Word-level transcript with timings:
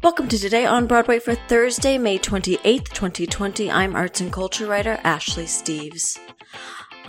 Welcome 0.00 0.28
to 0.28 0.38
Today 0.38 0.64
on 0.64 0.86
Broadway 0.86 1.18
for 1.18 1.34
Thursday, 1.34 1.98
May 1.98 2.20
28th, 2.20 2.90
2020. 2.90 3.68
I'm 3.68 3.96
arts 3.96 4.20
and 4.20 4.32
culture 4.32 4.64
writer 4.64 5.00
Ashley 5.02 5.46
Steves. 5.46 6.20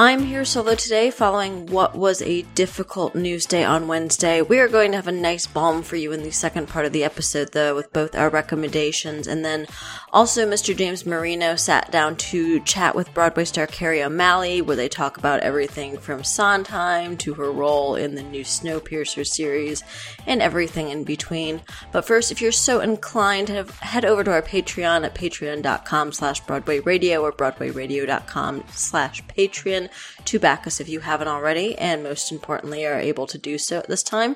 I'm 0.01 0.23
here 0.23 0.45
solo 0.45 0.75
today 0.75 1.11
following 1.11 1.65
what 1.65 1.93
was 1.93 2.21
a 2.21 2.43
difficult 2.55 3.15
news 3.15 3.45
day 3.45 3.65
on 3.65 3.89
Wednesday. 3.89 4.41
We 4.41 4.59
are 4.59 4.69
going 4.69 4.91
to 4.91 4.97
have 4.97 5.09
a 5.09 5.11
nice 5.11 5.45
balm 5.45 5.83
for 5.83 5.97
you 5.97 6.13
in 6.13 6.23
the 6.23 6.31
second 6.31 6.69
part 6.69 6.85
of 6.85 6.93
the 6.93 7.03
episode, 7.03 7.51
though, 7.51 7.75
with 7.75 7.91
both 7.91 8.15
our 8.15 8.29
recommendations. 8.29 9.27
And 9.27 9.43
then 9.43 9.67
also, 10.13 10.49
Mr. 10.49 10.73
James 10.73 11.05
Marino 11.05 11.57
sat 11.57 11.91
down 11.91 12.15
to 12.15 12.61
chat 12.61 12.95
with 12.95 13.13
Broadway 13.13 13.43
star 13.43 13.67
Kerry 13.67 14.01
O'Malley, 14.01 14.61
where 14.61 14.77
they 14.77 14.87
talk 14.87 15.17
about 15.17 15.41
everything 15.41 15.97
from 15.97 16.23
Sondheim 16.23 17.17
to 17.17 17.33
her 17.33 17.51
role 17.51 17.95
in 17.95 18.15
the 18.15 18.23
new 18.23 18.45
Snowpiercer 18.45 19.27
series 19.27 19.83
and 20.25 20.41
everything 20.41 20.87
in 20.87 21.03
between. 21.03 21.61
But 21.91 22.07
first, 22.07 22.31
if 22.31 22.41
you're 22.41 22.53
so 22.53 22.79
inclined, 22.79 23.49
head 23.49 24.05
over 24.05 24.23
to 24.23 24.31
our 24.31 24.41
Patreon 24.41 25.03
at 25.03 25.13
patreon.com 25.13 26.13
slash 26.13 26.39
Broadway 26.39 26.79
Radio 26.79 27.21
or 27.21 27.33
broadwayradio.com 27.33 28.63
slash 28.71 29.25
Patreon 29.25 29.88
to 30.25 30.39
back 30.39 30.67
us 30.67 30.79
if 30.79 30.89
you 30.89 31.01
haven't 31.01 31.27
already, 31.27 31.77
and 31.77 32.03
most 32.03 32.31
importantly, 32.31 32.85
are 32.85 32.99
able 32.99 33.27
to 33.27 33.37
do 33.37 33.57
so 33.57 33.79
at 33.79 33.87
this 33.87 34.03
time. 34.03 34.35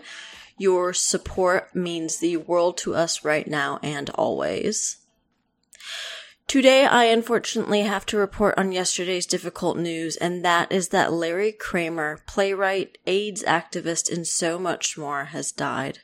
Your 0.57 0.93
support 0.93 1.75
means 1.75 2.17
the 2.17 2.37
world 2.37 2.77
to 2.79 2.95
us 2.95 3.25
right 3.25 3.47
now 3.47 3.79
and 3.81 4.09
always. 4.11 4.97
Today, 6.47 6.85
I 6.85 7.05
unfortunately 7.05 7.81
have 7.81 8.05
to 8.07 8.17
report 8.17 8.57
on 8.57 8.71
yesterday's 8.71 9.25
difficult 9.25 9.77
news, 9.77 10.17
and 10.17 10.45
that 10.45 10.71
is 10.71 10.89
that 10.89 11.11
Larry 11.11 11.51
Kramer, 11.51 12.21
playwright, 12.27 12.97
AIDS 13.07 13.43
activist, 13.43 14.11
and 14.11 14.27
so 14.27 14.59
much 14.59 14.97
more, 14.97 15.25
has 15.25 15.51
died. 15.51 15.99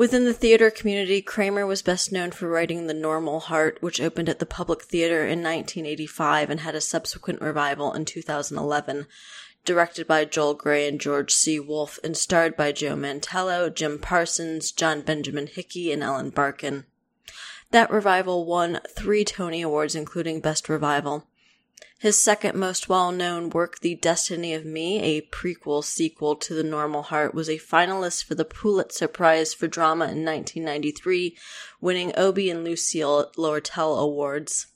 Within 0.00 0.24
the 0.24 0.32
theater 0.32 0.70
community, 0.70 1.20
Kramer 1.20 1.66
was 1.66 1.82
best 1.82 2.10
known 2.10 2.30
for 2.30 2.48
writing 2.48 2.86
The 2.86 2.94
Normal 2.94 3.38
Heart, 3.38 3.82
which 3.82 4.00
opened 4.00 4.30
at 4.30 4.38
the 4.38 4.46
Public 4.46 4.84
Theater 4.84 5.26
in 5.26 5.42
1985 5.42 6.48
and 6.48 6.60
had 6.60 6.74
a 6.74 6.80
subsequent 6.80 7.42
revival 7.42 7.92
in 7.92 8.06
2011. 8.06 9.06
Directed 9.66 10.06
by 10.06 10.24
Joel 10.24 10.54
Grey 10.54 10.88
and 10.88 10.98
George 10.98 11.34
C. 11.34 11.60
Wolfe 11.60 11.98
and 12.02 12.16
starred 12.16 12.56
by 12.56 12.72
Joe 12.72 12.96
Mantello, 12.96 13.68
Jim 13.68 13.98
Parsons, 13.98 14.72
John 14.72 15.02
Benjamin 15.02 15.48
Hickey, 15.48 15.92
and 15.92 16.02
Ellen 16.02 16.30
Barkin. 16.30 16.86
That 17.70 17.90
revival 17.90 18.46
won 18.46 18.80
three 18.88 19.22
Tony 19.22 19.60
Awards, 19.60 19.94
including 19.94 20.40
Best 20.40 20.70
Revival. 20.70 21.26
His 22.00 22.18
second 22.18 22.58
most 22.58 22.88
well 22.88 23.12
known 23.12 23.50
work, 23.50 23.80
The 23.80 23.94
Destiny 23.94 24.54
of 24.54 24.64
Me, 24.64 25.00
a 25.02 25.20
prequel 25.20 25.84
sequel 25.84 26.34
to 26.36 26.54
The 26.54 26.62
Normal 26.62 27.02
Heart, 27.02 27.34
was 27.34 27.48
a 27.48 27.58
finalist 27.58 28.24
for 28.24 28.34
the 28.34 28.44
Pulitzer 28.44 29.06
Prize 29.06 29.52
for 29.52 29.68
Drama 29.68 30.04
in 30.04 30.24
1993, 30.24 31.36
winning 31.80 32.12
Obie 32.16 32.48
and 32.48 32.64
Lucille 32.64 33.30
Lortel 33.36 33.98
Awards. 33.98 34.68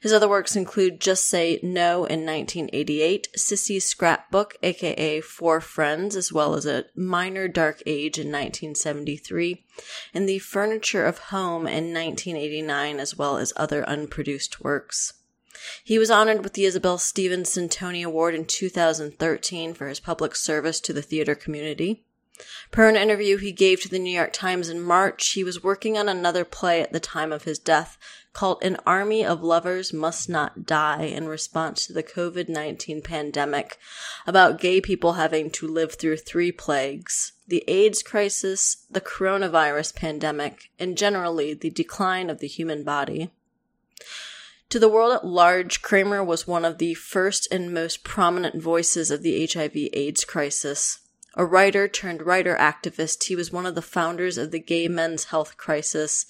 His 0.00 0.12
other 0.12 0.28
works 0.28 0.54
include 0.56 1.00
Just 1.00 1.26
Say 1.26 1.58
No 1.62 2.04
in 2.04 2.24
1988, 2.24 3.28
Sissy's 3.36 3.84
Scrapbook, 3.84 4.56
aka 4.62 5.20
Four 5.20 5.60
Friends, 5.60 6.14
as 6.14 6.32
well 6.32 6.54
as 6.54 6.66
A 6.66 6.86
Minor 6.94 7.48
Dark 7.48 7.82
Age 7.86 8.18
in 8.18 8.28
1973, 8.28 9.64
and 10.14 10.28
The 10.28 10.38
Furniture 10.38 11.04
of 11.04 11.18
Home 11.18 11.66
in 11.66 11.92
1989, 11.92 13.00
as 13.00 13.16
well 13.16 13.36
as 13.36 13.52
other 13.56 13.82
unproduced 13.88 14.60
works. 14.60 15.14
He 15.84 15.98
was 15.98 16.10
honored 16.10 16.42
with 16.42 16.54
the 16.54 16.64
Isabel 16.64 16.98
Stevenson 16.98 17.68
Tony 17.68 18.02
Award 18.02 18.34
in 18.34 18.44
2013 18.44 19.74
for 19.74 19.88
his 19.88 20.00
public 20.00 20.34
service 20.34 20.80
to 20.80 20.92
the 20.92 21.02
theater 21.02 21.34
community. 21.34 22.04
Per 22.70 22.88
an 22.88 22.96
interview 22.96 23.36
he 23.36 23.52
gave 23.52 23.82
to 23.82 23.88
the 23.88 23.98
New 23.98 24.14
York 24.14 24.32
Times 24.32 24.70
in 24.70 24.80
March, 24.80 25.32
he 25.32 25.44
was 25.44 25.62
working 25.62 25.98
on 25.98 26.08
another 26.08 26.44
play 26.44 26.80
at 26.80 26.92
the 26.92 27.00
time 27.00 27.32
of 27.32 27.44
his 27.44 27.58
death 27.58 27.98
called 28.32 28.62
An 28.62 28.78
Army 28.86 29.24
of 29.24 29.42
Lovers 29.42 29.92
Must 29.92 30.28
Not 30.28 30.64
Die 30.64 31.02
in 31.02 31.28
response 31.28 31.86
to 31.86 31.92
the 31.92 32.02
COVID 32.02 32.48
19 32.48 33.02
pandemic 33.02 33.78
about 34.26 34.60
gay 34.60 34.80
people 34.80 35.14
having 35.14 35.50
to 35.50 35.68
live 35.68 35.94
through 35.94 36.16
three 36.16 36.52
plagues 36.52 37.32
the 37.46 37.64
AIDS 37.66 38.02
crisis, 38.02 38.86
the 38.88 39.00
coronavirus 39.00 39.94
pandemic, 39.96 40.70
and 40.78 40.96
generally 40.96 41.52
the 41.52 41.68
decline 41.68 42.30
of 42.30 42.38
the 42.38 42.46
human 42.46 42.84
body. 42.84 43.30
To 44.70 44.78
the 44.78 44.88
world 44.88 45.12
at 45.12 45.26
large, 45.26 45.82
Kramer 45.82 46.22
was 46.22 46.46
one 46.46 46.64
of 46.64 46.78
the 46.78 46.94
first 46.94 47.48
and 47.50 47.74
most 47.74 48.04
prominent 48.04 48.62
voices 48.62 49.10
of 49.10 49.24
the 49.24 49.44
HIV 49.44 49.72
AIDS 49.92 50.24
crisis. 50.24 51.00
A 51.34 51.44
writer 51.44 51.88
turned 51.88 52.22
writer 52.22 52.54
activist, 52.54 53.24
he 53.24 53.34
was 53.34 53.50
one 53.50 53.66
of 53.66 53.74
the 53.74 53.82
founders 53.82 54.38
of 54.38 54.52
the 54.52 54.60
Gay 54.60 54.86
Men's 54.86 55.24
Health 55.24 55.56
Crisis, 55.56 56.24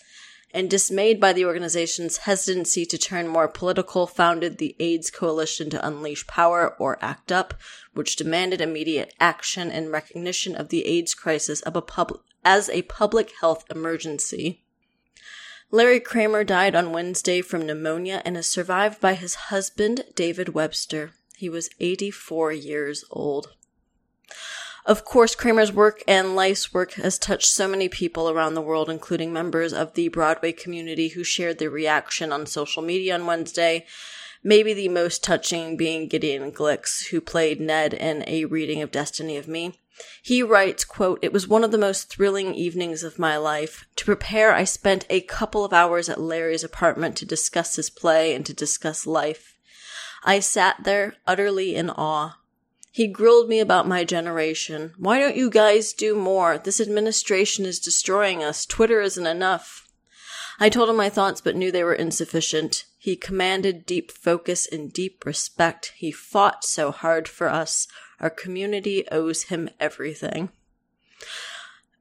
and 0.55 0.71
dismayed 0.71 1.21
by 1.21 1.35
the 1.35 1.45
organization's 1.45 2.19
hesitancy 2.19 2.87
to 2.87 2.97
turn 2.97 3.29
more 3.29 3.47
political, 3.47 4.07
founded 4.07 4.57
the 4.57 4.75
AIDS 4.81 5.11
Coalition 5.11 5.69
to 5.69 5.87
Unleash 5.87 6.27
Power, 6.27 6.75
or 6.79 6.97
ACT 7.05 7.31
UP, 7.31 7.55
which 7.93 8.17
demanded 8.17 8.63
immediate 8.63 9.13
action 9.21 9.71
and 9.71 9.93
recognition 9.93 10.57
of 10.57 10.71
the 10.71 10.87
AIDS 10.87 11.13
crisis 11.13 11.63
a 11.67 11.83
pub- 11.83 12.21
as 12.43 12.71
a 12.71 12.81
public 12.83 13.33
health 13.43 13.65
emergency. 13.71 14.65
Larry 15.73 16.01
Kramer 16.01 16.43
died 16.43 16.75
on 16.75 16.93
Wednesday 16.93 17.41
from 17.41 17.65
pneumonia 17.65 18.23
and 18.25 18.37
is 18.37 18.51
survived 18.51 19.01
by 19.01 19.15
his 19.15 19.37
husband, 19.37 20.05
David 20.17 20.49
Webster. 20.49 21.13
He 21.37 21.49
was 21.49 21.71
84 21.79 22.53
years 22.53 23.05
old. 23.09 23.55
Of 24.85 25.05
course, 25.05 25.37
Kramer's 25.37 25.73
work 25.73 26.03
and 26.09 26.35
life's 26.35 26.75
work 26.75 26.95
has 26.95 27.21
touched 27.21 27.53
so 27.53 27.69
many 27.69 27.89
people 27.89 28.29
around 28.29 28.55
the 28.55 28.61
world, 28.61 28.91
including 28.91 29.33
members 29.33 29.73
of 29.73 29.95
the 29.95 30.09
Broadway 30.09 30.51
community 30.51 31.11
who 31.11 31.23
shared 31.23 31.59
their 31.59 31.71
reaction 31.71 32.33
on 32.33 32.47
social 32.47 32.83
media 32.83 33.15
on 33.15 33.27
Wednesday. 33.27 33.87
Maybe 34.43 34.75
the 34.75 34.89
most 34.89 35.23
touching 35.23 35.77
being 35.77 36.09
Gideon 36.09 36.51
Glicks, 36.51 37.11
who 37.11 37.21
played 37.21 37.61
Ned 37.61 37.95
in 37.95 38.25
a 38.27 38.47
reading 38.47 38.83
of 38.83 38.91
Destiny 38.91 39.37
of 39.37 39.47
Me. 39.47 39.79
He 40.23 40.43
writes, 40.43 40.85
quote, 40.85 41.19
It 41.23 41.33
was 41.33 41.49
one 41.49 41.65
of 41.65 41.71
the 41.71 41.79
most 41.79 42.09
thrilling 42.09 42.55
evenings 42.55 43.03
of 43.03 43.19
my 43.19 43.37
life. 43.37 43.87
To 43.97 44.05
prepare, 44.05 44.55
I 44.55 44.65
spent 44.65 45.07
a 45.09 45.21
couple 45.21 45.65
of 45.65 45.73
hours 45.73 46.09
at 46.09 46.21
Larry's 46.21 46.65
apartment 46.65 47.17
to 47.17 47.27
discuss 47.27 47.77
his 47.77 47.91
play 47.91 48.35
and 48.35 48.45
to 48.47 48.55
discuss 48.55 49.07
life. 49.07 49.57
I 50.23 50.41
sat 50.41 50.85
there 50.85 51.15
utterly 51.27 51.75
in 51.75 51.91
awe. 51.91 52.37
He 52.93 53.07
grilled 53.07 53.49
me 53.49 53.61
about 53.61 53.87
my 53.87 54.05
generation. 54.05 54.93
Why 54.99 55.19
don't 55.19 55.37
you 55.37 55.49
guys 55.49 55.93
do 55.93 56.15
more? 56.15 56.59
This 56.59 56.81
administration 56.81 57.65
is 57.65 57.79
destroying 57.79 58.43
us. 58.43 58.67
Twitter 58.67 59.01
isn't 59.01 59.27
enough. 59.27 59.89
I 60.59 60.69
told 60.69 60.91
him 60.91 60.97
my 60.97 61.09
thoughts 61.09 61.41
but 61.41 61.57
knew 61.57 61.73
they 61.73 61.85
were 61.85 61.95
insufficient. 61.95 62.85
He 62.99 63.17
commanded 63.17 63.87
deep 63.87 64.13
focus 64.13 64.67
and 64.71 64.93
deep 64.93 65.25
respect. 65.25 65.95
He 65.97 66.13
fought 66.13 66.65
so 66.65 66.91
hard 66.91 67.29
for 67.29 67.49
us. 67.49 67.87
Our 68.21 68.31
community 68.31 69.05
owes 69.11 69.45
him 69.45 69.71
everything. 69.81 70.51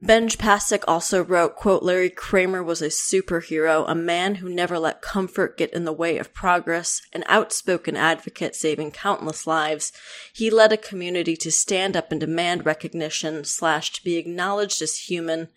Benj 0.02 0.38
Pasek 0.38 0.82
also 0.88 1.22
wrote, 1.22 1.56
quote, 1.56 1.82
Larry 1.82 2.08
Kramer 2.08 2.62
was 2.62 2.80
a 2.80 2.86
superhero, 2.86 3.84
a 3.86 3.94
man 3.94 4.36
who 4.36 4.48
never 4.48 4.78
let 4.78 5.02
comfort 5.02 5.58
get 5.58 5.70
in 5.74 5.84
the 5.84 5.92
way 5.92 6.16
of 6.16 6.32
progress, 6.32 7.02
an 7.12 7.22
outspoken 7.26 7.96
advocate 7.96 8.56
saving 8.56 8.92
countless 8.92 9.46
lives. 9.46 9.92
He 10.32 10.48
led 10.48 10.72
a 10.72 10.78
community 10.78 11.36
to 11.36 11.52
stand 11.52 11.98
up 11.98 12.10
and 12.10 12.18
demand 12.18 12.64
recognition 12.64 13.44
slash 13.44 13.92
to 13.92 14.02
be 14.02 14.16
acknowledged 14.16 14.80
as 14.80 14.96
human. 14.96 15.48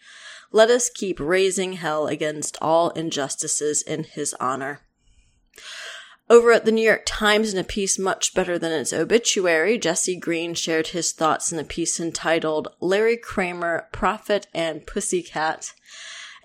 Let 0.51 0.69
us 0.69 0.89
keep 0.89 1.21
raising 1.21 1.73
hell 1.73 2.07
against 2.07 2.57
all 2.61 2.89
injustices 2.89 3.81
in 3.81 4.03
his 4.03 4.33
honor. 4.41 4.81
Over 6.29 6.53
at 6.53 6.63
the 6.63 6.71
New 6.71 6.83
York 6.83 7.03
Times, 7.05 7.53
in 7.53 7.59
a 7.59 7.65
piece 7.65 7.99
much 7.99 8.33
better 8.33 8.57
than 8.57 8.71
its 8.71 8.93
obituary, 8.93 9.77
Jesse 9.77 10.15
Green 10.15 10.53
shared 10.53 10.87
his 10.87 11.11
thoughts 11.11 11.51
in 11.51 11.59
a 11.59 11.65
piece 11.65 11.99
entitled 11.99 12.69
Larry 12.79 13.17
Kramer, 13.17 13.89
Prophet 13.91 14.47
and 14.53 14.87
Pussycat. 14.87 15.73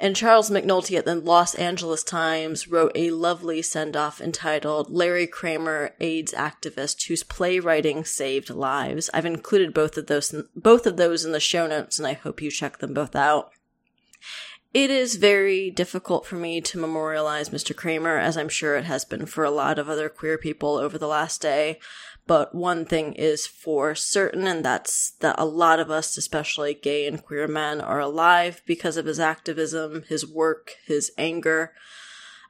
And 0.01 0.15
Charles 0.15 0.51
McNulty 0.51 0.97
at 0.97 1.05
the 1.05 1.17
Los 1.17 1.55
Angeles 1.57 2.05
Times 2.05 2.69
wrote 2.69 2.93
a 2.95 3.11
lovely 3.11 3.63
send 3.63 3.97
off 3.97 4.21
entitled 4.21 4.91
Larry 4.91 5.27
Kramer, 5.27 5.95
AIDS 6.01 6.33
activist 6.33 7.07
whose 7.07 7.25
playwriting 7.25 8.05
saved 8.05 8.51
lives. 8.51 9.11
I've 9.15 9.27
included 9.27 9.75
both 9.75 9.97
of 9.97 10.07
those, 10.07 10.35
both 10.55 10.87
of 10.87 10.97
those 10.97 11.25
in 11.25 11.33
the 11.33 11.41
show 11.41 11.67
notes 11.67 11.99
and 11.99 12.07
I 12.07 12.13
hope 12.13 12.41
you 12.41 12.51
check 12.51 12.79
them 12.79 12.95
both 12.95 13.17
out. 13.17 13.51
It 14.75 14.91
is 14.91 15.17
very 15.17 15.71
difficult 15.71 16.27
for 16.27 16.37
me 16.37 16.61
to 16.61 16.79
memorialize 16.79 17.49
Mr. 17.49 17.75
Kramer, 17.75 18.19
as 18.19 18.37
I'm 18.37 18.51
sure 18.51 18.77
it 18.77 18.85
has 18.85 19.05
been 19.05 19.25
for 19.25 19.43
a 19.43 19.51
lot 19.51 19.79
of 19.79 19.89
other 19.89 20.11
queer 20.11 20.37
people 20.37 20.77
over 20.77 20.99
the 20.99 21.07
last 21.07 21.41
day. 21.41 21.81
But 22.27 22.55
one 22.55 22.85
thing 22.85 23.15
is 23.15 23.47
for 23.47 23.95
certain, 23.95 24.47
and 24.47 24.63
that's 24.63 25.13
that 25.21 25.37
a 25.39 25.47
lot 25.47 25.81
of 25.81 25.91
us, 25.91 26.19
especially 26.19 26.75
gay 26.75 27.07
and 27.07 27.25
queer 27.25 27.49
men, 27.49 27.81
are 27.81 28.01
alive 28.01 28.61
because 28.67 28.99
of 28.99 29.07
his 29.07 29.19
activism, 29.19 30.05
his 30.07 30.27
work, 30.27 30.73
his 30.85 31.11
anger. 31.17 31.73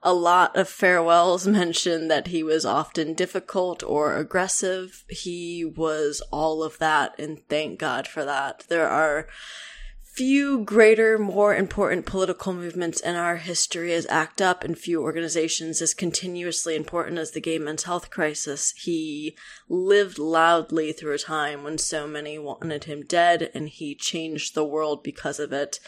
A 0.02 0.12
lot 0.12 0.56
of 0.56 0.68
farewells 0.68 1.46
mention 1.46 2.08
that 2.08 2.26
he 2.26 2.42
was 2.42 2.66
often 2.66 3.14
difficult 3.14 3.84
or 3.84 4.16
aggressive. 4.16 5.04
He 5.08 5.64
was 5.64 6.20
all 6.32 6.64
of 6.64 6.78
that, 6.78 7.16
and 7.16 7.46
thank 7.48 7.78
God 7.78 8.08
for 8.08 8.24
that. 8.24 8.64
There 8.68 8.88
are 8.88 9.28
few 10.18 10.64
greater, 10.64 11.16
more 11.16 11.54
important 11.54 12.04
political 12.04 12.52
movements 12.52 12.98
in 12.98 13.14
our 13.14 13.36
history 13.36 13.94
as 13.94 14.04
ACT 14.06 14.42
UP 14.42 14.64
and 14.64 14.76
few 14.76 15.00
organizations 15.00 15.80
as 15.80 15.94
continuously 15.94 16.74
important 16.74 17.18
as 17.18 17.30
the 17.30 17.40
gay 17.40 17.56
men's 17.56 17.84
health 17.84 18.10
crisis. 18.10 18.74
He 18.76 19.36
lived 19.68 20.18
loudly 20.18 20.90
through 20.90 21.14
a 21.14 21.18
time 21.18 21.62
when 21.62 21.78
so 21.78 22.08
many 22.08 22.36
wanted 22.36 22.82
him 22.82 23.04
dead, 23.04 23.52
and 23.54 23.68
he 23.68 23.94
changed 23.94 24.56
the 24.56 24.64
world 24.64 25.04
because 25.04 25.38
of 25.38 25.52
it 25.52 25.78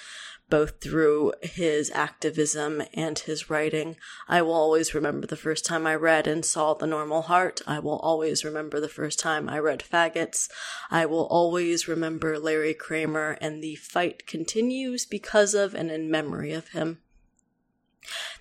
both 0.51 0.81
through 0.81 1.33
his 1.41 1.91
activism 1.93 2.83
and 2.93 3.19
his 3.21 3.49
writing. 3.49 3.97
I 4.29 4.43
will 4.43 4.53
always 4.53 4.95
remember 4.95 5.27
the 5.27 5.37
first 5.37 5.65
time 5.65 5.87
I 5.87 5.95
read 5.95 6.27
and 6.27 6.45
saw 6.45 6.75
The 6.75 6.87
Normal 6.87 7.23
Heart. 7.23 7.63
I 7.67 7.79
will 7.79 7.99
always 8.01 8.45
remember 8.45 8.81
the 8.81 8.89
first 8.89 9.19
time 9.19 9.49
I 9.49 9.59
read 9.59 9.81
Faggots. 9.81 10.49
I 10.91 11.07
will 11.07 11.27
always 11.27 11.89
remember 11.89 12.39
Larry 12.39 12.75
Kramer, 12.75 13.39
and 13.41 13.63
the 13.63 13.77
fight 13.77 14.27
continues 14.27 15.07
because 15.07 15.55
of 15.55 15.75
and 15.75 15.91
in 15.91 16.11
memory 16.11 16.53
of 16.53 16.69
him. 16.69 16.99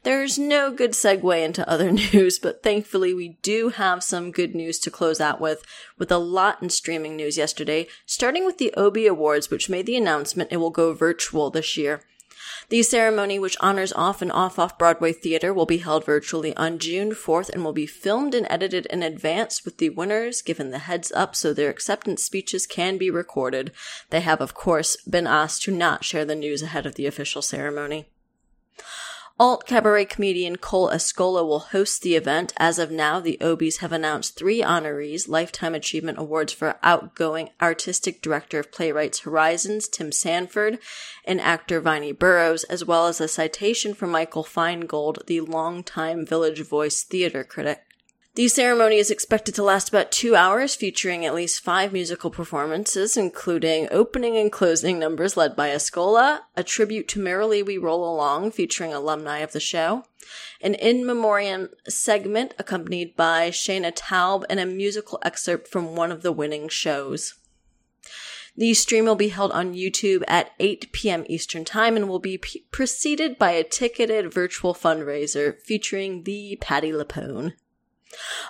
There's 0.04 0.40
no 0.40 0.72
good 0.72 0.92
segue 0.92 1.44
into 1.44 1.70
other 1.70 1.92
news, 2.14 2.40
but 2.40 2.64
thankfully 2.64 3.14
we 3.14 3.38
do 3.42 3.70
have 3.70 4.04
some 4.04 4.32
good 4.32 4.56
news 4.56 4.80
to 4.80 4.92
close 4.92 5.20
out 5.20 5.42
with, 5.42 5.64
with 5.98 6.12
a 6.12 6.18
lot 6.18 6.62
in 6.62 6.70
streaming 6.70 7.16
news 7.16 7.38
yesterday, 7.38 7.88
starting 8.06 8.46
with 8.46 8.58
the 8.58 8.74
Obie 8.78 9.08
Awards, 9.08 9.50
which 9.50 9.70
made 9.70 9.86
the 9.86 9.98
announcement 9.98 10.52
it 10.52 10.58
will 10.58 10.70
go 10.70 10.94
virtual 10.94 11.50
this 11.50 11.76
year. 11.76 12.02
The 12.70 12.84
ceremony, 12.84 13.40
which 13.40 13.58
honors 13.60 13.92
off 13.94 14.22
and 14.22 14.32
off 14.32 14.60
off 14.60 14.78
Broadway 14.78 15.12
theater, 15.12 15.54
will 15.54 15.66
be 15.66 15.78
held 15.78 16.06
virtually 16.06 16.56
on 16.56 16.80
June 16.80 17.12
4th 17.12 17.50
and 17.50 17.64
will 17.64 17.74
be 17.74 17.86
filmed 17.86 18.34
and 18.34 18.48
edited 18.50 18.86
in 18.88 19.04
advance 19.04 19.66
with 19.66 19.78
the 19.78 19.90
winners 19.90 20.42
given 20.42 20.70
the 20.70 20.80
heads 20.80 21.12
up 21.12 21.36
so 21.36 21.54
their 21.54 21.70
acceptance 21.70 22.24
speeches 22.24 22.66
can 22.68 22.98
be 22.98 23.10
recorded. 23.10 23.72
They 24.10 24.22
have, 24.22 24.40
of 24.40 24.54
course, 24.54 24.96
been 24.98 25.28
asked 25.28 25.64
to 25.64 25.72
not 25.72 26.06
share 26.06 26.26
the 26.26 26.36
news 26.36 26.62
ahead 26.62 26.86
of 26.86 26.96
the 26.96 27.08
official 27.08 27.42
ceremony. 27.42 28.08
Alt 29.42 29.66
cabaret 29.66 30.04
comedian 30.04 30.58
Cole 30.58 30.90
Escola 30.90 31.48
will 31.48 31.60
host 31.60 32.02
the 32.02 32.18
event. 32.18 32.52
As 32.58 32.78
of 32.78 32.92
now, 32.92 33.22
the 33.22 33.38
Obies 33.40 33.78
have 33.78 33.94
announced 33.94 34.36
three 34.36 34.62
honorees, 34.62 35.30
Lifetime 35.30 35.74
Achievement 35.74 36.18
Awards 36.18 36.52
for 36.52 36.76
outgoing 36.84 37.50
artistic 37.62 38.22
director 38.22 38.60
of 38.60 38.70
Playwrights 38.70 39.20
Horizons, 39.20 39.88
Tim 39.88 40.12
Sanford, 40.12 40.78
and 41.24 41.40
actor 41.40 41.80
Vinie 41.80 42.12
Burrows, 42.12 42.66
as 42.66 42.84
well 42.84 43.08
as 43.08 43.22
a 43.22 43.30
citation 43.30 43.94
for 43.94 44.08
Michael 44.08 44.44
Feingold, 44.44 45.26
the 45.28 45.40
longtime 45.40 46.26
Village 46.26 46.60
Voice 46.68 47.04
theater 47.04 47.46
critic. 47.46 47.89
The 48.40 48.48
ceremony 48.48 48.96
is 48.96 49.12
expected 49.12 49.54
to 49.56 49.64
last 49.64 49.90
about 49.90 50.14
two 50.14 50.34
hours, 50.34 50.74
featuring 50.74 51.26
at 51.26 51.36
least 51.36 51.62
five 51.62 51.92
musical 51.92 52.30
performances, 52.30 53.18
including 53.18 53.90
opening 53.92 54.38
and 54.38 54.50
closing 54.50 54.98
numbers 54.98 55.36
led 55.36 55.58
by 55.58 55.72
Escola, 55.72 56.44
a 56.56 56.64
tribute 56.64 57.10
to 57.10 57.20
Merrily 57.20 57.62
We 57.62 57.78
Roll 57.78 58.10
Along 58.10 58.52
featuring 58.52 58.94
alumni 58.94 59.40
of 59.40 59.52
the 59.52 59.60
show, 59.60 60.06
an 60.62 60.76
in 60.76 61.06
memoriam 61.06 61.68
segment 61.90 62.54
accompanied 62.58 63.18
by 63.18 63.50
Shaina 63.50 63.94
Taub, 63.94 64.46
and 64.50 64.58
a 64.58 64.66
musical 64.66 65.20
excerpt 65.22 65.68
from 65.68 65.98
one 65.98 66.10
of 66.10 66.22
the 66.22 66.32
winning 66.32 66.70
shows. 66.70 67.34
The 68.56 68.74
stream 68.74 69.04
will 69.04 69.16
be 69.16 69.28
held 69.28 69.52
on 69.52 69.76
YouTube 69.76 70.24
at 70.30 70.52
8 70.62 70.94
p.m. 70.94 71.26
Eastern 71.28 71.66
Time 71.66 71.98
and 71.98 72.08
will 72.08 72.20
be 72.20 72.38
p- 72.38 72.64
preceded 72.72 73.38
by 73.38 73.52
a 73.52 73.66
ticketed 73.66 74.34
virtual 74.34 74.74
fundraiser 74.74 75.60
featuring 75.60 76.24
the 76.24 76.58
Patti 76.62 76.94
LuPone. 76.94 77.56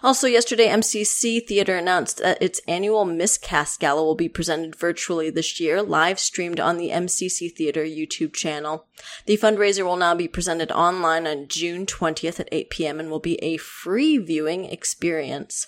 Also, 0.01 0.27
yesterday, 0.27 0.67
MCC 0.67 1.45
Theater 1.45 1.75
announced 1.75 2.19
that 2.19 2.41
its 2.41 2.61
annual 2.67 3.03
Miscast 3.03 3.79
Gala 3.79 4.03
will 4.03 4.15
be 4.15 4.29
presented 4.29 4.75
virtually 4.75 5.29
this 5.29 5.59
year, 5.59 5.81
live 5.81 6.19
streamed 6.19 6.59
on 6.59 6.77
the 6.77 6.89
MCC 6.89 7.53
Theater 7.53 7.83
YouTube 7.83 8.33
channel. 8.33 8.85
The 9.25 9.38
fundraiser 9.38 9.83
will 9.83 9.97
now 9.97 10.15
be 10.15 10.27
presented 10.27 10.71
online 10.71 11.27
on 11.27 11.47
June 11.47 11.85
20th 11.85 12.39
at 12.39 12.50
8 12.51 12.69
p.m. 12.69 13.00
and 13.00 13.09
will 13.09 13.19
be 13.19 13.35
a 13.44 13.57
free 13.57 14.17
viewing 14.17 14.65
experience. 14.65 15.67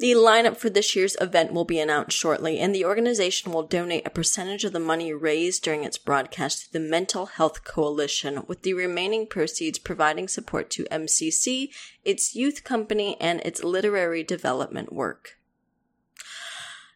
The 0.00 0.12
lineup 0.12 0.56
for 0.56 0.70
this 0.70 0.96
year's 0.96 1.14
event 1.20 1.52
will 1.52 1.66
be 1.66 1.78
announced 1.78 2.16
shortly, 2.16 2.58
and 2.58 2.74
the 2.74 2.86
organization 2.86 3.52
will 3.52 3.64
donate 3.64 4.06
a 4.06 4.10
percentage 4.10 4.64
of 4.64 4.72
the 4.72 4.80
money 4.80 5.12
raised 5.12 5.62
during 5.62 5.84
its 5.84 5.98
broadcast 5.98 6.64
to 6.64 6.72
the 6.72 6.80
Mental 6.80 7.26
Health 7.26 7.64
Coalition, 7.64 8.44
with 8.46 8.62
the 8.62 8.72
remaining 8.72 9.26
proceeds 9.26 9.78
providing 9.78 10.26
support 10.26 10.70
to 10.70 10.84
MCC, 10.84 11.68
its 12.02 12.34
youth 12.34 12.64
company, 12.64 13.18
and 13.20 13.40
its 13.40 13.62
literary 13.62 14.22
development 14.22 14.90
work. 14.90 15.36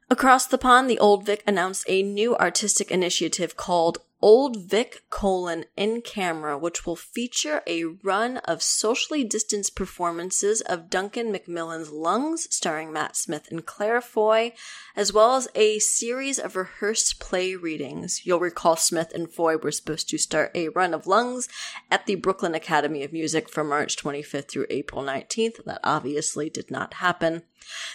Across 0.08 0.46
the 0.46 0.56
pond, 0.56 0.88
the 0.88 0.98
Old 0.98 1.26
Vic 1.26 1.42
announced 1.46 1.84
a 1.86 2.02
new 2.02 2.34
artistic 2.36 2.90
initiative 2.90 3.54
called 3.54 3.98
Old 4.24 4.56
Vic 4.70 5.02
colon 5.10 5.66
in 5.76 6.00
camera, 6.00 6.56
which 6.56 6.86
will 6.86 6.96
feature 6.96 7.62
a 7.66 7.84
run 7.84 8.38
of 8.38 8.62
socially 8.62 9.22
distanced 9.22 9.76
performances 9.76 10.62
of 10.62 10.88
Duncan 10.88 11.30
Macmillan's 11.30 11.90
Lungs, 11.90 12.48
starring 12.50 12.90
Matt 12.90 13.16
Smith 13.16 13.48
and 13.50 13.66
Claire 13.66 14.00
Foy, 14.00 14.54
as 14.96 15.12
well 15.12 15.36
as 15.36 15.46
a 15.54 15.78
series 15.78 16.38
of 16.38 16.56
rehearsed 16.56 17.20
play 17.20 17.54
readings. 17.54 18.24
You'll 18.24 18.40
recall 18.40 18.76
Smith 18.76 19.12
and 19.14 19.30
Foy 19.30 19.58
were 19.58 19.70
supposed 19.70 20.08
to 20.08 20.16
start 20.16 20.52
a 20.54 20.70
run 20.70 20.94
of 20.94 21.06
Lungs 21.06 21.46
at 21.90 22.06
the 22.06 22.14
Brooklyn 22.14 22.54
Academy 22.54 23.04
of 23.04 23.12
Music 23.12 23.50
from 23.50 23.68
March 23.68 23.94
25th 23.94 24.48
through 24.48 24.66
April 24.70 25.02
19th. 25.02 25.62
That 25.66 25.80
obviously 25.84 26.48
did 26.48 26.70
not 26.70 26.94
happen. 26.94 27.42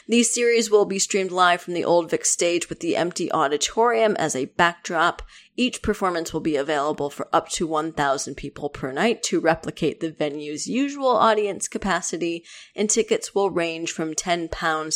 These 0.08 0.34
series 0.34 0.72
will 0.72 0.86
be 0.86 1.00
streamed 1.00 1.32
live 1.32 1.62
from 1.62 1.74
the 1.74 1.86
Old 1.86 2.10
Vic 2.10 2.26
stage 2.26 2.70
with 2.70 2.80
the 2.80 2.96
empty 2.96 3.32
auditorium 3.32 4.16
as 4.18 4.36
a 4.36 4.46
backdrop. 4.46 5.22
Each 5.60 5.82
performance 5.82 6.32
will 6.32 6.40
be 6.40 6.56
available 6.56 7.10
for 7.10 7.28
up 7.34 7.50
to 7.50 7.68
1,000 7.68 8.36
people 8.36 8.70
per 8.70 8.94
night 8.94 9.22
to 9.24 9.42
replicate 9.42 10.00
the 10.00 10.10
venue's 10.10 10.68
usual 10.68 11.10
audience 11.10 11.68
capacity, 11.68 12.46
and 12.78 12.90
tickets 12.90 13.36
will 13.36 13.50
range 13.50 13.92
from 13.92 14.14
£10 14.14 14.50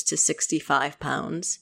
to 0.06 0.16
£65. 0.16 1.58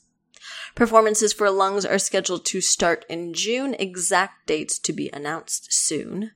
Performances 0.76 1.34
for 1.34 1.50
Lungs 1.50 1.84
are 1.84 1.98
scheduled 1.98 2.46
to 2.46 2.62
start 2.62 3.04
in 3.10 3.34
June, 3.34 3.74
exact 3.80 4.46
dates 4.46 4.78
to 4.78 4.94
be 4.94 5.10
announced 5.12 5.74
soon. 5.74 6.34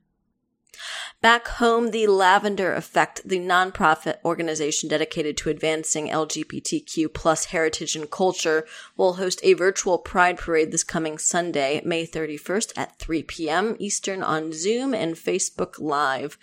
Back 1.20 1.48
home, 1.48 1.90
the 1.90 2.06
Lavender 2.06 2.72
Effect, 2.72 3.22
the 3.24 3.38
nonprofit 3.38 4.16
organization 4.24 4.88
dedicated 4.88 5.36
to 5.38 5.50
advancing 5.50 6.08
LGBTQ 6.08 7.12
plus 7.12 7.46
heritage 7.46 7.96
and 7.96 8.10
culture, 8.10 8.66
will 8.96 9.14
host 9.14 9.40
a 9.42 9.54
virtual 9.54 9.98
Pride 9.98 10.38
Parade 10.38 10.70
this 10.72 10.84
coming 10.84 11.18
Sunday, 11.18 11.80
May 11.84 12.06
31st 12.06 12.72
at 12.76 12.98
3 12.98 13.22
p.m. 13.22 13.76
Eastern 13.78 14.22
on 14.22 14.52
Zoom 14.52 14.94
and 14.94 15.14
Facebook 15.14 15.78
Live. 15.78 16.38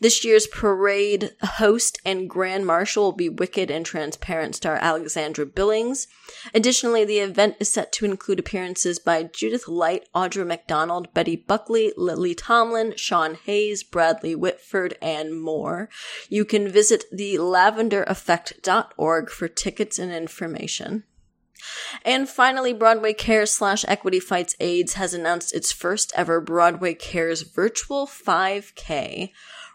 This 0.00 0.24
year's 0.24 0.46
parade 0.46 1.32
host 1.42 1.98
and 2.04 2.28
grand 2.28 2.66
marshal 2.66 3.04
will 3.04 3.12
be 3.12 3.28
Wicked 3.28 3.70
and 3.70 3.84
Transparent 3.84 4.54
star 4.54 4.76
Alexandra 4.76 5.46
Billings. 5.46 6.06
Additionally, 6.54 7.04
the 7.04 7.18
event 7.18 7.56
is 7.60 7.68
set 7.68 7.92
to 7.92 8.04
include 8.04 8.38
appearances 8.38 8.98
by 8.98 9.24
Judith 9.24 9.68
Light, 9.68 10.08
Audra 10.14 10.46
McDonald, 10.46 11.12
Betty 11.14 11.36
Buckley, 11.36 11.92
Lily 11.96 12.34
Tomlin, 12.34 12.94
Sean 12.96 13.34
Hayes, 13.44 13.73
Bradley 13.82 14.34
Whitford, 14.34 14.96
and 15.02 15.40
more. 15.40 15.88
You 16.28 16.44
can 16.44 16.68
visit 16.68 17.04
the 17.10 17.34
lavendereffect.org 17.34 19.30
for 19.30 19.48
tickets 19.48 19.98
and 19.98 20.12
information. 20.12 21.04
And 22.04 22.28
finally, 22.28 22.72
Broadway 22.72 23.14
Cares 23.14 23.50
slash 23.50 23.84
Equity 23.88 24.20
Fights 24.20 24.54
AIDS 24.60 24.94
has 24.94 25.14
announced 25.14 25.54
its 25.54 25.72
first 25.72 26.12
ever 26.14 26.40
Broadway 26.40 26.94
Cares 26.94 27.42
virtual 27.42 28.06
5K. 28.06 29.30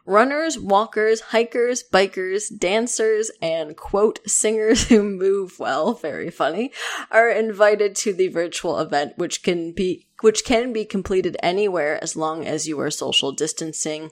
Runners, 0.06 0.58
walkers, 0.58 1.22
hikers, 1.22 1.84
bikers, 1.84 2.46
dancers, 2.58 3.30
and 3.44 3.78
quote, 3.78 4.20
singers 4.28 4.88
who 4.88 5.04
move 5.04 5.60
well, 5.60 5.94
very 5.94 6.32
funny, 6.32 6.72
are 7.12 7.30
invited 7.30 7.96
to 7.98 8.14
the 8.14 8.28
virtual 8.28 8.80
event, 8.80 9.18
which 9.18 9.44
can 9.44 9.72
be 9.72 10.08
which 10.22 10.44
can 10.46 10.74
be 10.74 10.86
completed 10.86 11.38
anywhere 11.42 12.02
as 12.04 12.16
long 12.16 12.46
as 12.46 12.68
you 12.68 12.80
are 12.80 12.92
social 12.92 13.32
distancing. 13.32 14.12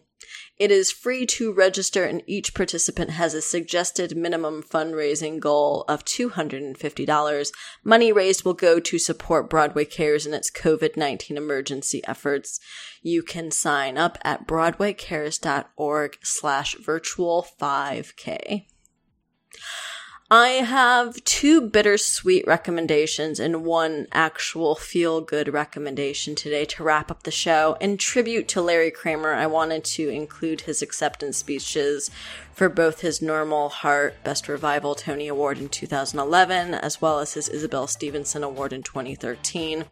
It 0.58 0.72
is 0.72 0.92
free 0.92 1.28
to 1.28 1.54
register, 1.54 2.04
and 2.04 2.24
each 2.26 2.56
participant 2.56 3.12
has 3.12 3.36
a 3.36 3.42
suggested 3.42 4.18
minimum 4.18 4.64
fundraising 4.64 5.40
goal 5.40 5.86
of 5.88 6.04
$250. 6.04 7.52
Money 7.84 8.12
raised 8.12 8.44
will 8.44 8.56
go 8.56 8.80
to 8.80 8.98
support 8.98 9.50
Broadway 9.50 9.86
Cares 9.86 10.26
in 10.26 10.34
its 10.34 10.50
COVID 10.50 10.98
19 10.98 11.38
emergency 11.38 12.02
efforts. 12.08 12.60
You 13.04 13.22
can 13.22 13.52
sign 13.52 13.98
up 13.98 14.18
at 14.24 14.48
broadwaycares.org 14.48 16.18
slash 16.24 16.76
virtual 16.76 17.46
5K. 17.62 18.66
I 20.30 20.50
have 20.50 21.24
two 21.24 21.62
bittersweet 21.62 22.46
recommendations 22.46 23.40
and 23.40 23.64
one 23.64 24.08
actual 24.12 24.76
feel 24.76 25.22
good 25.22 25.54
recommendation 25.54 26.36
today 26.36 26.66
to 26.66 26.84
wrap 26.84 27.10
up 27.10 27.24
the 27.24 27.32
show. 27.32 27.78
In 27.80 27.96
tribute 27.96 28.50
to 28.50 28.62
Larry 28.62 28.92
Kramer, 28.92 29.34
I 29.34 29.48
wanted 29.48 29.86
to 29.86 30.10
include 30.10 30.62
his 30.62 30.82
acceptance 30.82 31.38
speeches 31.38 32.12
for 32.52 32.68
both 32.68 33.00
his 33.00 33.22
Normal 33.22 33.70
Heart 33.70 34.16
Best 34.26 34.50
Revival 34.50 34.96
Tony 34.96 35.30
Award 35.30 35.60
in 35.60 35.70
2011 35.70 36.74
as 36.74 37.02
well 37.02 37.20
as 37.20 37.36
his 37.36 37.48
Isabel 37.48 37.88
Stevenson 37.88 38.44
Award 38.44 38.74
in 38.74 38.84
2013. 38.84 39.86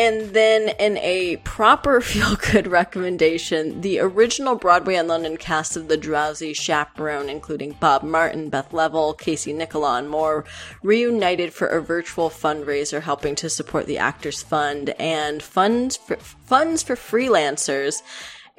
And 0.00 0.30
then, 0.30 0.70
in 0.78 0.96
a 0.96 1.36
proper 1.44 2.00
feel 2.00 2.34
good 2.36 2.66
recommendation, 2.66 3.82
the 3.82 4.00
original 4.00 4.54
Broadway 4.54 4.94
and 4.94 5.08
London 5.08 5.36
cast 5.36 5.76
of 5.76 5.88
The 5.88 5.98
Drowsy 5.98 6.54
Chaperone, 6.54 7.28
including 7.28 7.72
Bob 7.72 8.02
Martin, 8.02 8.48
Beth 8.48 8.72
Leavel, 8.72 9.12
Casey 9.12 9.52
Nicholaw, 9.52 9.98
and 9.98 10.08
more, 10.08 10.46
reunited 10.82 11.52
for 11.52 11.66
a 11.66 11.82
virtual 11.82 12.30
fundraiser 12.30 13.02
helping 13.02 13.34
to 13.34 13.50
support 13.50 13.84
the 13.84 13.98
Actors 13.98 14.42
Fund 14.42 14.94
and 14.98 15.42
funds 15.42 15.98
for, 15.98 16.16
funds 16.16 16.82
for 16.82 16.96
freelancers 16.96 18.00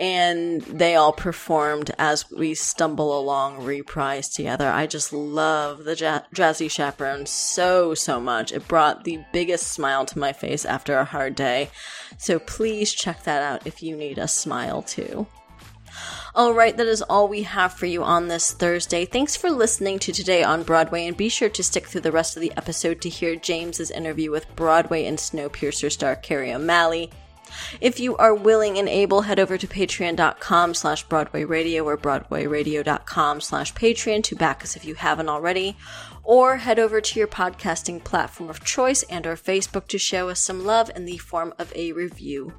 and 0.01 0.61
they 0.61 0.95
all 0.95 1.13
performed 1.13 1.91
as 1.99 2.29
we 2.31 2.55
stumble 2.55 3.17
along 3.17 3.63
reprise 3.63 4.27
together. 4.27 4.67
I 4.67 4.87
just 4.87 5.13
love 5.13 5.83
the 5.83 5.95
ja- 5.95 6.23
Drowsy 6.33 6.67
Chaperone 6.69 7.27
so, 7.27 7.93
so 7.93 8.19
much. 8.19 8.51
It 8.51 8.67
brought 8.67 9.03
the 9.03 9.19
biggest 9.31 9.67
smile 9.67 10.07
to 10.07 10.17
my 10.17 10.33
face 10.33 10.65
after 10.65 10.97
a 10.97 11.05
hard 11.05 11.35
day. 11.35 11.69
So 12.17 12.39
please 12.39 12.91
check 12.91 13.23
that 13.25 13.43
out 13.43 13.67
if 13.67 13.83
you 13.83 13.95
need 13.95 14.17
a 14.17 14.27
smile 14.27 14.81
too. 14.81 15.27
All 16.33 16.53
right, 16.55 16.75
that 16.75 16.87
is 16.87 17.03
all 17.03 17.27
we 17.27 17.43
have 17.43 17.73
for 17.73 17.85
you 17.85 18.01
on 18.03 18.27
this 18.27 18.53
Thursday. 18.53 19.05
Thanks 19.05 19.35
for 19.35 19.51
listening 19.51 19.99
to 19.99 20.11
Today 20.11 20.41
on 20.41 20.63
Broadway, 20.63 21.05
and 21.05 21.15
be 21.15 21.29
sure 21.29 21.49
to 21.49 21.63
stick 21.63 21.85
through 21.85 22.01
the 22.01 22.11
rest 22.11 22.35
of 22.35 22.41
the 22.41 22.53
episode 22.57 23.01
to 23.01 23.09
hear 23.09 23.35
James's 23.35 23.91
interview 23.91 24.31
with 24.31 24.55
Broadway 24.55 25.05
and 25.05 25.17
Snowpiercer 25.17 25.91
star 25.91 26.15
Kerry 26.15 26.53
O'Malley. 26.53 27.11
If 27.79 27.99
you 27.99 28.17
are 28.17 28.33
willing 28.33 28.77
and 28.77 28.89
able, 28.89 29.21
head 29.21 29.39
over 29.39 29.57
to 29.57 29.67
patreon.com 29.67 30.73
slash 30.73 31.03
Broadway 31.03 31.43
Radio 31.43 31.83
or 31.83 31.97
broadwayradio.com 31.97 33.41
slash 33.41 33.73
Patreon 33.73 34.23
to 34.23 34.35
back 34.35 34.63
us 34.63 34.75
if 34.75 34.85
you 34.85 34.95
haven't 34.95 35.29
already. 35.29 35.77
Or 36.23 36.57
head 36.57 36.79
over 36.79 37.01
to 37.01 37.19
your 37.19 37.27
podcasting 37.27 38.03
platform 38.03 38.49
of 38.49 38.63
choice 38.63 39.03
and 39.03 39.25
or 39.25 39.35
Facebook 39.35 39.87
to 39.87 39.97
show 39.97 40.29
us 40.29 40.39
some 40.39 40.65
love 40.65 40.91
in 40.95 41.05
the 41.05 41.17
form 41.17 41.53
of 41.57 41.73
a 41.75 41.91
review. 41.91 42.53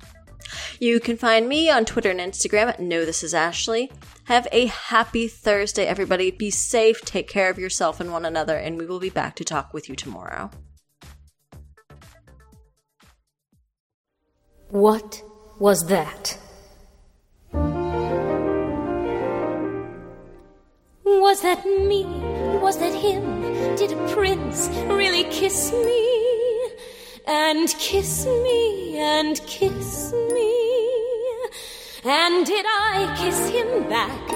You 0.80 1.00
can 1.00 1.16
find 1.16 1.48
me 1.48 1.70
on 1.70 1.84
Twitter 1.84 2.10
and 2.10 2.20
Instagram 2.20 2.68
at 2.68 2.80
Know 2.80 3.04
This 3.04 3.22
Is 3.22 3.34
Ashley. 3.34 3.90
Have 4.24 4.48
a 4.52 4.66
happy 4.66 5.28
Thursday, 5.28 5.86
everybody. 5.86 6.30
Be 6.30 6.50
safe, 6.50 7.00
take 7.02 7.28
care 7.28 7.50
of 7.50 7.58
yourself 7.58 8.00
and 8.00 8.12
one 8.12 8.24
another, 8.24 8.56
and 8.56 8.78
we 8.78 8.86
will 8.86 9.00
be 9.00 9.10
back 9.10 9.36
to 9.36 9.44
talk 9.44 9.72
with 9.72 9.88
you 9.88 9.96
tomorrow. 9.96 10.50
What 14.72 15.22
was 15.58 15.86
that? 15.88 16.38
Was 21.04 21.42
that 21.42 21.66
me? 21.66 22.06
Was 22.62 22.78
that 22.78 22.94
him? 22.94 23.42
Did 23.76 23.92
a 23.92 24.08
prince 24.14 24.70
really 24.88 25.24
kiss 25.24 25.70
me? 25.72 26.70
And 27.26 27.68
kiss 27.78 28.24
me, 28.24 28.98
and 28.98 29.38
kiss 29.46 30.10
me? 30.32 30.50
And 32.02 32.46
did 32.46 32.64
I 32.66 33.14
kiss 33.18 33.50
him 33.50 33.86
back? 33.90 34.32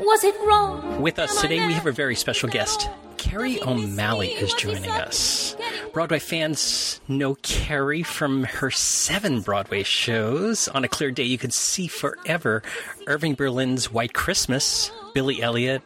Was 0.00 0.24
it 0.24 0.34
wrong? 0.44 1.00
With 1.00 1.20
us 1.20 1.40
today, 1.40 1.64
we 1.64 1.72
have 1.72 1.86
a 1.86 1.92
very 1.92 2.16
special 2.16 2.48
guest. 2.48 2.88
Kerry 3.16 3.62
O'Malley 3.62 4.30
is 4.30 4.52
joining 4.54 4.90
us. 4.90 5.54
Broadway 5.92 6.18
fans 6.18 7.00
know 7.08 7.34
Kerry 7.36 8.02
from 8.02 8.44
her 8.44 8.70
seven 8.70 9.40
Broadway 9.40 9.82
shows. 9.82 10.68
On 10.68 10.84
a 10.84 10.88
clear 10.88 11.10
day, 11.10 11.24
you 11.24 11.38
could 11.38 11.52
see 11.52 11.88
forever 11.88 12.62
Irving 13.06 13.34
Berlin's 13.34 13.90
White 13.90 14.12
Christmas, 14.12 14.92
Billy 15.14 15.42
Elliot, 15.42 15.82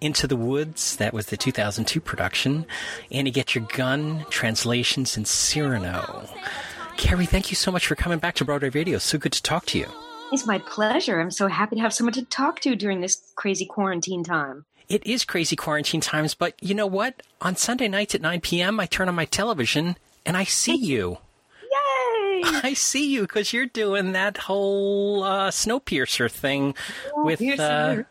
Into 0.00 0.26
the 0.26 0.36
Woods, 0.36 0.96
that 0.96 1.12
was 1.12 1.26
the 1.26 1.36
2002 1.36 2.00
production, 2.00 2.66
Annie 3.10 3.30
Get 3.30 3.54
Your 3.54 3.64
Gun, 3.64 4.26
translations, 4.30 5.16
and 5.16 5.26
Cyrano. 5.26 6.28
Kerry, 6.96 7.26
thank 7.26 7.50
you 7.50 7.56
so 7.56 7.72
much 7.72 7.86
for 7.86 7.94
coming 7.94 8.18
back 8.18 8.34
to 8.36 8.44
Broadway 8.44 8.70
Radio. 8.70 8.98
So 8.98 9.18
good 9.18 9.32
to 9.32 9.42
talk 9.42 9.66
to 9.66 9.78
you. 9.78 9.86
It's 10.30 10.46
my 10.46 10.58
pleasure. 10.58 11.20
I'm 11.20 11.30
so 11.30 11.46
happy 11.46 11.76
to 11.76 11.82
have 11.82 11.94
someone 11.94 12.12
to 12.14 12.24
talk 12.24 12.60
to 12.60 12.76
during 12.76 13.00
this 13.00 13.32
crazy 13.34 13.64
quarantine 13.64 14.24
time. 14.24 14.66
It 14.88 15.06
is 15.06 15.24
crazy 15.24 15.54
quarantine 15.54 16.00
times, 16.00 16.34
but 16.34 16.54
you 16.62 16.74
know 16.74 16.86
what? 16.86 17.22
On 17.42 17.56
Sunday 17.56 17.88
nights 17.88 18.14
at 18.14 18.22
9 18.22 18.40
p.m., 18.40 18.80
I 18.80 18.86
turn 18.86 19.08
on 19.08 19.14
my 19.14 19.26
television 19.26 19.96
and 20.24 20.36
I 20.36 20.44
see 20.44 20.76
you. 20.76 21.18
Yay! 21.62 22.42
I 22.44 22.74
see 22.74 23.12
you 23.12 23.22
because 23.22 23.52
you're 23.52 23.66
doing 23.66 24.12
that 24.12 24.38
whole 24.38 25.22
uh, 25.24 25.50
Snowpiercer 25.50 26.30
thing 26.30 26.74
with 27.16 27.42
uh, 27.60 28.04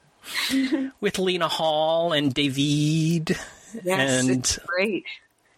with 1.00 1.17
Lena 1.17 1.48
Hall 1.48 2.13
and 2.13 2.34
David. 2.34 3.38
Yes, 3.84 4.27
and, 4.27 4.57
great. 4.65 5.05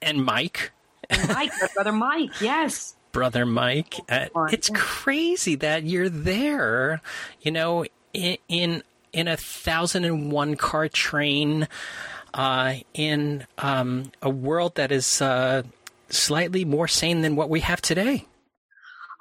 And 0.01 0.23
Mike. 0.23 0.71
And 1.09 1.27
Mike, 1.27 1.51
my 1.59 1.67
brother 1.73 1.91
Mike. 1.91 2.41
Yes. 2.41 2.95
Brother 3.11 3.43
Mike. 3.43 3.95
Uh, 4.07 4.27
it's 4.51 4.69
crazy 4.71 5.55
that 5.55 5.83
you're 5.83 6.09
there. 6.09 7.01
You 7.41 7.51
know, 7.51 7.85
in, 8.13 8.37
in 8.47 8.83
in 9.13 9.27
a 9.27 9.37
thousand 9.37 10.05
and 10.05 10.31
one 10.31 10.55
car 10.55 10.87
train 10.87 11.67
uh, 12.33 12.75
in 12.93 13.45
um, 13.57 14.11
a 14.21 14.29
world 14.29 14.75
that 14.75 14.91
is 14.91 15.21
uh, 15.21 15.63
slightly 16.09 16.65
more 16.65 16.87
sane 16.87 17.21
than 17.21 17.35
what 17.35 17.49
we 17.49 17.61
have 17.61 17.81
today. 17.81 18.25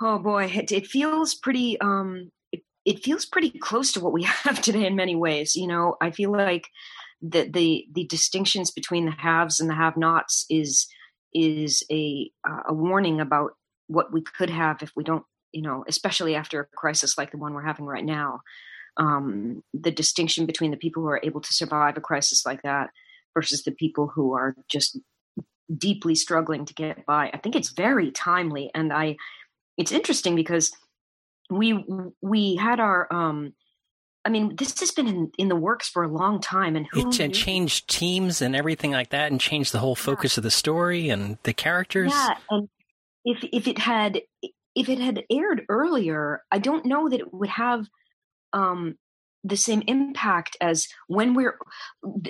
Oh 0.01 0.19
boy, 0.19 0.47
it, 0.47 0.71
it 0.73 0.87
feels 0.87 1.35
pretty. 1.35 1.81
Um, 1.81 2.31
it, 2.53 2.63
it, 2.85 3.03
feels 3.03 3.25
pretty 3.25 3.51
close 3.51 3.93
to 3.93 4.01
what 4.01 4.13
we 4.13 4.23
have 4.45 4.61
today 4.61 4.87
in 4.87 4.97
many 4.97 5.17
ways. 5.17 5.57
You 5.57 5.67
know, 5.67 5.97
I 6.01 6.11
feel 6.11 6.31
like 6.31 6.69
the 7.21 7.49
the 7.51 7.87
the 7.93 8.05
distinctions 8.05 8.71
between 8.71 9.07
the 9.07 9.13
haves 9.13 9.59
and 9.59 9.69
the 9.69 9.75
have-nots 9.75 10.47
is 10.49 10.87
is 11.35 11.83
a 11.91 12.31
uh, 12.49 12.63
a 12.69 12.75
warning 12.75 13.21
about 13.21 13.53
what 13.89 14.13
we 14.13 14.23
could 14.23 14.51
have 14.51 14.83
if 14.83 14.93
we 14.95 15.03
don't. 15.03 15.25
You 15.53 15.63
know, 15.63 15.85
especially 15.89 16.35
after 16.35 16.61
a 16.61 16.77
crisis 16.77 17.17
like 17.17 17.33
the 17.33 17.39
one 17.39 17.55
we're 17.55 17.63
having 17.63 17.87
right 17.87 18.05
now 18.05 18.41
um, 18.99 19.63
the 19.73 19.91
distinction 19.91 20.47
between 20.47 20.71
the 20.71 20.77
people 20.77 21.03
who 21.03 21.09
are 21.09 21.21
able 21.23 21.41
to 21.41 21.53
survive 21.53 21.97
a 21.97 22.01
crisis 22.01 22.45
like 22.45 22.63
that 22.63 22.91
versus 23.35 23.63
the 23.63 23.73
people 23.73 24.09
who 24.09 24.35
are 24.35 24.55
just 24.69 24.99
deeply 25.77 26.15
struggling 26.15 26.65
to 26.65 26.75
get 26.75 27.07
by. 27.07 27.31
I 27.33 27.39
think 27.39 27.55
it's 27.57 27.71
very 27.71 28.11
timely, 28.11 28.71
and 28.75 28.93
I 28.93 29.17
it's 29.77 29.93
interesting 29.93 30.35
because 30.35 30.73
we 31.51 31.85
we 32.21 32.57
had 32.57 32.81
our 32.81 33.13
um, 33.13 33.55
I 34.25 34.31
mean, 34.31 34.57
this 34.57 34.79
has 34.81 34.91
been 34.91 35.07
in, 35.07 35.31
in 35.39 35.49
the 35.49 35.57
works 35.57 35.89
for 35.89 36.03
a 36.03 36.09
long 36.09 36.41
time, 36.41 36.77
and 36.77 36.87
who 36.91 37.09
it 37.09 37.33
changed 37.33 37.89
teams 37.89 38.43
and 38.43 38.55
everything 38.55 38.91
like 38.91 39.11
that, 39.11 39.31
and 39.31 39.41
changed 39.41 39.73
the 39.73 39.79
whole 39.79 39.95
focus 39.95 40.37
yeah. 40.37 40.41
of 40.41 40.43
the 40.43 40.51
story 40.51 41.09
and 41.09 41.39
the 41.45 41.55
characters. 41.55 42.13
Yeah, 42.13 42.35
and 42.51 42.69
if 43.25 43.45
if 43.53 43.69
it 43.69 43.79
had 43.79 44.21
if 44.75 44.89
it 44.89 44.99
had 44.99 45.25
aired 45.31 45.65
earlier, 45.69 46.43
I 46.51 46.59
don't 46.59 46.85
know 46.85 47.09
that 47.09 47.21
it 47.21 47.33
would 47.33 47.49
have 47.49 47.87
um, 48.53 48.97
the 49.45 49.57
same 49.57 49.83
impact 49.87 50.57
as 50.61 50.89
when 51.07 51.35
we're 51.35 51.59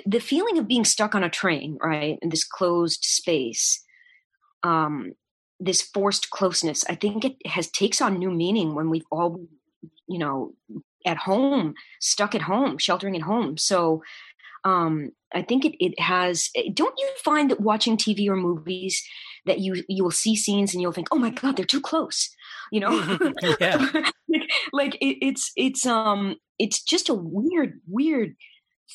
the 0.05 0.19
feeling 0.19 0.57
of 0.57 0.67
being 0.67 0.85
stuck 0.85 1.15
on 1.15 1.23
a 1.23 1.29
train, 1.29 1.77
right, 1.81 2.17
in 2.21 2.29
this 2.29 2.43
closed 2.43 3.03
space, 3.03 3.83
um, 4.63 5.13
this 5.59 5.81
forced 5.81 6.29
closeness. 6.29 6.83
I 6.87 6.95
think 6.95 7.25
it 7.25 7.35
has 7.45 7.69
takes 7.69 8.01
on 8.01 8.17
new 8.17 8.31
meaning 8.31 8.75
when 8.75 8.89
we've 8.89 9.05
all, 9.11 9.39
you 10.07 10.19
know, 10.19 10.53
at 11.05 11.17
home, 11.17 11.73
stuck 11.99 12.35
at 12.35 12.41
home, 12.41 12.77
sheltering 12.77 13.15
at 13.15 13.21
home. 13.21 13.57
So 13.57 14.03
um, 14.63 15.11
I 15.33 15.41
think 15.41 15.65
it, 15.65 15.83
it 15.83 15.99
has. 15.99 16.49
Eh, 16.55 16.69
don't 16.73 16.97
you 16.97 17.09
find 17.23 17.51
that 17.51 17.61
watching 17.61 17.97
TV 17.97 18.27
or 18.27 18.35
movies 18.35 19.03
that 19.45 19.59
you 19.59 19.83
you 19.87 20.03
will 20.03 20.11
see 20.11 20.35
scenes 20.35 20.73
and 20.73 20.81
you'll 20.81 20.91
think, 20.91 21.07
oh 21.11 21.17
my 21.17 21.29
god, 21.29 21.55
they're 21.55 21.65
too 21.65 21.81
close, 21.81 22.29
you 22.71 22.79
know? 22.79 22.91
like, 23.41 24.13
like 24.73 24.95
it, 24.95 25.17
it's 25.25 25.51
it's 25.55 25.85
um 25.85 26.35
it's 26.57 26.81
just 26.83 27.09
a 27.09 27.13
weird 27.13 27.79
weird 27.87 28.35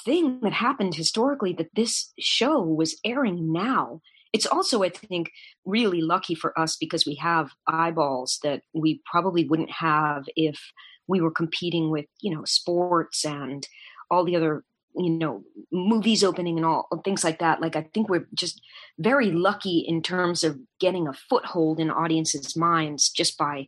thing 0.05 0.41
that 0.43 0.53
happened 0.53 0.95
historically 0.95 1.53
that 1.55 1.75
this 1.75 2.13
show 2.19 2.63
was 2.63 2.99
airing 3.05 3.53
now. 3.53 4.01
It's 4.33 4.47
also, 4.47 4.83
I 4.83 4.89
think, 4.89 5.31
really 5.65 6.01
lucky 6.01 6.35
for 6.35 6.59
us 6.59 6.77
because 6.77 7.07
we 7.07 7.15
have 7.17 7.51
eyeballs 7.69 8.41
that 8.43 8.63
we 8.73 9.01
probably 9.09 9.45
wouldn't 9.45 9.71
have 9.71 10.25
if 10.35 10.59
we 11.07 11.21
were 11.21 11.31
competing 11.31 11.91
with, 11.91 12.07
you 12.21 12.35
know, 12.35 12.43
sports 12.45 13.25
and 13.25 13.67
all 14.11 14.25
the 14.25 14.35
other 14.35 14.65
you 14.97 15.11
know 15.11 15.43
movies 15.73 16.23
opening 16.23 16.57
and 16.57 16.65
all 16.65 16.89
things 17.05 17.25
like 17.25 17.39
that 17.41 17.61
like 17.61 17.77
i 17.77 17.83
think 17.95 18.09
we're 18.09 18.29
just 18.35 18.61
very 18.99 19.31
lucky 19.31 19.79
in 19.79 20.03
terms 20.03 20.45
of 20.45 20.59
getting 20.79 21.09
a 21.09 21.13
foothold 21.13 21.81
in 21.81 21.91
audiences 21.91 22.57
minds 22.57 23.11
just 23.11 23.37
by 23.37 23.67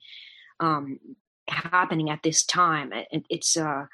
um 0.60 0.98
happening 1.48 2.10
at 2.10 2.22
this 2.22 2.44
time 2.44 2.92
it, 2.92 3.24
it's 3.28 3.56
uh 3.56 3.86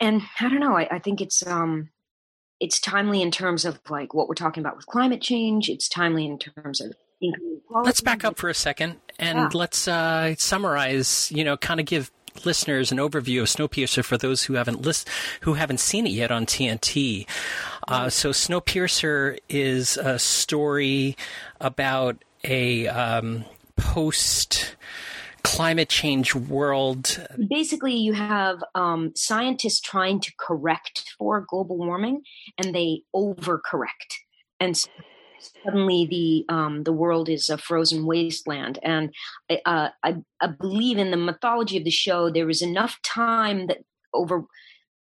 and 0.00 0.22
i 0.40 0.48
don't 0.48 0.60
know 0.60 0.76
I, 0.76 0.88
I 0.90 0.98
think 0.98 1.20
it's 1.20 1.46
um 1.46 1.90
it's 2.60 2.80
timely 2.80 3.20
in 3.20 3.30
terms 3.30 3.64
of 3.64 3.80
like 3.88 4.14
what 4.14 4.28
we're 4.28 4.34
talking 4.34 4.62
about 4.62 4.76
with 4.76 4.86
climate 4.86 5.20
change 5.20 5.68
it's 5.68 5.88
timely 5.88 6.26
in 6.26 6.38
terms 6.38 6.80
of 6.80 6.94
let's 7.70 8.00
back 8.00 8.24
up 8.24 8.36
for 8.38 8.48
a 8.48 8.54
second 8.54 8.96
and 9.18 9.38
yeah. 9.38 9.48
let's 9.54 9.88
uh 9.88 10.34
summarize 10.36 11.30
you 11.32 11.44
know 11.44 11.56
kind 11.56 11.80
of 11.80 11.86
give 11.86 12.10
listeners 12.44 12.90
an 12.90 12.98
overview 12.98 13.42
of 13.42 13.48
Snowpiercer 13.48 14.04
for 14.04 14.18
those 14.18 14.42
who 14.44 14.54
haven't 14.54 14.82
list, 14.82 15.08
who 15.42 15.54
haven't 15.54 15.78
seen 15.78 16.06
it 16.06 16.10
yet 16.10 16.32
on 16.32 16.46
TNT. 16.46 17.26
Uh, 17.86 18.10
so 18.10 18.30
Snowpiercer 18.30 19.38
is 19.48 19.96
a 19.96 20.18
story 20.18 21.16
about 21.60 22.22
a 22.42 22.88
um, 22.88 23.44
post 23.76 24.76
climate 25.42 25.88
change 25.88 26.34
world. 26.34 27.24
Basically, 27.48 27.94
you 27.94 28.14
have 28.14 28.64
um, 28.74 29.12
scientists 29.14 29.80
trying 29.80 30.20
to 30.20 30.32
correct 30.38 31.14
for 31.18 31.44
global 31.48 31.76
warming, 31.76 32.22
and 32.58 32.74
they 32.74 33.02
overcorrect, 33.14 34.18
and 34.58 34.76
suddenly 35.64 36.06
the 36.06 36.54
um, 36.54 36.82
the 36.84 36.92
world 36.92 37.28
is 37.28 37.48
a 37.48 37.58
frozen 37.58 38.06
wasteland. 38.06 38.78
And 38.82 39.14
uh, 39.64 39.90
I, 40.02 40.16
I 40.40 40.46
believe 40.46 40.98
in 40.98 41.10
the 41.10 41.16
mythology 41.16 41.78
of 41.78 41.84
the 41.84 41.90
show, 41.90 42.30
there 42.30 42.50
is 42.50 42.62
enough 42.62 42.98
time 43.02 43.66
that 43.68 43.78
over 44.12 44.44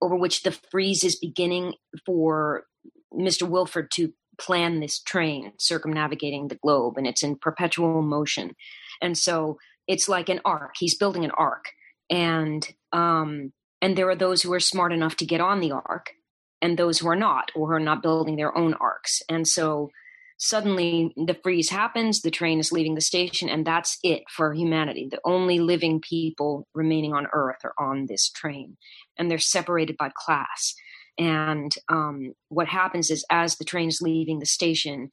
over 0.02 0.16
which 0.16 0.44
the 0.44 0.52
freeze 0.70 1.04
is 1.04 1.16
beginning 1.16 1.76
for 2.06 2.66
Mr. 3.14 3.48
Wilford 3.48 3.90
to 3.92 4.12
plan 4.40 4.80
this 4.80 5.00
train 5.00 5.54
circumnavigating 5.58 6.48
the 6.48 6.56
globe, 6.56 6.98
and 6.98 7.08
it's 7.08 7.24
in 7.24 7.38
perpetual 7.38 8.02
motion. 8.02 8.56
And 9.02 9.18
so 9.18 9.58
it's 9.88 10.10
like 10.10 10.30
an 10.30 10.42
ark. 10.44 10.76
He's 10.78 10.96
building 10.98 11.24
an 11.24 11.32
ark, 11.32 11.66
and 12.10 12.68
um, 12.92 13.54
and 13.82 13.98
there 13.98 14.10
are 14.10 14.16
those 14.16 14.42
who 14.42 14.54
are 14.54 14.60
smart 14.60 14.92
enough 14.94 15.16
to 15.18 15.26
get 15.26 15.42
on 15.42 15.60
the 15.60 15.72
ark, 15.72 16.12
and 16.62 16.78
those 16.78 17.00
who 17.00 17.08
are 17.08 17.16
not, 17.16 17.52
or 17.56 17.68
who 17.68 17.74
are 17.74 17.80
not 17.80 18.02
building 18.02 18.36
their 18.36 18.58
own 18.58 18.74
arcs. 18.76 19.22
And 19.30 19.48
so 19.48 19.92
suddenly 20.44 21.14
the 21.16 21.38
freeze 21.42 21.70
happens, 21.70 22.22
the 22.22 22.30
train 22.30 22.60
is 22.60 22.74
leaving 22.74 22.96
the 22.96 23.02
station, 23.02 23.48
and 23.48 23.66
that's 23.66 23.98
it 24.04 24.24
for 24.30 24.54
humanity. 24.54 25.08
The 25.10 25.22
only 25.24 25.60
living 25.60 26.02
people 26.02 26.68
remaining 26.74 27.14
on 27.14 27.28
Earth 27.32 27.64
are 27.64 27.74
on 27.80 28.08
this 28.08 28.30
train, 28.30 28.76
and 29.18 29.32
they're 29.32 29.38
separated 29.38 29.96
by 29.96 30.12
class. 30.14 30.76
And 31.18 31.74
um, 31.88 32.34
what 32.50 32.68
happens 32.68 33.10
is, 33.10 33.26
as 33.30 33.56
the 33.56 33.64
train 33.64 33.88
is 33.88 34.02
leaving 34.02 34.40
the 34.40 34.46
station, 34.46 35.12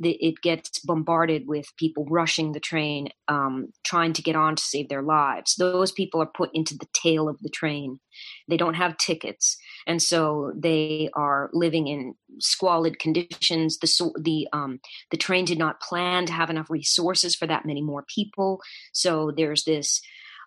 the, 0.00 0.12
it 0.12 0.36
gets 0.42 0.78
bombarded 0.80 1.46
with 1.46 1.76
people 1.76 2.06
rushing 2.06 2.52
the 2.52 2.60
train, 2.60 3.10
um, 3.28 3.68
trying 3.84 4.14
to 4.14 4.22
get 4.22 4.34
on 4.34 4.56
to 4.56 4.62
save 4.62 4.88
their 4.88 5.02
lives. 5.02 5.54
Those 5.56 5.92
people 5.92 6.22
are 6.22 6.26
put 6.26 6.50
into 6.54 6.74
the 6.76 6.88
tail 6.94 7.28
of 7.28 7.38
the 7.40 7.50
train. 7.50 8.00
They 8.48 8.56
don't 8.56 8.74
have 8.74 8.96
tickets, 8.96 9.58
and 9.86 10.02
so 10.02 10.52
they 10.56 11.10
are 11.14 11.50
living 11.52 11.86
in 11.86 12.14
squalid 12.38 12.98
conditions. 12.98 13.78
The 13.78 14.12
the 14.18 14.48
um, 14.52 14.80
the 15.10 15.18
train 15.18 15.44
did 15.44 15.58
not 15.58 15.80
plan 15.80 16.26
to 16.26 16.32
have 16.32 16.50
enough 16.50 16.70
resources 16.70 17.36
for 17.36 17.46
that 17.46 17.66
many 17.66 17.82
more 17.82 18.04
people, 18.12 18.60
so 18.92 19.30
there's 19.36 19.64
this 19.64 20.00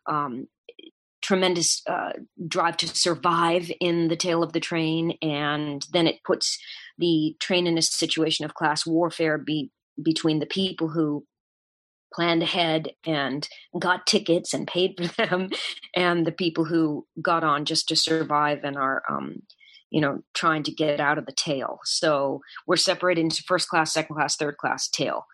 um, 0.07 0.47
tremendous 1.21 1.81
uh, 1.87 2.11
drive 2.47 2.77
to 2.77 2.87
survive 2.87 3.71
in 3.79 4.09
the 4.09 4.15
tail 4.15 4.43
of 4.43 4.53
the 4.53 4.59
train, 4.59 5.17
and 5.21 5.87
then 5.93 6.05
it 6.05 6.23
puts 6.23 6.59
the 6.97 7.35
train 7.39 7.67
in 7.67 7.77
a 7.77 7.81
situation 7.81 8.45
of 8.45 8.53
class 8.53 8.85
warfare 8.85 9.37
be, 9.37 9.71
between 10.01 10.39
the 10.39 10.45
people 10.45 10.89
who 10.89 11.25
planned 12.13 12.43
ahead 12.43 12.89
and 13.05 13.47
got 13.79 14.05
tickets 14.05 14.53
and 14.53 14.67
paid 14.67 14.95
for 14.97 15.07
them, 15.25 15.49
and 15.95 16.25
the 16.25 16.31
people 16.31 16.65
who 16.65 17.05
got 17.21 17.43
on 17.43 17.65
just 17.65 17.87
to 17.89 17.95
survive 17.95 18.63
and 18.63 18.77
are, 18.77 19.03
um, 19.09 19.41
you 19.89 20.01
know, 20.01 20.21
trying 20.33 20.63
to 20.63 20.71
get 20.71 20.99
out 20.99 21.17
of 21.17 21.25
the 21.25 21.31
tail. 21.31 21.79
So 21.83 22.41
we're 22.67 22.75
separated 22.75 23.21
into 23.21 23.43
first 23.43 23.67
class, 23.67 23.93
second 23.93 24.15
class, 24.15 24.35
third 24.35 24.57
class 24.57 24.87
tail, 24.87 25.25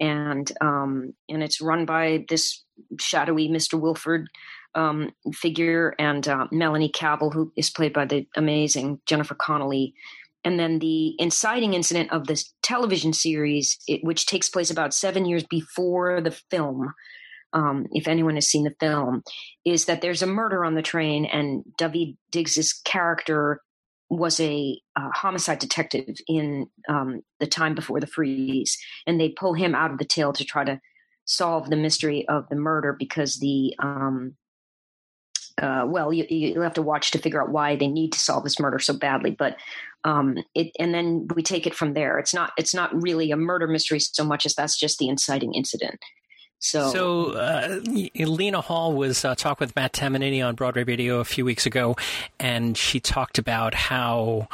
and 0.00 0.50
um, 0.60 1.14
and 1.28 1.42
it's 1.42 1.60
run 1.60 1.84
by 1.84 2.24
this 2.28 2.64
shadowy 3.00 3.48
Mr. 3.48 3.78
Wilford 3.78 4.28
um, 4.74 5.10
figure 5.32 5.94
and 5.98 6.26
uh, 6.28 6.46
Melanie 6.52 6.90
Cavill, 6.90 7.32
who 7.32 7.52
is 7.56 7.70
played 7.70 7.92
by 7.92 8.04
the 8.04 8.26
amazing 8.36 9.00
Jennifer 9.06 9.34
Connelly. 9.34 9.94
And 10.48 10.58
then 10.58 10.78
the 10.78 11.14
inciting 11.18 11.74
incident 11.74 12.10
of 12.10 12.26
this 12.26 12.54
television 12.62 13.12
series, 13.12 13.76
it, 13.86 14.02
which 14.02 14.24
takes 14.24 14.48
place 14.48 14.70
about 14.70 14.94
seven 14.94 15.26
years 15.26 15.44
before 15.44 16.22
the 16.22 16.30
film, 16.30 16.94
um, 17.52 17.86
if 17.92 18.08
anyone 18.08 18.34
has 18.34 18.48
seen 18.48 18.64
the 18.64 18.74
film, 18.80 19.22
is 19.66 19.84
that 19.84 20.00
there's 20.00 20.22
a 20.22 20.26
murder 20.26 20.64
on 20.64 20.74
the 20.74 20.80
train, 20.80 21.26
and 21.26 21.64
Daveed 21.78 22.16
Diggs's 22.30 22.72
character 22.72 23.60
was 24.08 24.40
a 24.40 24.80
uh, 24.96 25.10
homicide 25.12 25.58
detective 25.58 26.16
in 26.26 26.66
um, 26.88 27.20
the 27.40 27.46
time 27.46 27.74
before 27.74 28.00
the 28.00 28.06
freeze, 28.06 28.78
and 29.06 29.20
they 29.20 29.28
pull 29.28 29.52
him 29.52 29.74
out 29.74 29.90
of 29.90 29.98
the 29.98 30.06
tail 30.06 30.32
to 30.32 30.46
try 30.46 30.64
to 30.64 30.80
solve 31.26 31.68
the 31.68 31.76
mystery 31.76 32.26
of 32.26 32.48
the 32.48 32.56
murder 32.56 32.96
because 32.98 33.36
the 33.36 33.74
um, 33.82 34.34
uh, 35.60 35.84
well, 35.86 36.12
you, 36.12 36.24
you 36.28 36.60
have 36.60 36.74
to 36.74 36.82
watch 36.82 37.10
to 37.12 37.18
figure 37.18 37.42
out 37.42 37.50
why 37.50 37.76
they 37.76 37.88
need 37.88 38.12
to 38.12 38.18
solve 38.18 38.44
this 38.44 38.60
murder 38.60 38.78
so 38.78 38.92
badly. 38.92 39.30
But 39.30 39.56
um, 40.04 40.38
it, 40.54 40.72
and 40.78 40.94
then 40.94 41.28
we 41.34 41.42
take 41.42 41.66
it 41.66 41.74
from 41.74 41.94
there. 41.94 42.18
It's 42.18 42.32
not, 42.32 42.52
it's 42.56 42.74
not 42.74 42.90
really 43.02 43.30
a 43.30 43.36
murder 43.36 43.66
mystery 43.66 44.00
so 44.00 44.24
much 44.24 44.46
as 44.46 44.54
that's 44.54 44.78
just 44.78 44.98
the 44.98 45.08
inciting 45.08 45.54
incident. 45.54 46.00
So, 46.60 46.90
so 46.90 47.32
uh, 47.32 47.80
Lena 48.16 48.60
Hall 48.60 48.92
was 48.92 49.24
uh, 49.24 49.34
talking 49.36 49.66
with 49.66 49.76
Matt 49.76 49.92
Tamanini 49.92 50.44
on 50.44 50.56
Broadway 50.56 50.82
Radio 50.82 51.20
a 51.20 51.24
few 51.24 51.44
weeks 51.44 51.66
ago, 51.66 51.96
and 52.40 52.76
she 52.76 52.98
talked 52.98 53.38
about 53.38 53.74
how 53.74 54.48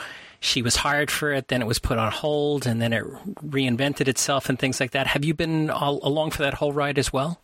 she 0.45 0.61
was 0.61 0.77
hired 0.77 1.11
for 1.11 1.33
it, 1.33 1.49
then 1.49 1.63
it 1.63 1.67
was 1.67 1.79
put 1.79 1.97
on 1.99 2.13
hold, 2.13 2.67
and 2.67 2.81
then 2.81 2.93
it 2.93 3.05
reinvented 3.47 4.07
itself 4.09 4.51
and 4.51 4.59
things 4.59 4.81
like 4.81 4.91
that. 4.91 5.07
Have 5.07 5.25
you 5.25 5.33
been 5.33 5.71
all 5.71 5.99
along 6.03 6.33
for 6.33 6.43
that 6.43 6.55
whole 6.55 6.73
ride 6.73 6.99
as 6.99 7.13
well? 7.13 7.41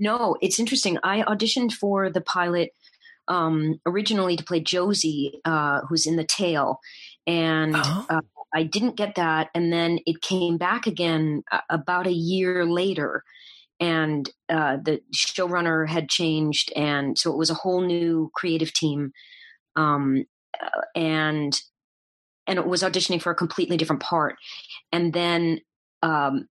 No, 0.00 0.36
it's 0.42 0.58
interesting. 0.58 0.98
I 1.04 1.22
auditioned 1.22 1.72
for 1.72 2.10
the 2.10 2.20
pilot 2.20 2.74
um, 3.30 3.80
originally 3.86 4.36
to 4.36 4.44
play 4.44 4.60
Josie, 4.60 5.40
uh, 5.44 5.82
who's 5.88 6.06
in 6.06 6.16
the 6.16 6.24
Tail, 6.24 6.80
and 7.26 7.74
oh. 7.76 8.06
uh, 8.10 8.20
I 8.52 8.64
didn't 8.64 8.96
get 8.96 9.14
that. 9.14 9.48
And 9.54 9.72
then 9.72 10.00
it 10.04 10.20
came 10.20 10.58
back 10.58 10.86
again 10.86 11.44
uh, 11.52 11.60
about 11.70 12.08
a 12.08 12.12
year 12.12 12.66
later, 12.66 13.22
and 13.78 14.28
uh, 14.48 14.78
the 14.82 15.00
showrunner 15.14 15.88
had 15.88 16.10
changed, 16.10 16.72
and 16.74 17.16
so 17.16 17.30
it 17.30 17.38
was 17.38 17.50
a 17.50 17.54
whole 17.54 17.80
new 17.80 18.30
creative 18.34 18.74
team, 18.74 19.12
um, 19.76 20.24
uh, 20.60 20.82
and 20.96 21.58
and 22.48 22.58
it 22.58 22.66
was 22.66 22.82
auditioning 22.82 23.22
for 23.22 23.30
a 23.30 23.36
completely 23.36 23.78
different 23.78 24.02
part, 24.02 24.36
and 24.92 25.14
then. 25.14 25.60
Um, 26.02 26.48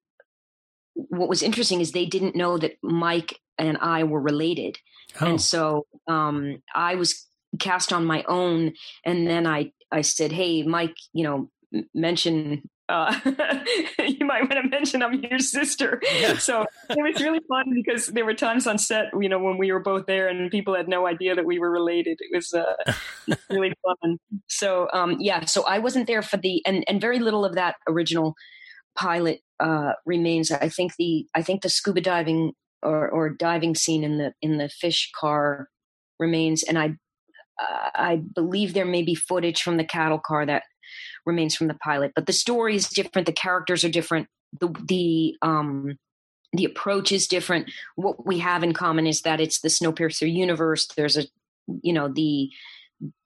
what 1.11 1.29
was 1.29 1.45
interesting 1.45 1.81
is 1.81 1.93
they 1.93 2.05
didn't 2.05 2.35
know 2.35 2.59
that 2.59 2.77
Mike 2.83 3.39
and 3.59 3.79
I 3.79 4.05
were 4.05 4.21
related. 4.21 4.79
Oh. 5.21 5.27
And 5.27 5.41
so 5.41 5.87
um, 6.07 6.63
I 6.75 6.95
was 6.95 7.27
cast 7.59 7.93
on 7.93 8.05
my 8.05 8.25
own. 8.25 8.75
And 9.05 9.27
then 9.27 9.47
I, 9.47 9.73
I 9.91 10.03
said, 10.03 10.33
Hey, 10.33 10.63
Mike, 10.63 10.97
you 11.13 11.25
know, 11.25 11.51
mention 11.95 12.63
uh, 12.89 13.15
you 14.07 14.25
might 14.25 14.41
want 14.43 14.53
to 14.53 14.69
mention 14.69 15.03
I'm 15.03 15.23
your 15.23 15.39
sister. 15.39 16.01
Yeah. 16.21 16.39
So 16.39 16.65
it 16.89 16.97
was 16.97 17.23
really 17.23 17.41
fun 17.49 17.75
because 17.75 18.07
there 18.07 18.25
were 18.25 18.35
times 18.35 18.67
on 18.67 18.79
set, 18.79 19.07
you 19.21 19.29
know, 19.29 19.39
when 19.39 19.59
we 19.59 19.71
were 19.73 19.81
both 19.81 20.07
there 20.07 20.29
and 20.29 20.51
people 20.51 20.75
had 20.75 20.89
no 20.89 21.07
idea 21.07 21.35
that 21.35 21.45
we 21.45 21.59
were 21.59 21.71
related. 21.71 22.19
It 22.21 22.35
was 22.35 22.55
uh, 22.55 23.35
really 23.51 23.75
fun. 23.83 24.19
So 24.47 24.89
um, 24.95 25.17
yeah, 25.21 25.45
so 25.45 25.67
I 25.67 25.79
wasn't 25.81 26.07
there 26.07 26.23
for 26.23 26.39
the 26.39 26.63
and 26.67 26.85
and 26.89 27.01
very 27.01 27.19
little 27.19 27.45
of 27.45 27.55
that 27.57 27.77
original 27.87 28.35
pilot 28.97 29.41
uh, 29.61 29.93
remains. 30.07 30.51
I 30.51 30.71
think 30.71 30.97
the 30.99 31.27
I 31.35 31.43
think 31.43 31.63
the 31.63 31.69
scuba 31.69 32.01
diving 32.01 32.53
or, 32.83 33.09
or 33.09 33.31
diving 33.31 33.75
scene 33.75 34.05
in 34.05 34.19
the 34.19 34.33
in 34.43 34.59
the 34.59 34.69
fish 34.69 35.11
car 35.19 35.69
remains, 36.19 36.63
and 36.63 36.79
I 36.79 36.97
I 37.59 38.23
believe 38.35 38.75
there 38.75 38.85
may 38.85 39.03
be 39.03 39.15
footage 39.15 39.63
from 39.63 39.77
the 39.77 39.85
cattle 39.85 40.19
car 40.19 40.47
that 40.47 40.63
remains 41.27 41.55
from 41.55 41.69
the 41.69 41.75
pilot, 41.75 42.13
but 42.15 42.27
the 42.27 42.33
story 42.33 42.77
is 42.77 42.89
different. 42.89 43.27
The 43.27 43.33
characters 43.33 43.85
are 43.85 43.91
different. 43.91 44.29
The 44.61 44.69
the 44.87 45.37
um 45.43 45.99
the 46.53 46.65
approach 46.65 47.13
is 47.13 47.27
different. 47.27 47.71
What 47.97 48.27
we 48.27 48.39
have 48.39 48.63
in 48.63 48.73
common 48.73 49.07
is 49.07 49.23
that 49.23 49.41
it's 49.41 49.61
the 49.61 49.69
Snowpiercer 49.69 50.33
universe. 50.33 50.87
There's 50.87 51.17
a 51.17 51.25
you 51.83 51.93
know 51.93 52.09
the 52.09 52.51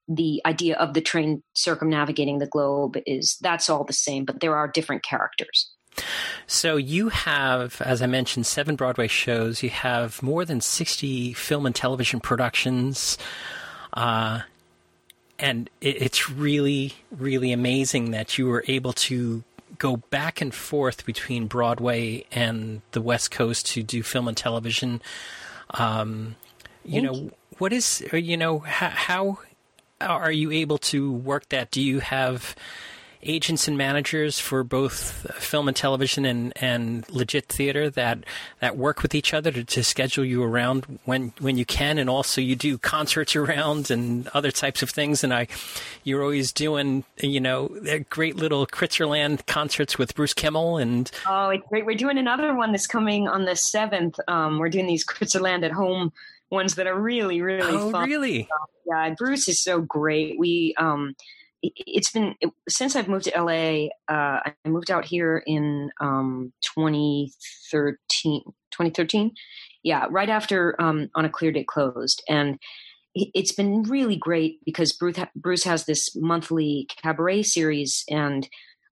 the 0.09 0.43
idea 0.45 0.77
of 0.77 0.95
the 0.95 1.01
train 1.01 1.43
circumnavigating 1.55 2.39
the 2.39 2.47
globe 2.47 2.97
is 3.07 3.37
that's 3.41 3.71
all 3.71 3.85
the 3.85 3.93
same, 3.93 4.25
but 4.25 4.41
there 4.41 4.57
are 4.57 4.69
different 4.69 5.05
characters. 5.05 5.71
So 6.47 6.77
you 6.77 7.09
have, 7.09 7.81
as 7.83 8.03
I 8.03 8.07
mentioned, 8.07 8.47
seven 8.47 8.77
Broadway 8.77 9.09
shows. 9.09 9.63
You 9.63 9.71
have 9.71 10.23
more 10.23 10.45
than 10.45 10.61
sixty 10.61 11.33
film 11.33 11.67
and 11.67 11.75
television 11.75 12.21
productions, 12.21 13.19
uh, 13.93 14.41
and 15.39 15.71
it, 15.81 16.03
it's 16.03 16.31
really, 16.31 16.95
really 17.11 17.53
amazing 17.53 18.11
that 18.11 18.39
you 18.39 18.47
were 18.47 18.65
able 18.69 18.93
to 18.95 19.45
go 19.79 19.97
back 19.97 20.41
and 20.41 20.55
forth 20.55 21.07
between 21.07 21.47
Broadway 21.47 22.25
and 22.31 22.83
the 22.93 23.01
West 23.01 23.31
Coast 23.31 23.67
to 23.69 23.83
do 23.83 24.03
film 24.03 24.29
and 24.29 24.37
television. 24.37 25.01
Um, 25.71 26.37
you 26.85 27.01
Thank 27.01 27.05
know, 27.05 27.15
you. 27.15 27.33
what 27.59 27.73
is 27.73 28.05
you 28.13 28.37
know 28.37 28.59
how, 28.61 28.89
how 28.91 29.39
are 30.01 30.33
you 30.33 30.51
able 30.51 30.79
to 30.79 31.13
work 31.13 31.49
that? 31.49 31.71
Do 31.71 31.81
you 31.81 32.01
have 32.01 32.55
agents 33.23 33.69
and 33.69 33.77
managers 33.77 34.39
for 34.39 34.65
both 34.65 35.27
film 35.35 35.69
and 35.69 35.77
television 35.77 36.25
and, 36.25 36.53
and 36.57 37.09
legit 37.09 37.47
theater 37.47 37.91
that 37.91 38.19
that 38.61 38.77
work 38.77 39.03
with 39.03 39.15
each 39.15 39.33
other 39.33 39.51
to, 39.51 39.65
to 39.65 39.85
schedule 39.85 40.25
you 40.25 40.43
around 40.43 40.99
when 41.05 41.33
when 41.39 41.57
you 41.57 41.65
can, 41.65 41.99
and 41.99 42.09
also 42.11 42.41
you 42.41 42.57
do 42.57 42.79
concerts 42.79 43.37
around 43.37 43.91
and 43.91 44.29
other 44.29 44.51
types 44.51 44.83
of 44.83 44.91
things. 44.91 45.23
And 45.25 45.33
I, 45.33 45.49
you're 46.05 46.23
always 46.23 46.53
doing 46.53 47.05
you 47.21 47.41
know 47.41 47.69
great 48.11 48.37
little 48.37 48.67
Kritzerland 48.67 49.47
concerts 49.47 49.99
with 49.99 50.15
Bruce 50.15 50.35
Kimmel 50.35 50.79
and 50.79 51.11
oh, 51.27 51.51
it's 51.51 51.67
great. 51.69 51.87
We're 51.87 51.97
doing 51.97 52.19
another 52.19 52.55
one 52.55 52.73
that's 52.73 52.87
coming 52.87 53.29
on 53.29 53.45
the 53.45 53.57
seventh. 53.57 54.19
Um, 54.29 54.59
we're 54.59 54.71
doing 54.71 54.87
these 54.87 55.07
Kritzerland 55.07 55.65
at 55.65 55.73
home 55.73 56.13
ones 56.51 56.75
that 56.75 56.87
are 56.87 56.99
really 56.99 57.41
really 57.41 57.63
oh, 57.63 57.91
fun. 57.91 58.07
really 58.07 58.47
yeah 58.87 59.15
bruce 59.17 59.49
is 59.49 59.59
so 59.59 59.81
great 59.81 60.39
we 60.39 60.75
um 60.79 61.17
it's 61.63 62.11
been 62.11 62.35
since 62.69 62.97
I've 62.97 63.09
moved 63.09 63.25
to 63.27 63.43
LA. 63.43 63.87
Uh, 64.09 64.41
I 64.45 64.55
moved 64.67 64.91
out 64.91 65.05
here 65.05 65.43
in 65.47 65.91
um, 66.01 66.53
2013. 66.77 68.43
2013, 68.73 69.33
yeah, 69.83 70.07
right 70.11 70.31
after 70.31 70.81
um, 70.81 71.11
on 71.15 71.25
a 71.25 71.31
clear 71.31 71.53
day 71.53 71.65
closed, 71.65 72.23
and 72.29 72.59
it's 73.15 73.53
been 73.53 73.83
really 73.83 74.17
great 74.17 74.59
because 74.65 74.93
Bruce 74.93 75.19
Bruce 75.37 75.65
has 75.65 75.85
this 75.85 76.17
monthly 76.17 76.89
cabaret 77.03 77.43
series, 77.43 78.05
and 78.09 78.49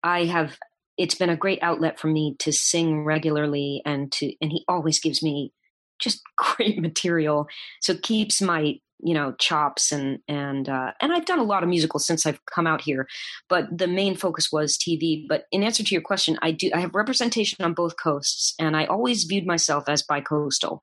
I 0.03 0.25
have. 0.27 0.59
It's 0.97 1.17
been 1.17 1.31
a 1.31 1.37
great 1.37 1.59
outlet 1.61 1.99
for 1.99 2.07
me 2.07 2.37
to 2.39 2.53
sing 2.53 3.05
regularly, 3.05 3.83
and 3.85 4.13
to 4.13 4.33
and 4.41 4.53
he 4.53 4.65
always 4.69 5.01
gives 5.01 5.23
me 5.23 5.53
just 5.99 6.23
great 6.37 6.81
material. 6.81 7.49
So 7.81 7.95
it 7.95 8.03
keeps 8.03 8.41
my 8.41 8.79
you 9.05 9.13
know 9.13 9.35
chops 9.39 9.93
and 9.93 10.19
and 10.27 10.69
uh, 10.69 10.93
and 11.01 11.13
I've 11.13 11.27
done 11.27 11.39
a 11.39 11.45
lot 11.45 11.63
of 11.63 11.69
musicals 11.69 12.07
since 12.07 12.25
I've 12.25 12.41
come 12.47 12.67
out 12.67 12.81
here, 12.81 13.07
but 13.49 13.67
the 13.77 13.87
main 13.87 14.17
focus 14.17 14.51
was 14.51 14.79
TV. 14.79 15.27
But 15.29 15.45
in 15.53 15.63
answer 15.63 15.85
to 15.85 15.95
your 15.95 16.03
question, 16.03 16.39
I 16.43 16.51
do 16.51 16.71
I 16.75 16.81
have 16.81 16.95
representation 16.95 17.65
on 17.65 17.75
both 17.75 17.95
coasts, 18.03 18.55
and 18.59 18.77
I 18.77 18.87
always 18.87 19.25
viewed 19.25 19.47
myself 19.47 19.89
as 19.89 20.03
bicoastal, 20.03 20.81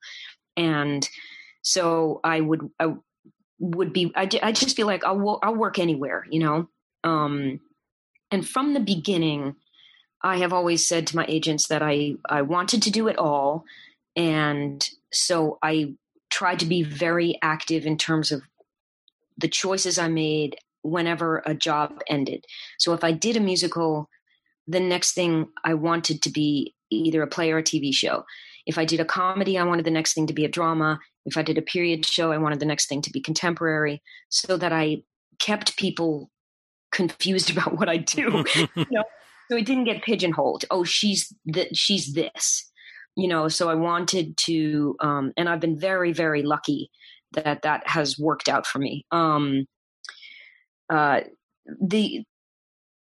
and 0.56 1.06
so 1.62 2.20
I 2.22 2.40
would 2.40 2.70
I 2.78 2.94
would 3.58 3.92
be 3.92 4.12
I, 4.14 4.28
I 4.40 4.52
just 4.52 4.76
feel 4.76 4.86
like 4.86 5.04
I'll 5.04 5.40
I'll 5.42 5.56
work 5.56 5.78
anywhere, 5.78 6.24
you 6.30 6.40
know. 6.40 6.68
Um, 7.04 7.60
and 8.30 8.48
from 8.48 8.72
the 8.72 8.80
beginning, 8.80 9.56
I 10.22 10.36
have 10.38 10.52
always 10.52 10.86
said 10.86 11.08
to 11.08 11.16
my 11.16 11.26
agents 11.28 11.66
that 11.68 11.82
I 11.82 12.14
I 12.28 12.42
wanted 12.42 12.82
to 12.82 12.90
do 12.92 13.08
it 13.08 13.18
all, 13.18 13.64
and 14.14 14.88
so 15.12 15.58
I 15.60 15.94
tried 16.32 16.58
to 16.58 16.66
be 16.66 16.82
very 16.82 17.38
active 17.42 17.84
in 17.86 17.96
terms 17.96 18.32
of 18.32 18.42
the 19.36 19.48
choices 19.48 19.98
I 19.98 20.08
made 20.08 20.56
whenever 20.82 21.42
a 21.44 21.54
job 21.54 22.00
ended. 22.08 22.44
So 22.78 22.94
if 22.94 23.04
I 23.04 23.12
did 23.12 23.36
a 23.36 23.40
musical, 23.40 24.08
the 24.66 24.80
next 24.80 25.12
thing 25.12 25.48
I 25.62 25.74
wanted 25.74 26.22
to 26.22 26.30
be 26.30 26.74
either 26.90 27.22
a 27.22 27.26
play 27.26 27.52
or 27.52 27.58
a 27.58 27.62
TV 27.62 27.94
show. 27.94 28.24
If 28.66 28.78
I 28.78 28.84
did 28.84 29.00
a 29.00 29.04
comedy, 29.04 29.58
I 29.58 29.64
wanted 29.64 29.84
the 29.84 29.90
next 29.90 30.14
thing 30.14 30.26
to 30.26 30.32
be 30.32 30.44
a 30.44 30.48
drama. 30.48 30.98
If 31.26 31.36
I 31.36 31.42
did 31.42 31.58
a 31.58 31.62
period 31.62 32.06
show, 32.06 32.32
I 32.32 32.38
wanted 32.38 32.60
the 32.60 32.66
next 32.66 32.88
thing 32.88 33.02
to 33.02 33.10
be 33.10 33.20
contemporary 33.20 34.02
so 34.28 34.56
that 34.56 34.72
I 34.72 35.02
kept 35.38 35.76
people 35.76 36.30
confused 36.92 37.50
about 37.56 37.78
what 37.78 37.88
I 37.88 37.98
do. 37.98 38.44
you 38.76 38.86
know? 38.90 39.04
So 39.50 39.56
it 39.56 39.66
didn't 39.66 39.84
get 39.84 40.02
pigeonholed. 40.02 40.64
Oh, 40.70 40.84
she's 40.84 41.32
that 41.46 41.76
she's 41.76 42.14
this 42.14 42.71
you 43.16 43.28
know 43.28 43.48
so 43.48 43.68
i 43.68 43.74
wanted 43.74 44.36
to 44.36 44.96
um, 45.00 45.32
and 45.36 45.48
i've 45.48 45.60
been 45.60 45.78
very 45.78 46.12
very 46.12 46.42
lucky 46.42 46.90
that 47.32 47.62
that 47.62 47.86
has 47.86 48.18
worked 48.18 48.48
out 48.48 48.66
for 48.66 48.78
me. 48.78 49.06
Um, 49.10 49.66
uh, 50.90 51.20
the 51.80 52.24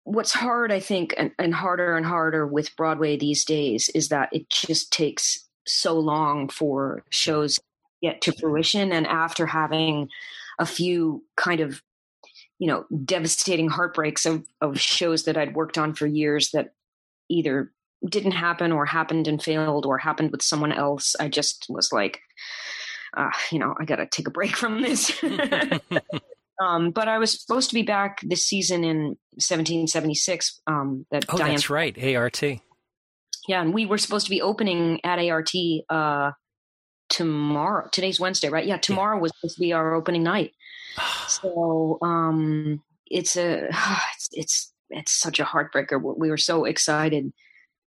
what's 0.05 0.33
hard 0.33 0.73
i 0.73 0.81
think 0.81 1.15
and, 1.19 1.33
and 1.39 1.55
harder 1.55 1.95
and 1.95 2.07
harder 2.07 2.47
with 2.47 2.75
broadway 2.77 3.15
these 3.17 3.45
days 3.45 3.91
is 3.91 4.09
that 4.09 4.31
it 4.33 4.49
just 4.49 4.91
takes 4.91 5.47
so 5.67 5.99
long 5.99 6.49
for 6.49 7.05
shows 7.11 7.61
get 8.03 8.23
to 8.23 8.33
fruition 8.33 8.91
and 8.91 9.07
after 9.07 9.45
having 9.45 10.09
a 10.59 10.65
few 10.65 11.23
kind 11.37 11.61
of 11.61 11.83
you 12.59 12.67
know 12.67 12.87
devastating 13.05 13.69
heartbreaks 13.69 14.25
of, 14.25 14.47
of 14.63 14.81
shows 14.81 15.25
that 15.25 15.37
i'd 15.37 15.55
worked 15.55 15.77
on 15.77 15.93
for 15.93 16.07
years 16.07 16.51
that 16.53 16.73
either 17.29 17.71
didn't 18.07 18.33
happen 18.33 18.73
or 18.73 18.87
happened 18.87 19.29
and 19.29 19.43
failed 19.43 19.87
or 19.87 19.99
happened 19.99 20.31
with 20.31 20.43
someone 20.43 20.73
else, 20.73 21.17
I 21.19 21.29
just 21.29 21.67
was 21.69 21.93
like, 21.93 22.21
uh, 23.17 23.31
you 23.51 23.59
know, 23.59 23.75
I 23.79 23.85
got 23.85 23.97
to 23.97 24.07
take 24.07 24.29
a 24.29 24.33
break 24.33 24.57
from 24.57 24.83
this. 24.83 25.13
um, 26.61 26.91
but 26.91 27.09
I 27.09 27.19
was 27.19 27.41
supposed 27.41 27.71
to 27.71 27.75
be 27.75 27.83
back 27.83 28.21
this 28.23 28.47
season 28.47 28.85
in 28.85 29.17
1776. 29.35 30.61
Um, 30.67 31.07
that 31.11 31.25
oh, 31.29 31.39
Diane, 31.39 31.53
that's 31.53 31.71
right, 31.71 31.97
ART. 32.17 32.43
Yeah, 32.43 33.63
and 33.63 33.73
we 33.73 33.87
were 33.87 33.99
supposed 33.99 34.27
to 34.27 34.31
be 34.31 34.43
opening 34.43 35.01
at 35.05 35.19
ART 35.19 35.51
uh, 35.89 36.33
tomorrow. 37.09 37.89
Today's 37.91 38.21
Wednesday, 38.21 38.51
right? 38.51 38.67
Yeah, 38.67 38.77
tomorrow 38.77 39.17
yeah. 39.17 39.23
was 39.23 39.33
supposed 39.37 39.55
to 39.57 39.61
be 39.61 39.73
our 39.73 39.95
opening 39.95 40.23
night. 40.23 40.53
so 41.27 41.99
um, 42.03 42.83
it's 43.07 43.37
a 43.37 43.69
it's, 44.15 44.29
it's 44.33 44.73
it's 44.91 45.13
such 45.13 45.41
a 45.41 45.45
heartbreaker. 45.45 46.01
We 46.01 46.31
were 46.31 46.37
so 46.37 46.65
excited 46.65 47.33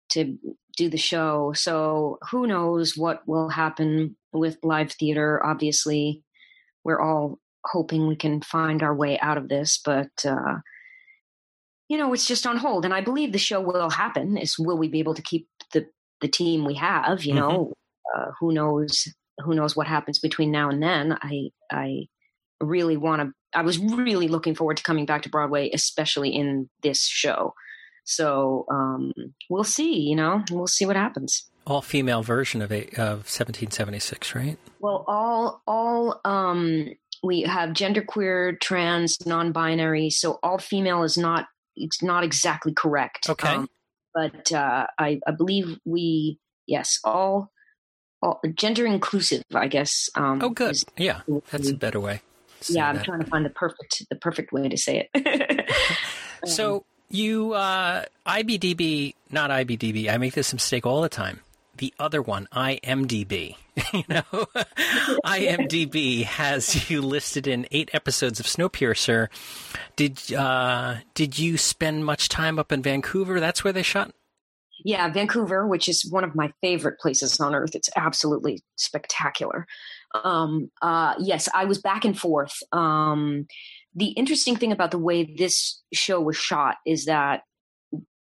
to 0.10 0.38
do 0.76 0.90
the 0.90 0.98
show. 0.98 1.54
So 1.56 2.20
who 2.32 2.48
knows 2.48 2.96
what 2.96 3.28
will 3.28 3.50
happen 3.50 4.16
with 4.32 4.58
live 4.64 4.92
theater? 4.92 5.44
Obviously, 5.44 6.24
we're 6.84 7.02
all 7.02 7.40
hoping 7.66 8.08
we 8.08 8.16
can 8.16 8.42
find 8.42 8.82
our 8.82 8.96
way 8.96 9.20
out 9.20 9.38
of 9.38 9.50
this, 9.50 9.80
but 9.84 10.10
uh, 10.26 10.58
you 11.90 11.98
know, 11.98 12.14
it's 12.14 12.28
just 12.28 12.46
on 12.46 12.58
hold. 12.58 12.86
And 12.86 12.94
I 12.94 13.02
believe 13.02 13.32
the 13.32 13.38
show 13.38 13.62
will 13.62 13.90
happen. 13.90 14.38
Is 14.38 14.60
will 14.60 14.78
we 14.78 14.88
be 14.88 15.00
able 15.00 15.16
to 15.16 15.22
keep 15.22 15.48
the 15.74 15.88
the 16.22 16.28
team 16.28 16.66
we 16.66 16.76
have? 16.76 17.24
You 17.24 17.34
mm-hmm. 17.34 17.40
know, 17.40 17.74
uh, 18.16 18.32
who 18.40 18.54
knows? 18.54 19.08
Who 19.40 19.54
knows 19.54 19.76
what 19.76 19.88
happens 19.88 20.20
between 20.20 20.52
now 20.52 20.70
and 20.70 20.82
then? 20.82 21.18
I 21.22 21.50
I 21.72 22.08
really 22.62 22.98
want 22.98 23.22
to. 23.22 23.32
I 23.54 23.62
was 23.62 23.80
really 23.80 24.28
looking 24.28 24.56
forward 24.56 24.78
to 24.78 24.84
coming 24.84 25.06
back 25.06 25.22
to 25.24 25.30
Broadway, 25.30 25.70
especially 25.74 26.30
in 26.30 26.70
this 26.84 27.06
show. 27.06 27.54
So 28.08 28.66
um, 28.72 29.12
we'll 29.50 29.66
see. 29.66 30.00
You 30.00 30.16
know, 30.16 30.44
we'll 30.50 30.68
see 30.68 30.86
what 30.86 30.96
happens. 30.96 31.46
All 31.68 31.82
female 31.82 32.24
version 32.24 32.62
of 32.62 32.72
a, 32.72 32.84
of 32.94 33.28
1776, 33.28 34.34
right? 34.34 34.58
Well, 34.80 35.04
all 35.08 35.62
all 35.68 36.22
um, 36.24 36.88
we 37.22 37.42
have 37.42 37.72
genderqueer, 37.72 38.60
trans, 38.62 39.26
non-binary. 39.26 40.10
So 40.10 40.40
all 40.42 40.58
female 40.58 41.04
is 41.04 41.18
not 41.18 41.48
it's 41.76 42.02
not 42.02 42.24
exactly 42.24 42.74
correct. 42.74 43.30
Okay, 43.30 43.56
um, 43.56 43.68
but 44.16 44.54
uh, 44.54 44.88
I, 44.98 45.20
I 45.28 45.32
believe 45.32 45.78
we 45.86 46.40
yes 46.66 47.00
all 47.04 47.52
all 48.22 48.40
gender 48.56 48.86
inclusive. 48.86 49.44
I 49.54 49.68
guess. 49.68 50.10
Um, 50.16 50.42
oh, 50.42 50.50
good. 50.50 50.82
Yeah, 50.96 51.22
that's 51.52 51.70
a 51.70 51.76
better 51.76 52.00
way. 52.00 52.22
Yeah, 52.70 52.88
I'm 52.88 52.96
that. 52.96 53.04
trying 53.06 53.20
to 53.20 53.28
find 53.28 53.46
the 53.46 53.50
perfect 53.50 54.06
the 54.10 54.16
perfect 54.16 54.54
way 54.54 54.70
to 54.70 54.78
say 54.78 55.10
it. 55.14 55.70
so 56.46 56.86
you, 57.10 57.54
uh, 57.54 58.06
IBDB, 58.26 59.16
not 59.30 59.50
IBDB, 59.50 60.10
I 60.10 60.18
make 60.18 60.34
this 60.34 60.54
mistake 60.54 60.86
all 60.86 61.02
the 61.02 61.10
time. 61.10 61.42
The 61.78 61.94
other 62.00 62.22
one, 62.22 62.48
IMDB. 62.52 63.56
you 63.94 64.04
know, 64.10 64.24
IMDB 65.26 66.24
has 66.24 66.90
you 66.90 67.02
listed 67.02 67.46
in 67.46 67.68
eight 67.72 67.90
episodes 67.94 68.40
of 68.40 68.48
Snowpiercer. 68.48 69.28
Did 69.96 70.34
uh, 70.34 70.96
did 71.14 71.38
you 71.38 71.58
spend 71.58 72.04
much 72.04 72.30
time 72.30 72.58
up 72.58 72.72
in 72.72 72.82
Vancouver? 72.82 73.40
That's 73.40 73.64
where 73.64 73.74
they 73.74 73.84
shot. 73.84 74.12
Yeah, 74.84 75.10
Vancouver, 75.10 75.68
which 75.68 75.90
is 75.90 76.10
one 76.10 76.24
of 76.24 76.36
my 76.36 76.52
favorite 76.62 77.00
places 77.00 77.40
on 77.40 77.56
earth. 77.56 77.76
It's 77.76 77.90
absolutely 77.96 78.64
spectacular. 78.76 79.68
Um, 80.24 80.72
uh, 80.82 81.16
yes, 81.20 81.50
I 81.54 81.66
was 81.66 81.80
back 81.80 82.06
and 82.06 82.18
forth. 82.18 82.58
Um, 82.72 83.48
the 83.98 84.10
interesting 84.10 84.56
thing 84.56 84.72
about 84.72 84.92
the 84.92 85.00
way 85.00 85.24
this 85.24 85.82
show 85.92 86.22
was 86.22 86.38
shot 86.38 86.78
is 86.86 87.06
that 87.06 87.42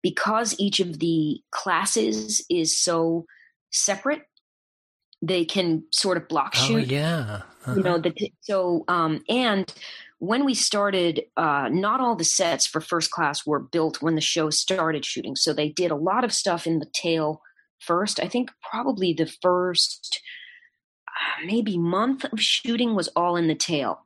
because 0.03 0.55
each 0.59 0.79
of 0.79 0.99
the 0.99 1.41
classes 1.51 2.45
is 2.49 2.77
so 2.77 3.25
separate 3.71 4.21
they 5.23 5.45
can 5.45 5.83
sort 5.91 6.17
of 6.17 6.27
block 6.27 6.53
oh, 6.57 6.67
shoot. 6.67 6.91
Oh, 6.91 6.93
yeah. 6.93 7.41
Uh-huh. 7.65 7.75
You 7.75 7.83
know, 7.83 7.97
the, 7.97 8.13
so, 8.41 8.83
um, 8.89 9.23
and 9.29 9.73
when 10.19 10.43
we 10.43 10.53
started, 10.53 11.23
uh, 11.37 11.69
not 11.71 12.01
all 12.01 12.17
the 12.17 12.25
sets 12.25 12.67
for 12.67 12.81
first 12.81 13.09
class 13.09 13.45
were 13.45 13.59
built 13.59 14.01
when 14.01 14.15
the 14.15 14.21
show 14.21 14.49
started 14.49 15.05
shooting. 15.05 15.37
So 15.37 15.53
they 15.53 15.69
did 15.69 15.91
a 15.91 15.95
lot 15.95 16.25
of 16.25 16.33
stuff 16.33 16.67
in 16.67 16.79
the 16.79 16.89
tail 16.93 17.41
first. 17.79 18.19
I 18.19 18.27
think 18.27 18.51
probably 18.69 19.13
the 19.13 19.31
first 19.41 20.21
uh, 21.07 21.45
maybe 21.45 21.77
month 21.77 22.25
of 22.25 22.41
shooting 22.41 22.93
was 22.93 23.07
all 23.15 23.37
in 23.37 23.47
the 23.47 23.55
tail 23.55 24.05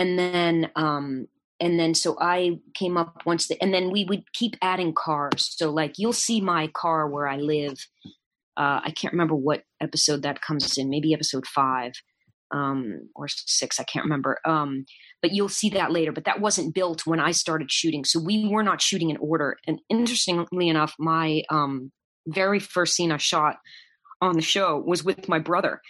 and 0.00 0.18
then 0.18 0.70
um 0.76 1.26
and 1.60 1.78
then 1.78 1.94
so 1.94 2.16
i 2.20 2.58
came 2.74 2.96
up 2.96 3.22
once 3.26 3.48
the, 3.48 3.62
and 3.62 3.72
then 3.74 3.90
we 3.90 4.04
would 4.04 4.24
keep 4.32 4.56
adding 4.62 4.92
cars 4.92 5.54
so 5.56 5.70
like 5.70 5.94
you'll 5.98 6.12
see 6.12 6.40
my 6.40 6.68
car 6.68 7.08
where 7.08 7.28
i 7.28 7.36
live 7.36 7.78
uh, 8.56 8.80
i 8.84 8.90
can't 8.90 9.12
remember 9.12 9.34
what 9.34 9.64
episode 9.80 10.22
that 10.22 10.40
comes 10.40 10.76
in 10.78 10.88
maybe 10.90 11.14
episode 11.14 11.46
five 11.46 11.92
um, 12.52 13.08
or 13.14 13.26
six, 13.28 13.78
I 13.78 13.84
can't 13.84 14.04
remember. 14.04 14.38
Um, 14.44 14.84
but 15.22 15.32
you'll 15.32 15.48
see 15.48 15.70
that 15.70 15.92
later. 15.92 16.12
But 16.12 16.24
that 16.24 16.40
wasn't 16.40 16.74
built 16.74 17.06
when 17.06 17.20
I 17.20 17.32
started 17.32 17.70
shooting, 17.70 18.04
so 18.04 18.20
we 18.20 18.48
were 18.48 18.62
not 18.62 18.82
shooting 18.82 19.10
in 19.10 19.16
order. 19.18 19.56
And 19.66 19.80
interestingly 19.88 20.68
enough, 20.68 20.94
my 20.98 21.42
um, 21.50 21.92
very 22.26 22.58
first 22.58 22.94
scene 22.94 23.12
I 23.12 23.18
shot 23.18 23.56
on 24.20 24.34
the 24.34 24.42
show 24.42 24.82
was 24.84 25.04
with 25.04 25.28
my 25.28 25.38
brother, 25.38 25.80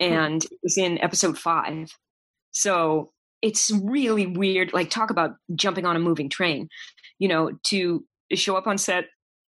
hmm. 0.00 0.12
and 0.12 0.44
it 0.44 0.58
was 0.62 0.76
in 0.76 0.98
episode 1.02 1.38
five. 1.38 1.90
So 2.50 3.12
it's 3.42 3.70
really 3.70 4.26
weird. 4.26 4.72
Like 4.72 4.90
talk 4.90 5.10
about 5.10 5.32
jumping 5.54 5.86
on 5.86 5.96
a 5.96 6.00
moving 6.00 6.28
train, 6.28 6.68
you 7.18 7.28
know, 7.28 7.52
to 7.68 8.04
show 8.34 8.56
up 8.56 8.66
on 8.66 8.78
set 8.78 9.06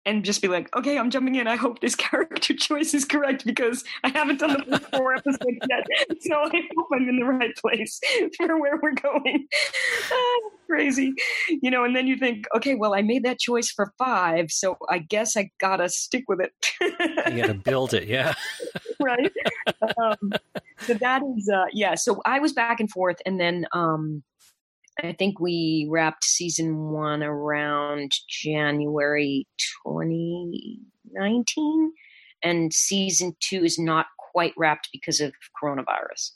and 0.07 0.25
just 0.25 0.41
be 0.41 0.49
like, 0.49 0.75
okay, 0.75 0.99
I'm 0.99 1.11
jumping 1.11 1.35
in. 1.35 1.47
I 1.47 1.57
hope 1.57 1.81
this 1.81 1.95
character 1.97 2.55
choice 2.55 2.95
is 2.95 3.05
correct 3.05 3.45
because 3.45 3.85
I 4.03 4.09
haven't 4.09 4.41
done 4.41 4.65
the 4.69 4.79
first 4.79 4.97
four 4.97 5.15
episodes 5.15 5.59
yet. 5.69 5.87
So 6.21 6.35
I 6.37 6.49
hope 6.77 6.87
I'm 6.95 7.09
in 7.09 7.19
the 7.19 7.27
right 7.27 7.55
place 7.57 8.01
for 8.37 8.59
where 8.59 8.79
we're 8.83 8.95
going. 8.95 9.47
Oh, 10.11 10.51
crazy. 10.67 11.13
You 11.49 11.71
know, 11.71 11.85
and 11.85 11.95
then 11.95 12.07
you 12.07 12.17
think, 12.17 12.47
okay, 12.57 12.75
well, 12.75 12.95
I 12.95 13.03
made 13.03 13.25
that 13.25 13.39
choice 13.39 13.71
for 13.71 13.93
five, 13.99 14.51
so 14.51 14.77
I 14.89 14.99
guess 14.99 15.37
I 15.37 15.51
gotta 15.61 15.89
stick 15.89 16.25
with 16.29 16.41
it. 16.41 16.53
you 16.81 17.41
gotta 17.41 17.55
build 17.55 17.93
it, 17.93 18.09
yeah. 18.09 18.35
right. 19.01 19.33
Um, 19.99 20.33
so 20.81 20.95
that 20.95 21.23
is, 21.37 21.51
uh, 21.53 21.67
yeah. 21.73 21.95
So 21.95 22.21
I 22.25 22.39
was 22.39 22.53
back 22.53 22.81
and 22.81 22.91
forth, 22.91 23.17
and 23.25 23.41
then 23.41 23.67
um, 23.73 24.23
I 25.03 25.13
think 25.13 25.41
we 25.41 25.89
wrapped 25.91 26.25
season 26.25 26.91
one 26.91 27.23
around 27.23 28.13
January 28.29 29.47
2019, 29.87 31.93
and 32.43 32.73
season 32.73 33.37
two 33.41 33.65
is 33.65 33.79
not 33.79 34.07
quite 34.33 34.53
wrapped 34.57 34.89
because 34.93 35.21
of 35.21 35.33
coronavirus. 35.63 36.33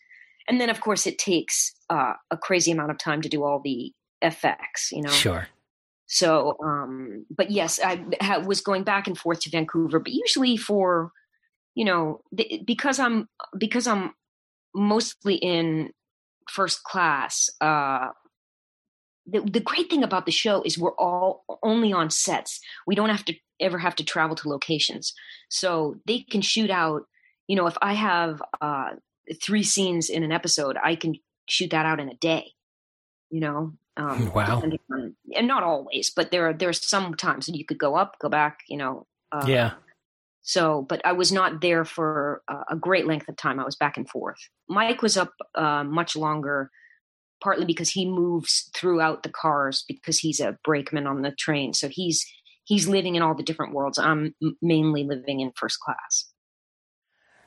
And 0.48 0.60
then, 0.60 0.70
of 0.70 0.80
course, 0.80 1.06
it 1.06 1.18
takes 1.18 1.74
uh, 1.88 2.14
a 2.30 2.36
crazy 2.36 2.70
amount 2.70 2.90
of 2.90 2.98
time 2.98 3.22
to 3.22 3.28
do 3.28 3.44
all 3.44 3.60
the 3.64 3.92
effects, 4.20 4.90
you 4.92 5.02
know? 5.02 5.10
Sure. 5.10 5.48
So, 6.06 6.56
um, 6.62 7.24
but 7.34 7.50
yes, 7.50 7.80
I 7.82 8.04
ha- 8.20 8.40
was 8.40 8.60
going 8.60 8.84
back 8.84 9.06
and 9.06 9.16
forth 9.16 9.40
to 9.40 9.50
Vancouver, 9.50 9.98
but 9.98 10.12
usually 10.12 10.56
for, 10.56 11.12
you 11.74 11.84
know, 11.84 12.20
th- 12.36 12.64
because 12.64 12.98
I'm 12.98 13.28
because 13.56 13.86
I'm 13.86 14.14
mostly 14.74 15.36
in 15.36 15.90
first 16.48 16.82
class. 16.84 17.48
Uh, 17.60 18.08
the, 19.26 19.40
the 19.40 19.60
great 19.60 19.88
thing 19.88 20.02
about 20.02 20.26
the 20.26 20.32
show 20.32 20.62
is 20.62 20.78
we're 20.78 20.96
all 20.96 21.44
only 21.62 21.92
on 21.92 22.10
sets. 22.10 22.60
We 22.86 22.94
don't 22.94 23.08
have 23.08 23.24
to 23.26 23.34
ever 23.60 23.78
have 23.78 23.96
to 23.96 24.04
travel 24.04 24.36
to 24.36 24.48
locations. 24.48 25.14
So 25.48 25.96
they 26.06 26.20
can 26.20 26.42
shoot 26.42 26.70
out, 26.70 27.02
you 27.46 27.56
know, 27.56 27.66
if 27.66 27.76
I 27.80 27.94
have 27.94 28.42
uh, 28.60 28.90
three 29.42 29.62
scenes 29.62 30.10
in 30.10 30.22
an 30.22 30.32
episode, 30.32 30.76
I 30.82 30.96
can 30.96 31.14
shoot 31.48 31.70
that 31.70 31.86
out 31.86 32.00
in 32.00 32.08
a 32.08 32.14
day, 32.16 32.52
you 33.30 33.40
know? 33.40 33.72
Um, 33.96 34.32
wow. 34.34 34.60
On, 34.90 35.14
and 35.34 35.48
not 35.48 35.62
always, 35.62 36.10
but 36.10 36.30
there 36.30 36.48
are, 36.48 36.52
there's 36.52 36.86
some 36.86 37.14
times 37.14 37.46
that 37.46 37.56
you 37.56 37.64
could 37.64 37.78
go 37.78 37.94
up, 37.94 38.16
go 38.18 38.28
back, 38.28 38.60
you 38.68 38.76
know. 38.76 39.06
Uh, 39.32 39.44
yeah. 39.46 39.72
So, 40.46 40.82
but 40.82 41.00
I 41.06 41.12
was 41.12 41.32
not 41.32 41.62
there 41.62 41.86
for 41.86 42.42
a 42.70 42.76
great 42.76 43.06
length 43.06 43.28
of 43.28 43.36
time. 43.36 43.58
I 43.58 43.64
was 43.64 43.76
back 43.76 43.96
and 43.96 44.08
forth. 44.08 44.38
Mike 44.68 45.00
was 45.00 45.16
up 45.16 45.32
uh, 45.54 45.84
much 45.84 46.16
longer 46.16 46.70
partly 47.42 47.64
because 47.64 47.90
he 47.90 48.06
moves 48.06 48.70
throughout 48.74 49.22
the 49.22 49.28
cars 49.28 49.84
because 49.88 50.18
he's 50.18 50.40
a 50.40 50.58
brakeman 50.62 51.06
on 51.06 51.22
the 51.22 51.32
train. 51.32 51.72
So 51.72 51.88
he's 51.88 52.24
he's 52.64 52.88
living 52.88 53.14
in 53.14 53.22
all 53.22 53.34
the 53.34 53.42
different 53.42 53.74
worlds. 53.74 53.98
I'm 53.98 54.34
mainly 54.60 55.04
living 55.04 55.40
in 55.40 55.52
first 55.56 55.78
class. 55.80 56.26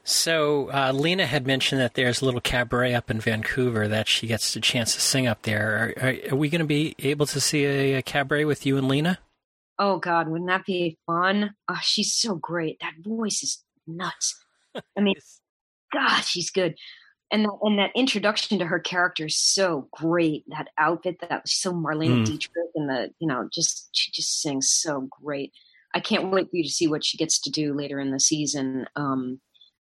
So 0.04 0.72
uh, 0.72 0.94
Lena 0.94 1.26
had 1.26 1.46
mentioned 1.46 1.82
that 1.82 1.96
there's 1.96 2.22
a 2.22 2.26
little 2.26 2.40
cabaret 2.40 2.94
up 2.94 3.12
in 3.12 3.20
Vancouver 3.20 3.90
that 3.90 4.08
she 4.08 4.26
gets 4.26 4.56
a 4.56 4.62
chance 4.62 4.96
to 4.96 5.02
sing 5.02 5.28
up 5.28 5.42
there. 5.42 5.94
Are, 6.00 6.08
are, 6.08 6.16
are 6.32 6.36
we 6.36 6.48
going 6.50 6.60
to 6.60 6.66
be 6.66 6.96
able 7.00 7.26
to 7.26 7.42
see 7.42 7.66
a, 7.66 7.98
a, 7.98 8.02
cabaret 8.02 8.46
with 8.46 8.66
you 8.66 8.78
and 8.78 8.88
Lena? 8.88 9.20
Oh 9.80 10.00
God, 10.00 10.28
wouldn't 10.28 10.50
that 10.50 10.66
be 10.66 10.98
fun? 11.06 11.54
Oh, 11.68 11.80
she's 11.82 12.14
so 12.14 12.36
great. 12.36 12.80
That 12.82 12.94
voice 13.00 13.44
is 13.44 13.64
nuts. 13.86 14.36
I 14.98 15.02
mean, 15.02 15.16
God, 15.94 16.22
she's 16.22 16.50
good 16.50 16.76
and 17.32 17.46
that, 17.46 17.58
and 17.62 17.80
that 17.80 17.92
introduction 17.96 18.60
to 18.60 18.66
her 18.66 18.80
character 18.80 19.26
is 19.26 19.38
so 19.38 19.88
great. 19.92 20.44
That 20.48 20.70
outfit 20.78 21.18
that 21.22 21.44
was 21.44 21.54
so 21.54 21.74
Marlene 21.74 22.22
mm. 22.22 22.26
Dietrich, 22.26 22.68
and 22.76 22.90
the 22.90 23.10
you 23.20 23.28
know 23.28 23.50
just 23.52 23.90
she 23.94 24.12
just 24.12 24.42
sings 24.42 24.70
so 24.72 25.08
great. 25.24 25.52
I 25.94 26.00
can't 26.00 26.32
wait 26.32 26.50
for 26.50 26.58
you 26.58 26.64
to 26.64 26.70
see 26.70 26.88
what 26.88 27.04
she 27.04 27.18
gets 27.18 27.40
to 27.42 27.50
do 27.50 27.74
later 27.74 28.00
in 28.00 28.12
the 28.12 28.20
season. 28.20 28.88
Um, 28.96 29.40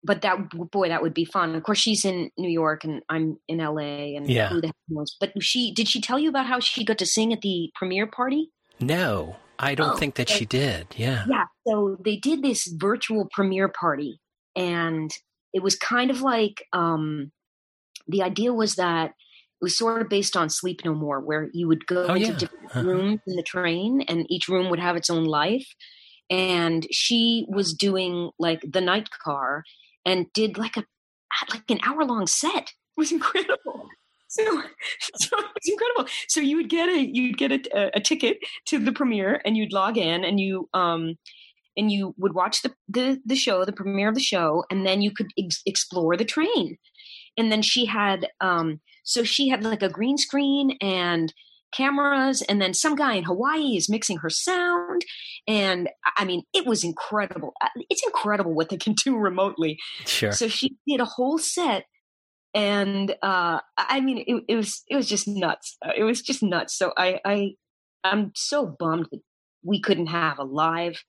but 0.04 0.22
that 0.24 0.50
boy, 0.72 0.90
that 0.90 1.02
would 1.02 1.14
be 1.14 1.26
fun. 1.26 1.54
Of 1.54 1.64
course, 1.64 1.78
she's 1.78 2.06
in 2.06 2.32
New 2.38 2.50
York 2.50 2.84
and 2.84 3.02
I'm 3.08 3.38
in 3.48 3.60
LA, 3.60 4.16
and 4.18 4.30
yeah. 4.30 4.50
who 4.50 4.60
the 4.60 4.68
heck 4.68 4.76
knows? 4.90 5.16
But 5.20 5.32
she 5.42 5.74
did 5.74 5.88
she 5.88 6.02
tell 6.02 6.20
you 6.20 6.30
about 6.30 6.48
how 6.48 6.60
she 6.60 6.84
got 6.84 6.98
to 6.98 7.06
sing 7.06 7.32
at 7.32 7.42
the 7.42 7.72
premiere 7.76 8.08
party? 8.08 8.52
No, 8.80 9.38
I 9.62 9.76
don't 9.76 9.92
oh, 9.92 9.96
think 9.96 10.16
that 10.16 10.28
she 10.28 10.46
did. 10.46 10.88
Yeah, 10.98 11.24
yeah. 11.30 11.46
So 11.68 11.98
they 12.04 12.18
did 12.18 12.42
this 12.42 12.68
virtual 12.68 13.28
premiere 13.32 13.70
party, 13.70 14.20
and 14.56 15.12
it 15.54 15.62
was 15.62 15.76
kind 15.76 16.10
of 16.10 16.22
like 16.22 16.66
um, 16.74 17.32
the 18.08 18.24
idea 18.24 18.54
was 18.54 18.76
that 18.76 19.10
it 19.12 19.64
was 19.64 19.78
sort 19.78 20.02
of 20.02 20.10
based 20.10 20.36
on 20.36 20.50
Sleep 20.50 20.82
No 20.84 20.96
More, 20.96 21.20
where 21.20 21.50
you 21.54 21.68
would 21.68 21.86
go 21.86 22.08
oh, 22.08 22.16
into 22.16 22.28
yeah. 22.30 22.38
different 22.38 22.66
uh-huh. 22.72 22.84
rooms 22.84 23.20
in 23.28 23.36
the 23.36 23.44
train, 23.44 24.02
and 24.08 24.26
each 24.30 24.48
room 24.48 24.70
would 24.72 24.80
have 24.80 24.96
its 24.96 25.12
own 25.12 25.26
life. 25.26 25.68
And 26.32 26.88
she 26.92 27.46
was 27.48 27.74
doing 27.74 28.32
like 28.40 28.62
the 28.68 28.82
night 28.82 29.10
car, 29.24 29.64
and 30.06 30.26
did 30.34 30.58
like 30.58 30.76
a 30.76 30.86
like 31.52 31.70
an 31.70 31.80
hour 31.84 32.04
long 32.04 32.26
set. 32.26 32.64
It 32.64 32.98
was 32.98 33.12
incredible. 33.12 33.88
So, 34.32 34.44
so 35.16 35.38
it 35.38 35.46
was 35.46 35.68
incredible. 35.68 36.06
So 36.28 36.40
you 36.40 36.56
would 36.56 36.70
get 36.70 36.88
a 36.90 37.00
you'd 37.00 37.38
get 37.38 37.52
a, 37.52 37.98
a, 37.98 38.00
ticket 38.00 38.38
to 38.68 38.80
the 38.80 38.94
premiere, 38.94 39.42
and 39.46 39.58
you'd 39.58 39.74
log 39.74 39.98
in, 39.98 40.24
and 40.24 40.40
you 40.40 40.70
um 40.74 41.18
and 41.78 41.92
you 41.92 42.14
would 42.18 42.34
watch 42.34 42.64
the, 42.64 42.74
the, 42.90 43.22
the 43.26 43.36
show, 43.36 43.64
the 43.64 43.72
premiere 43.72 44.10
of 44.10 44.16
the 44.16 44.22
show, 44.22 44.66
and 44.70 44.86
then 44.86 45.02
you 45.02 45.10
could 45.10 45.32
ex- 45.40 45.62
explore 45.66 46.18
the 46.18 46.26
train. 46.26 46.78
And 47.38 47.50
then 47.50 47.62
she 47.62 47.86
had, 47.86 48.28
um, 48.42 48.82
so 49.06 49.24
she 49.24 49.48
had 49.48 49.64
like 49.64 49.82
a 49.82 49.88
green 49.88 50.18
screen 50.18 50.78
and 50.82 51.34
cameras, 51.72 52.42
and 52.42 52.62
then 52.62 52.74
some 52.74 52.96
guy 52.96 53.14
in 53.14 53.24
Hawaii 53.24 53.78
is 53.78 53.90
mixing 53.90 54.18
her 54.18 54.30
sound. 54.30 55.06
And 55.48 55.90
I 56.18 56.26
mean, 56.26 56.44
it 56.54 56.66
was 56.66 56.84
incredible. 56.84 57.54
Uh, 57.62 57.70
it's 57.90 58.04
incredible 58.06 58.54
what 58.54 58.68
they 58.68 58.78
can 58.78 58.94
do 58.94 59.18
remotely. 59.18 59.80
Sure. 60.06 60.34
So 60.34 60.50
she 60.50 60.76
did 60.86 61.00
a 61.00 61.06
whole 61.06 61.38
set 61.38 61.86
and 62.54 63.12
uh, 63.22 63.60
I 63.78 64.02
mean, 64.02 64.24
it, 64.28 64.44
it, 64.50 64.56
was 64.56 64.84
it 64.90 64.96
was 64.96 65.08
just 65.08 65.28
nuts. 65.28 65.78
Uh, 65.86 65.92
it 65.96 66.04
was 66.04 66.22
just 66.22 66.44
nuts. 66.44 66.78
So 66.78 66.94
I, 66.98 67.20
I 67.24 67.52
I'm 68.04 68.32
so 68.36 68.66
bummed 68.66 69.08
that 69.12 69.22
we 69.64 69.80
couldn't 69.82 70.08
have 70.08 70.40
a 70.40 70.44
live 70.44 71.04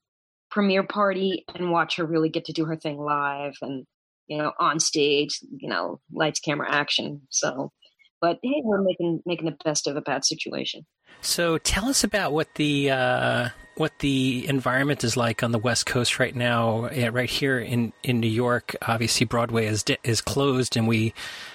premiere 0.51 0.83
party 0.83 1.45
and 1.55 1.71
watch 1.71 1.97
her 1.97 2.05
really 2.05 2.29
get 2.29 2.45
to 2.45 2.53
do 2.53 2.67
her 2.67 2.77
thing 2.77 2.99
live 2.99 3.55
and 3.63 3.87
you 4.27 4.37
know 4.37 4.53
on 4.61 4.79
stage 4.79 5.41
you 5.57 5.67
know 5.69 5.99
lights 6.13 6.41
camera 6.41 6.71
action 6.71 7.23
so 7.31 7.73
but 8.21 8.39
hey 8.43 8.61
we're 8.63 8.83
making 8.83 9.21
making 9.25 9.47
the 9.47 9.57
best 9.65 9.87
of 9.87 9.97
a 9.97 10.03
bad 10.03 10.27
situation 10.27 10.85
so 11.23 11.57
tell 11.57 11.87
us 11.87 12.05
about 12.05 12.33
what 12.33 12.55
the 12.57 12.91
uh, 12.91 13.49
what 13.77 13.99
the 14.01 14.47
environment 14.49 15.03
is 15.03 15.17
like 15.17 15.43
on 15.43 15.53
the 15.53 15.59
west 15.59 15.87
coast 15.87 16.19
right 16.19 16.37
now 16.37 16.89
right 17.11 17.31
here 17.31 17.59
in 17.59 17.93
in 18.03 18.21
new 18.21 18.29
york 18.29 18.77
obviously 18.83 19.25
broadway 19.25 19.67
is 19.67 19.85
is 20.05 20.21
closed 20.21 20.77
and 20.77 20.87
we 20.87 21.15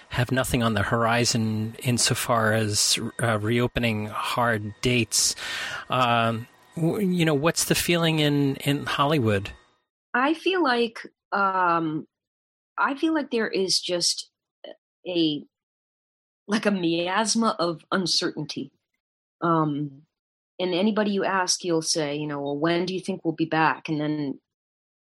have 0.10 0.32
nothing 0.32 0.64
on 0.64 0.74
the 0.74 0.84
horizon 0.84 1.76
insofar 1.84 2.54
as 2.54 2.98
uh, 3.22 3.38
reopening 3.40 4.08
hard 4.08 4.74
dates 4.82 5.36
um, 5.90 6.48
you 6.78 7.26
know, 7.26 7.34
what's 7.34 7.66
the 7.66 7.76
feeling 7.76 8.20
in 8.20 8.56
in 8.58 8.86
Hollywood? 8.86 9.52
I 10.14 10.34
feel 10.34 10.64
like 10.64 11.00
um, 11.32 12.08
I 12.78 12.96
feel 12.96 13.14
like 13.14 13.32
there 13.32 13.48
is 13.48 13.80
just 13.80 14.30
a 15.08 15.44
like 16.48 16.66
a 16.66 16.72
miasma 16.72 17.56
of 17.60 17.82
uncertainty. 17.92 18.72
Um, 19.42 20.04
and 20.60 20.74
anybody 20.74 21.12
you 21.12 21.24
ask, 21.24 21.64
you'll 21.64 21.82
say, 21.82 22.16
you 22.16 22.28
know, 22.28 22.42
well, 22.42 22.58
when 22.58 22.86
do 22.86 22.94
you 22.94 23.00
think 23.00 23.22
we'll 23.24 23.34
be 23.34 23.46
back? 23.46 23.90
And 23.90 24.00
then 24.00 24.40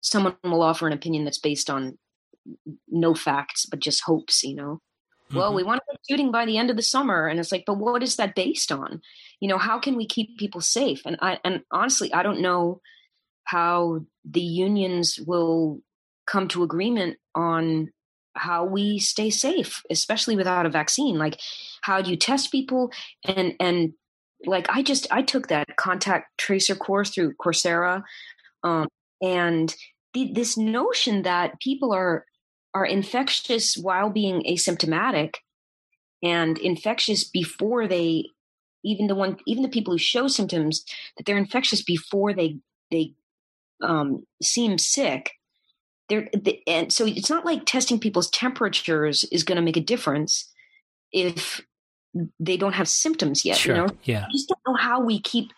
someone 0.02 0.36
will 0.44 0.62
offer 0.62 0.88
an 0.88 0.94
opinion 0.94 1.26
that's 1.26 1.40
based 1.40 1.70
on 1.70 1.98
no 2.90 3.14
facts, 3.14 3.66
but 3.66 3.80
just 3.80 4.04
hopes, 4.04 4.44
you 4.44 4.56
know. 4.56 4.82
Mm-hmm. 5.30 5.38
Well, 5.38 5.54
we 5.54 5.64
want 5.64 5.82
to 5.82 5.94
get 5.94 6.02
shooting 6.10 6.32
by 6.32 6.46
the 6.46 6.58
end 6.58 6.70
of 6.70 6.76
the 6.76 6.82
summer, 6.82 7.28
and 7.28 7.40
it's 7.40 7.52
like, 7.52 7.64
but 7.66 7.78
what 7.78 8.04
is 8.04 8.18
that 8.18 8.36
based 8.36 8.72
on? 8.72 9.02
you 9.44 9.50
know 9.50 9.58
how 9.58 9.78
can 9.78 9.98
we 9.98 10.06
keep 10.06 10.38
people 10.38 10.62
safe 10.62 11.02
and 11.06 11.18
i 11.22 11.38
and 11.44 11.64
honestly 11.70 12.12
i 12.14 12.24
don't 12.24 12.40
know 12.40 12.80
how 13.44 14.00
the 14.24 14.40
unions 14.40 15.20
will 15.28 15.82
come 16.26 16.48
to 16.48 16.64
agreement 16.64 17.18
on 17.36 17.92
how 18.36 18.64
we 18.64 18.98
stay 19.00 19.30
safe 19.30 19.84
especially 19.90 20.38
without 20.38 20.66
a 20.66 20.70
vaccine 20.70 21.18
like 21.18 21.38
how 21.82 22.02
do 22.02 22.10
you 22.10 22.16
test 22.16 22.54
people 22.54 22.90
and 23.26 23.54
and 23.60 23.92
like 24.46 24.68
i 24.70 24.82
just 24.82 25.08
i 25.12 25.22
took 25.22 25.48
that 25.48 25.76
contact 25.78 26.38
tracer 26.38 26.76
course 26.76 27.10
through 27.10 27.34
coursera 27.36 28.04
um, 28.64 28.88
and 29.22 29.76
the, 30.14 30.32
this 30.34 30.58
notion 30.58 31.24
that 31.24 31.60
people 31.60 31.94
are 31.94 32.26
are 32.74 32.86
infectious 32.86 33.78
while 33.78 34.10
being 34.10 34.44
asymptomatic 34.44 35.36
and 36.22 36.58
infectious 36.58 37.24
before 37.24 37.88
they 37.88 38.26
even 38.84 39.08
the 39.08 39.16
one 39.16 39.38
even 39.46 39.64
the 39.64 39.70
people 39.70 39.94
who 39.94 39.98
show 39.98 40.28
symptoms 40.28 40.84
that 41.18 41.26
they're 41.26 41.38
infectious 41.38 41.82
before 41.82 42.34
they 42.34 42.58
they 42.92 43.14
um, 43.82 44.26
seem 44.42 44.78
sick 44.78 45.32
they're 46.10 46.30
they, 46.34 46.62
and 46.68 46.92
so 46.92 47.06
it's 47.06 47.30
not 47.30 47.46
like 47.46 47.66
testing 47.66 48.00
people's 48.00 48.30
temperatures 48.30 49.24
is 49.26 49.44
going 49.44 49.56
to 49.56 49.62
make 49.62 49.78
a 49.78 49.82
difference 49.82 50.52
if 51.12 51.62
they 52.40 52.58
don't 52.58 52.74
have 52.74 52.88
symptoms 52.88 53.44
yet 53.44 53.58
Sure. 53.58 53.76
you 53.76 53.82
know 53.82 53.88
Yeah. 54.04 54.26
I 54.28 54.32
just 54.32 54.48
don't 54.50 54.62
know 54.68 54.76
how 54.82 55.02
we 55.02 55.20
keep 55.20 55.52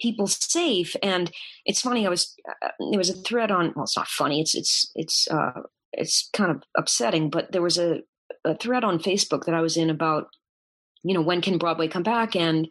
people 0.00 0.26
safe. 0.26 0.96
And 1.02 1.30
it's 1.66 1.80
funny. 1.80 2.06
I 2.06 2.10
was 2.10 2.34
uh, 2.48 2.68
there 2.90 2.98
was 2.98 3.10
a 3.10 3.14
thread 3.22 3.50
on. 3.50 3.72
Well, 3.76 3.84
it's 3.84 3.96
not 3.96 4.08
funny. 4.08 4.40
It's 4.40 4.54
it's 4.54 4.90
it's 4.94 5.28
uh, 5.28 5.62
it's 5.92 6.28
kind 6.32 6.50
of 6.50 6.62
upsetting. 6.76 7.30
But 7.30 7.52
there 7.52 7.62
was 7.62 7.78
a, 7.78 8.00
a 8.44 8.56
thread 8.56 8.84
on 8.84 8.98
Facebook 8.98 9.44
that 9.44 9.54
I 9.54 9.60
was 9.60 9.76
in 9.76 9.90
about 9.90 10.28
you 11.02 11.14
know 11.14 11.20
when 11.22 11.40
can 11.42 11.58
Broadway 11.58 11.88
come 11.88 12.02
back 12.02 12.34
and 12.34 12.68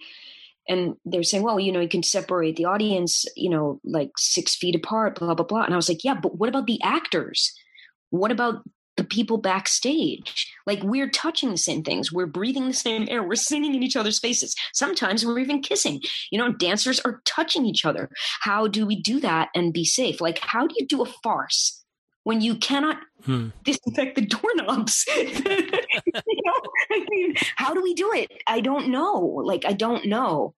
and 0.67 0.95
they're 1.03 1.23
saying, 1.23 1.43
well, 1.43 1.59
you 1.59 1.71
know, 1.71 1.79
you 1.79 1.89
can 1.89 2.03
separate 2.03 2.55
the 2.55 2.65
audience, 2.65 3.25
you 3.35 3.49
know, 3.49 3.79
like 3.83 4.11
six 4.17 4.55
feet 4.55 4.75
apart, 4.75 5.17
blah 5.19 5.33
blah 5.33 5.45
blah. 5.45 5.63
And 5.63 5.73
I 5.73 5.77
was 5.77 5.89
like, 5.89 6.03
yeah, 6.03 6.15
but 6.15 6.37
what 6.37 6.49
about 6.49 6.67
the 6.67 6.81
actors? 6.83 7.53
What 8.09 8.31
about 8.31 8.63
the 8.99 9.05
people 9.05 9.37
backstage. 9.37 10.53
Like 10.67 10.83
we're 10.83 11.09
touching 11.09 11.51
the 11.51 11.57
same 11.57 11.83
things. 11.83 12.11
We're 12.11 12.25
breathing 12.25 12.67
the 12.67 12.73
same 12.73 13.07
air. 13.09 13.23
We're 13.23 13.35
singing 13.35 13.73
in 13.73 13.81
each 13.81 13.95
other's 13.95 14.19
faces. 14.19 14.53
Sometimes 14.73 15.25
we're 15.25 15.39
even 15.39 15.61
kissing. 15.61 16.01
You 16.31 16.37
know, 16.37 16.51
dancers 16.51 16.99
are 17.05 17.21
touching 17.23 17.65
each 17.65 17.85
other. 17.85 18.09
How 18.41 18.67
do 18.67 18.85
we 18.85 19.01
do 19.01 19.21
that 19.21 19.51
and 19.55 19.71
be 19.71 19.85
safe? 19.85 20.19
Like, 20.19 20.39
how 20.39 20.67
do 20.67 20.75
you 20.77 20.85
do 20.85 21.01
a 21.01 21.05
farce 21.23 21.81
when 22.25 22.41
you 22.41 22.57
cannot 22.57 22.97
Hmm. 23.23 23.49
disinfect 23.63 24.15
the 24.17 24.25
doorknobs? 24.25 25.05
you 25.17 26.41
know, 26.45 26.59
I 26.91 27.05
mean, 27.09 27.35
how 27.55 27.73
do 27.73 27.81
we 27.81 27.93
do 27.93 28.11
it? 28.13 28.29
I 28.47 28.59
don't 28.59 28.89
know. 28.89 29.41
Like, 29.45 29.63
I 29.65 29.71
don't 29.71 30.07
know. 30.07 30.55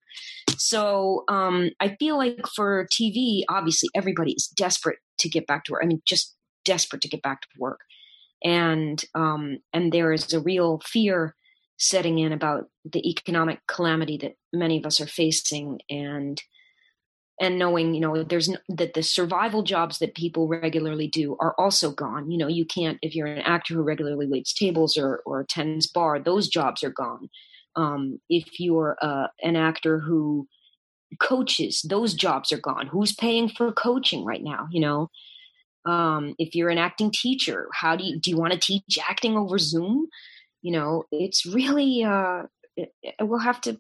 So 0.58 1.26
um, 1.28 1.72
I 1.82 1.98
feel 2.00 2.18
like 2.18 2.48
for 2.56 2.88
TV, 2.94 3.44
obviously 3.50 3.90
everybody 3.94 4.32
is 4.32 4.48
desperate 4.48 5.00
to 5.18 5.28
get 5.28 5.46
back 5.46 5.66
to 5.66 5.74
work. 5.74 5.82
I 5.84 5.88
mean, 5.88 6.02
just 6.08 6.36
desperate 6.64 7.02
to 7.02 7.10
get 7.10 7.22
back 7.22 7.42
to 7.42 7.48
work 7.58 7.80
and 8.44 9.04
um, 9.16 9.60
and 9.74 9.92
there 9.92 10.14
is 10.14 10.34
a 10.34 10.40
real 10.40 10.80
fear 10.86 11.36
setting 11.78 12.20
in 12.20 12.34
about 12.34 12.66
the 12.84 13.10
economic 13.10 13.60
calamity 13.68 14.18
that 14.18 14.36
many 14.52 14.78
of 14.78 14.86
us 14.86 15.00
are 15.00 15.08
facing 15.08 15.80
and 15.90 16.42
and 17.40 17.58
knowing 17.58 17.94
you 17.94 18.02
know 18.02 18.24
there's 18.24 18.54
that 18.68 18.94
the 18.94 19.04
survival 19.04 19.64
jobs 19.64 20.00
that 20.00 20.14
people 20.14 20.48
regularly 20.48 21.08
do 21.08 21.38
are 21.40 21.56
also 21.58 21.92
gone. 21.92 22.30
You 22.30 22.38
know 22.38 22.48
you 22.48 22.66
can't 22.66 22.98
if 23.02 23.16
you're 23.16 23.28
an 23.28 23.42
actor 23.42 23.74
who 23.74 23.82
regularly 23.82 24.28
waits 24.28 24.54
tables 24.54 24.98
or 24.98 25.22
or 25.26 25.42
attends 25.42 25.88
bar 25.88 26.20
those 26.20 26.48
jobs 26.48 26.84
are 26.84 26.92
gone. 26.92 27.30
Um, 27.76 28.20
if 28.30 28.60
you're 28.60 28.98
uh, 29.02 29.28
an 29.42 29.56
actor 29.56 30.00
who 30.00 30.48
coaches 31.20 31.86
those 31.88 32.14
jobs 32.14 32.52
are 32.52 32.60
gone. 32.60 32.88
Who's 32.88 33.14
paying 33.16 33.50
for 33.50 33.72
coaching 33.72 34.26
right 34.26 34.44
now 34.44 34.68
you 34.72 34.82
know 34.82 35.10
um, 35.86 36.36
if 36.38 36.56
you're 36.56 36.70
an 36.70 36.78
acting 36.78 37.12
teacher 37.12 37.68
how 37.74 37.96
do 37.96 38.04
you 38.04 38.20
do 38.20 38.30
you 38.30 38.38
want 38.38 38.54
to 38.54 38.60
teach 38.60 39.00
acting 39.08 39.36
over 39.38 39.58
zoom? 39.58 40.08
You 40.62 40.74
know 40.74 41.04
it's 41.12 41.46
really 41.46 42.04
uh 42.04 42.44
it, 42.76 42.94
it- 43.02 43.16
we'll 43.22 43.40
have 43.40 43.62
to 43.62 43.80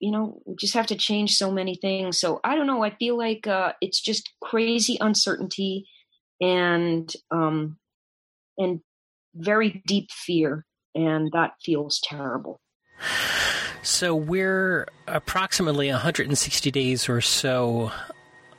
you 0.00 0.10
know 0.10 0.40
we 0.46 0.56
just 0.56 0.74
have 0.74 0.86
to 0.88 0.96
change 0.96 1.36
so 1.36 1.50
many 1.50 1.74
things. 1.76 2.18
So 2.18 2.40
i 2.44 2.54
don't 2.54 2.66
know 2.66 2.82
i 2.84 2.90
feel 2.90 3.16
like 3.16 3.46
uh 3.46 3.72
it's 3.80 4.00
just 4.00 4.30
crazy 4.42 4.96
uncertainty 5.00 5.86
and 6.40 7.12
um 7.30 7.78
and 8.56 8.80
very 9.34 9.82
deep 9.86 10.10
fear 10.10 10.64
and 10.94 11.30
that 11.32 11.52
feels 11.64 12.00
terrible. 12.02 12.60
So 13.82 14.14
we're 14.14 14.86
approximately 15.06 15.88
160 15.90 16.70
days 16.70 17.08
or 17.08 17.20
so 17.20 17.92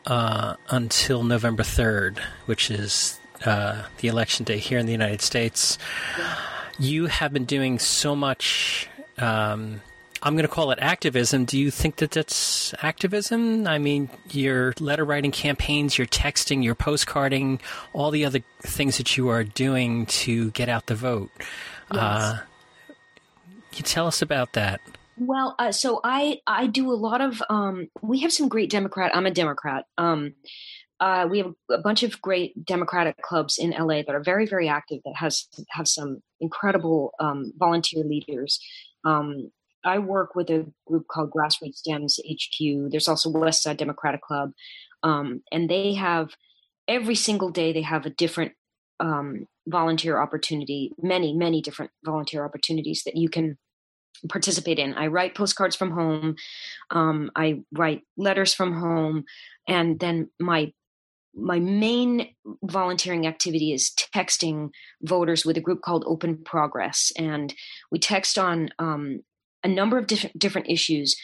uh, 0.06 0.56
until 0.70 1.24
November 1.24 1.64
3rd, 1.64 2.20
which 2.46 2.72
is 2.72 3.20
uh, 3.46 3.84
the 4.00 4.08
election 4.08 4.44
day 4.46 4.58
here 4.58 4.78
in 4.78 4.86
the 4.86 4.92
United 4.92 5.22
States. 5.22 5.78
You 6.78 7.08
have 7.08 7.34
been 7.34 7.46
doing 7.46 7.80
so 7.80 8.16
much. 8.16 8.90
Um, 9.18 9.82
I'm 10.22 10.34
going 10.34 10.44
to 10.44 10.54
call 10.54 10.72
it 10.72 10.80
activism. 10.82 11.46
Do 11.46 11.58
you 11.58 11.72
think 11.72 11.98
that 11.98 12.12
that's 12.12 12.74
activism? 12.82 13.68
I 13.68 13.78
mean, 13.78 14.10
your 14.32 14.74
letter 14.80 15.06
writing 15.06 15.32
campaigns, 15.32 15.98
your 15.98 16.08
texting, 16.08 16.64
your 16.64 16.76
postcarding, 16.76 17.62
all 17.94 18.12
the 18.12 18.26
other 18.26 18.40
things 18.62 18.98
that 18.98 19.16
you 19.16 19.30
are 19.30 19.44
doing 19.44 20.06
to 20.08 20.52
get 20.52 20.68
out 20.68 20.88
the 20.88 20.96
vote. 20.96 21.32
Uh, 21.90 22.40
can 23.72 23.78
you 23.78 23.84
tell 23.84 24.08
us 24.08 24.22
about 24.22 24.54
that? 24.54 24.82
Well, 25.20 25.56
uh, 25.60 25.72
so 25.72 26.00
I 26.04 26.40
I 26.48 26.68
do 26.68 26.92
a 26.92 26.96
lot 26.96 27.20
of 27.20 27.44
um, 27.50 27.88
we 28.02 28.20
have 28.22 28.32
some 28.32 28.48
great 28.48 28.70
Democrat. 28.70 29.16
I'm 29.16 29.26
a 29.26 29.32
Democrat. 29.32 29.86
Um, 29.98 30.34
uh, 31.02 31.28
we 31.30 31.40
have 31.40 31.54
a 31.70 31.78
bunch 31.78 32.04
of 32.04 32.22
great 32.22 32.66
Democratic 32.66 33.22
clubs 33.22 33.58
in 33.58 33.72
LA 33.72 34.02
that 34.04 34.16
are 34.16 34.24
very 34.24 34.46
very 34.46 34.70
active. 34.70 35.02
That 35.04 35.16
has 35.18 35.48
have 35.72 35.88
some 35.88 36.22
incredible 36.40 37.12
um, 37.20 37.52
volunteer 37.58 38.04
leaders. 38.04 38.60
Um, 39.04 39.52
I 39.84 40.00
work 40.00 40.36
with 40.36 40.50
a 40.50 40.66
group 40.88 41.08
called 41.08 41.32
Grassroots 41.32 41.82
Dems 41.88 42.20
HQ. 42.20 42.92
There's 42.92 43.08
also 43.08 43.30
West 43.30 43.64
Side 43.64 43.78
Democratic 43.78 44.22
Club, 44.22 44.52
um, 45.04 45.42
and 45.52 45.70
they 45.70 45.96
have 45.96 46.34
every 46.88 47.16
single 47.16 47.50
day 47.50 47.74
they 47.74 47.82
have 47.82 48.06
a 48.06 48.10
different 48.10 48.54
um, 49.02 49.48
volunteer 49.68 50.22
opportunity. 50.22 50.94
Many 51.02 51.34
many 51.34 51.62
different 51.62 51.92
volunteer 52.06 52.46
opportunities 52.46 53.04
that 53.06 53.18
you 53.18 53.28
can 53.28 53.58
participate 54.28 54.80
in. 54.80 54.94
I 54.96 55.08
write 55.08 55.36
postcards 55.36 55.76
from 55.76 55.92
home. 55.92 56.36
Um, 56.92 57.32
I 57.36 57.62
write 57.72 58.04
letters 58.18 58.54
from 58.54 58.74
home, 58.74 59.26
and 59.68 60.00
then 60.00 60.30
my 60.40 60.74
my 61.36 61.60
main 61.60 62.28
volunteering 62.64 63.28
activity 63.28 63.72
is 63.72 63.94
texting 64.14 64.72
voters 65.04 65.46
with 65.46 65.58
a 65.58 65.62
group 65.62 65.82
called 65.82 66.04
Open 66.08 66.38
Progress, 66.44 67.12
and 67.18 67.54
we 67.92 68.00
text 68.00 68.38
on 68.38 68.70
um, 68.80 69.22
a 69.64 69.68
number 69.68 69.98
of 69.98 70.08
different 70.08 70.38
different 70.38 70.70
issues, 70.70 71.16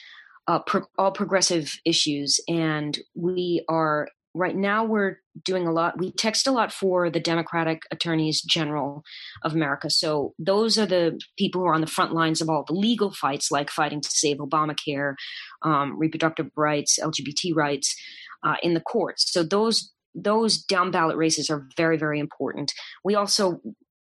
uh, 0.48 0.60
pro- 0.60 0.88
all 0.98 1.12
progressive 1.12 1.78
issues, 1.86 2.40
and 2.48 3.00
we 3.16 3.66
are 3.68 4.08
right 4.36 4.56
now 4.56 4.84
we're 4.84 5.18
doing 5.44 5.66
a 5.66 5.72
lot. 5.72 5.98
We 5.98 6.12
text 6.12 6.46
a 6.46 6.52
lot 6.52 6.72
for 6.72 7.10
the 7.10 7.20
Democratic 7.20 7.84
Attorneys 7.90 8.42
General 8.42 9.04
of 9.44 9.54
America. 9.54 9.90
So 9.90 10.34
those 10.38 10.78
are 10.78 10.86
the 10.86 11.20
people 11.40 11.62
who 11.62 11.68
are 11.68 11.74
on 11.74 11.82
the 11.82 11.88
front 11.88 12.14
lines 12.14 12.42
of 12.42 12.50
all 12.50 12.66
the 12.68 12.74
legal 12.74 13.12
fights, 13.12 13.50
like 13.50 13.70
fighting 13.70 14.02
to 14.02 14.10
save 14.10 14.38
Obamacare, 14.38 15.16
um, 15.64 15.98
reproductive 15.98 16.48
rights, 16.56 17.00
LGBT 17.02 17.56
rights 17.56 17.96
uh, 18.44 18.56
in 18.62 18.74
the 18.74 18.82
courts. 18.82 19.32
So 19.32 19.44
those 19.44 19.92
those 20.14 20.58
down 20.58 20.92
ballot 20.92 21.18
races 21.18 21.50
are 21.50 21.68
very 21.78 21.98
very 21.98 22.20
important. 22.20 22.74
We 23.04 23.16
also 23.16 23.62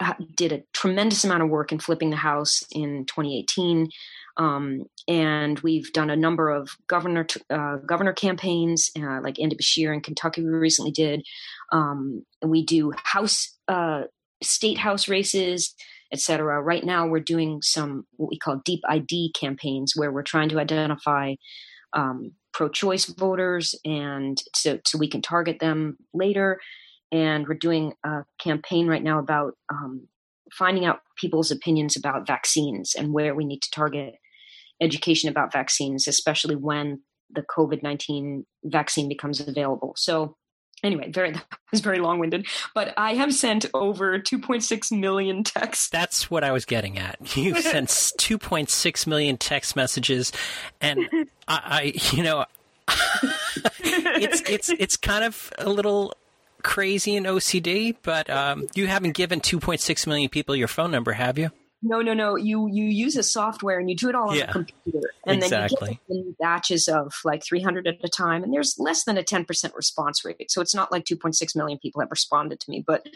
uh, 0.01 0.15
did 0.35 0.53
a 0.53 0.63
tremendous 0.73 1.25
amount 1.25 1.43
of 1.43 1.51
work 1.51 1.73
in 1.73 1.79
flipping 1.79 2.11
the 2.11 2.17
House 2.17 2.63
in 2.73 3.05
2018. 3.07 3.89
Um, 4.39 4.85
and 5.09 5.59
we've 5.61 5.93
done 5.93 6.11
a 6.11 6.17
number 6.17 6.51
of 6.51 6.71
governor 6.89 7.27
uh, 7.51 7.77
governor 7.77 8.13
campaigns, 8.13 8.91
uh, 8.99 9.21
like 9.23 9.41
Andy 9.41 9.57
Beshear 9.57 9.95
in 9.95 10.01
Kentucky. 10.01 10.43
We 10.43 10.51
recently 10.51 10.91
did. 10.91 11.23
Um, 11.73 12.25
we 12.45 12.65
do 12.65 12.93
House 12.97 13.57
uh, 13.69 14.03
state 14.43 14.79
house 14.79 15.09
races, 15.09 15.75
etc. 16.13 16.61
Right 16.61 16.85
now, 16.85 17.07
we're 17.07 17.21
doing 17.21 17.63
some 17.63 18.07
what 18.17 18.31
we 18.31 18.39
call 18.39 18.61
deep 18.65 18.81
ID 18.89 19.33
campaigns, 19.39 19.93
where 19.97 20.13
we're 20.13 20.23
trying 20.23 20.49
to 20.51 20.59
identify 20.59 21.35
um, 21.93 22.33
pro-choice 22.53 23.07
voters, 23.07 23.75
and 23.85 24.43
so 24.55 24.79
so 24.87 24.99
we 24.99 25.09
can 25.09 25.23
target 25.23 25.61
them 25.61 25.97
later. 26.13 26.61
And 27.13 27.47
we're 27.47 27.55
doing 27.55 27.93
a 28.05 28.25
campaign 28.39 28.89
right 28.89 29.03
now 29.03 29.21
about 29.21 29.55
um, 29.71 30.09
finding 30.53 30.85
out 30.85 31.01
people's 31.17 31.51
opinions 31.51 31.97
about 31.97 32.27
vaccines 32.27 32.95
and 32.97 33.13
where 33.13 33.35
we 33.35 33.45
need 33.45 33.63
to 33.63 33.71
target 33.71 34.17
education 34.81 35.29
about 35.29 35.53
vaccines, 35.53 36.07
especially 36.07 36.57
when 36.57 37.03
the 37.31 37.43
COVID 37.43 37.83
nineteen 37.83 38.47
vaccine 38.65 39.09
becomes 39.09 39.41
available. 39.41 39.95
So 39.97 40.37
anyway, 40.83 41.11
very 41.11 41.33
that 41.33 41.47
was 41.71 41.81
very 41.81 41.99
long 41.99 42.19
winded, 42.19 42.47
but 42.75 42.95
I 42.97 43.15
have 43.15 43.35
sent 43.35 43.67
over 43.75 44.19
two 44.19 44.39
point 44.39 44.63
six 44.63 44.91
million 44.91 45.45
texts. 45.45 45.89
That's 45.89 46.31
what 46.31 46.45
I 46.45 46.53
was 46.53 46.65
getting 46.65 46.99
at. 46.99 47.19
You've 47.37 47.59
sent 47.59 47.89
2.6 47.89 49.07
million 49.07 49.37
text 49.37 49.77
messages, 49.77 50.33
and 50.81 51.09
I, 51.49 51.61
I 51.67 51.93
you 52.13 52.23
know, 52.23 52.45
it's 53.85 54.43
it's 54.49 54.69
it's 54.69 54.97
kind 54.97 55.25
of 55.25 55.53
a 55.59 55.69
little 55.69 56.15
crazy 56.63 57.15
in 57.17 57.25
OCD, 57.25 57.97
but 58.03 58.29
um, 58.29 58.67
you 58.75 58.87
haven't 58.87 59.13
given 59.13 59.41
2.6 59.41 60.07
million 60.07 60.29
people 60.29 60.57
your 60.57 60.69
phone 60.69 60.91
number, 60.91 61.13
have 61.13 61.39
you? 61.39 61.51
No, 61.89 62.03
no, 62.03 62.15
no. 62.15 62.37
You 62.37 62.69
you 62.71 62.85
use 62.85 63.17
a 63.17 63.23
software 63.23 63.79
and 63.79 63.89
you 63.89 63.97
do 63.97 64.09
it 64.09 64.15
all 64.15 64.31
on 64.31 64.37
Yeah. 64.37 64.47
the 64.47 64.53
computer, 64.53 65.11
and 65.27 65.37
Exactly. 65.43 65.77
then 66.09 66.17
you 66.17 66.17
get 66.17 66.27
in 66.27 66.37
batches 66.41 66.89
of 66.89 67.13
like 67.25 67.45
300 67.45 67.87
at 67.87 67.97
a 68.03 68.09
time, 68.09 68.43
and 68.43 68.53
there's 68.53 68.77
less 68.79 69.05
than 69.05 69.17
a 69.17 69.23
10 69.23 69.45
percent 69.45 69.75
response 69.75 70.25
rate. 70.25 70.51
So 70.51 70.61
it's 70.61 70.75
not 70.75 70.91
like 70.91 71.05
2.6 71.05 71.55
million 71.57 71.79
people 71.79 72.01
have 72.01 72.11
responded 72.11 72.61
to 72.61 72.71
me, 72.71 72.83
but 72.87 73.07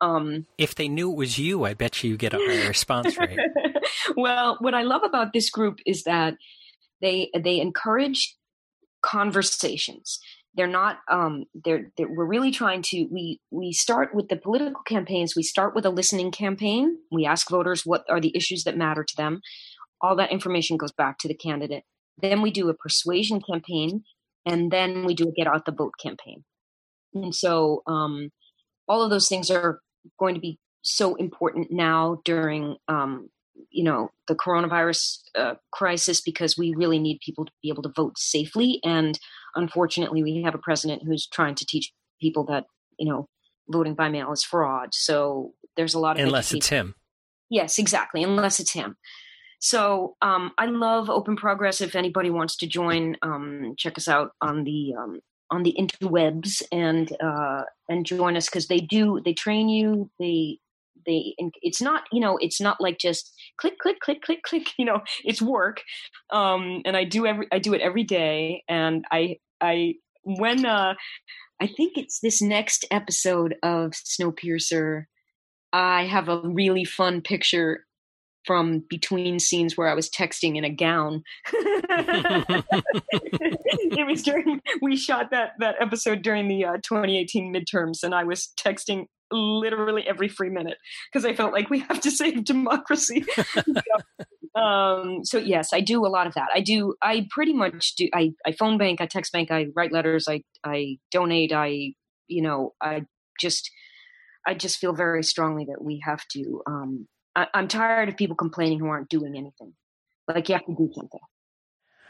Um, 0.00 0.46
if 0.58 0.74
they 0.76 0.88
knew 0.88 1.10
it 1.10 1.16
was 1.16 1.38
you, 1.38 1.64
I 1.64 1.74
bet 1.74 2.04
you 2.04 2.16
get 2.16 2.32
a 2.32 2.38
higher 2.38 2.68
response 2.68 3.18
rate. 3.18 3.38
well, 4.16 4.56
what 4.60 4.74
I 4.74 4.82
love 4.82 5.02
about 5.04 5.32
this 5.32 5.50
group 5.50 5.78
is 5.86 6.04
that 6.04 6.34
they 7.00 7.30
they 7.34 7.60
encourage 7.60 8.36
conversations. 9.02 10.20
They're 10.58 10.66
not. 10.66 10.98
Um, 11.08 11.44
they're, 11.54 11.92
they're. 11.96 12.12
We're 12.12 12.24
really 12.24 12.50
trying 12.50 12.82
to. 12.82 13.06
We 13.12 13.40
we 13.52 13.72
start 13.72 14.12
with 14.12 14.28
the 14.28 14.34
political 14.34 14.82
campaigns. 14.82 15.36
We 15.36 15.44
start 15.44 15.72
with 15.72 15.86
a 15.86 15.90
listening 15.90 16.32
campaign. 16.32 16.98
We 17.12 17.26
ask 17.26 17.48
voters 17.48 17.86
what 17.86 18.04
are 18.10 18.20
the 18.20 18.36
issues 18.36 18.64
that 18.64 18.76
matter 18.76 19.04
to 19.04 19.16
them. 19.16 19.40
All 20.00 20.16
that 20.16 20.32
information 20.32 20.76
goes 20.76 20.90
back 20.90 21.18
to 21.18 21.28
the 21.28 21.34
candidate. 21.34 21.84
Then 22.20 22.42
we 22.42 22.50
do 22.50 22.68
a 22.68 22.74
persuasion 22.74 23.40
campaign, 23.40 24.02
and 24.44 24.72
then 24.72 25.04
we 25.04 25.14
do 25.14 25.28
a 25.28 25.32
get 25.32 25.46
out 25.46 25.64
the 25.64 25.70
vote 25.70 25.94
campaign. 26.02 26.42
And 27.14 27.32
so, 27.32 27.84
um, 27.86 28.30
all 28.88 29.02
of 29.02 29.10
those 29.10 29.28
things 29.28 29.52
are 29.52 29.78
going 30.18 30.34
to 30.34 30.40
be 30.40 30.58
so 30.82 31.14
important 31.14 31.68
now 31.70 32.20
during 32.24 32.78
um, 32.88 33.30
you 33.70 33.84
know 33.84 34.10
the 34.26 34.34
coronavirus 34.34 35.20
uh, 35.36 35.54
crisis 35.70 36.20
because 36.20 36.58
we 36.58 36.74
really 36.74 36.98
need 36.98 37.20
people 37.24 37.44
to 37.44 37.52
be 37.62 37.68
able 37.68 37.84
to 37.84 37.92
vote 37.94 38.18
safely 38.18 38.80
and 38.82 39.20
unfortunately 39.54 40.22
we 40.22 40.42
have 40.42 40.54
a 40.54 40.58
president 40.58 41.02
who's 41.04 41.26
trying 41.26 41.54
to 41.56 41.66
teach 41.66 41.92
people 42.20 42.44
that 42.44 42.64
you 42.98 43.08
know 43.08 43.28
voting 43.68 43.94
by 43.94 44.08
mail 44.08 44.32
is 44.32 44.44
fraud. 44.44 44.90
So 44.92 45.52
there's 45.76 45.94
a 45.94 45.98
lot 45.98 46.18
of 46.18 46.26
unless 46.26 46.50
education. 46.50 46.58
it's 46.58 46.68
him. 46.68 46.94
Yes 47.50 47.78
exactly 47.78 48.22
unless 48.22 48.60
it's 48.60 48.72
him. 48.72 48.96
So 49.60 50.16
um, 50.22 50.52
i 50.58 50.66
love 50.66 51.10
open 51.10 51.36
progress. 51.36 51.80
If 51.80 51.96
anybody 51.96 52.30
wants 52.30 52.56
to 52.58 52.66
join 52.66 53.16
um, 53.22 53.74
check 53.76 53.98
us 53.98 54.08
out 54.08 54.32
on 54.40 54.64
the 54.64 54.94
um, 54.98 55.20
on 55.50 55.62
the 55.62 55.74
interwebs 55.78 56.62
and 56.72 57.10
uh, 57.20 57.62
and 57.88 58.04
join 58.04 58.36
us 58.36 58.46
because 58.46 58.68
they 58.68 58.80
do 58.80 59.20
they 59.24 59.32
train 59.32 59.68
you 59.68 60.10
they 60.18 60.58
they 61.06 61.34
it's 61.62 61.80
not 61.80 62.02
you 62.12 62.20
know 62.20 62.38
it's 62.40 62.60
not 62.60 62.80
like 62.80 62.98
just 62.98 63.32
click 63.58 63.78
click 63.78 64.00
click 64.00 64.22
click 64.22 64.42
click 64.42 64.68
you 64.78 64.84
know 64.84 65.00
it's 65.24 65.42
work 65.42 65.82
um 66.32 66.82
and 66.84 66.96
i 66.96 67.04
do 67.04 67.26
every 67.26 67.46
i 67.52 67.58
do 67.58 67.74
it 67.74 67.80
every 67.80 68.04
day 68.04 68.62
and 68.68 69.04
i 69.10 69.36
i 69.60 69.94
when 70.22 70.64
uh 70.64 70.94
i 71.60 71.66
think 71.66 71.96
it's 71.96 72.20
this 72.20 72.42
next 72.42 72.84
episode 72.90 73.54
of 73.62 73.92
snowpiercer 73.92 75.04
i 75.72 76.04
have 76.04 76.28
a 76.28 76.40
really 76.44 76.84
fun 76.84 77.20
picture 77.20 77.84
from 78.48 78.82
between 78.88 79.38
scenes 79.38 79.76
where 79.76 79.88
I 79.88 79.94
was 79.94 80.08
texting 80.08 80.56
in 80.56 80.64
a 80.64 80.70
gown. 80.70 81.22
it 83.92 84.06
was 84.06 84.22
during 84.22 84.62
we 84.80 84.96
shot 84.96 85.30
that 85.32 85.50
that 85.58 85.74
episode 85.80 86.22
during 86.22 86.48
the 86.48 86.64
uh, 86.64 86.78
2018 86.82 87.52
midterms, 87.54 88.02
and 88.02 88.14
I 88.14 88.24
was 88.24 88.50
texting 88.58 89.04
literally 89.30 90.08
every 90.08 90.28
free 90.28 90.48
minute 90.48 90.78
because 91.12 91.26
I 91.26 91.34
felt 91.34 91.52
like 91.52 91.68
we 91.68 91.80
have 91.80 92.00
to 92.00 92.10
save 92.10 92.42
democracy. 92.44 93.26
so, 93.36 94.58
um, 94.58 95.26
so 95.26 95.36
yes, 95.36 95.74
I 95.74 95.82
do 95.82 96.06
a 96.06 96.08
lot 96.08 96.26
of 96.26 96.32
that. 96.32 96.48
I 96.54 96.62
do. 96.62 96.94
I 97.02 97.26
pretty 97.30 97.52
much 97.52 97.96
do. 97.96 98.08
I, 98.14 98.32
I 98.46 98.52
phone 98.52 98.78
bank. 98.78 99.02
I 99.02 99.06
text 99.06 99.30
bank. 99.30 99.50
I 99.50 99.66
write 99.76 99.92
letters. 99.92 100.26
I 100.26 100.42
I 100.64 100.96
donate. 101.10 101.52
I 101.52 101.92
you 102.28 102.40
know 102.40 102.72
I 102.80 103.04
just 103.38 103.70
I 104.46 104.54
just 104.54 104.78
feel 104.78 104.94
very 104.94 105.22
strongly 105.22 105.66
that 105.66 105.84
we 105.84 106.00
have 106.06 106.26
to. 106.28 106.62
Um, 106.66 107.08
I, 107.38 107.46
I'm 107.54 107.68
tired 107.68 108.08
of 108.08 108.16
people 108.16 108.34
complaining 108.34 108.80
who 108.80 108.88
aren't 108.88 109.08
doing 109.08 109.36
anything. 109.36 109.72
Like 110.26 110.48
you 110.48 110.56
have 110.56 110.66
to 110.66 110.74
do 110.74 110.90
something. 110.92 111.20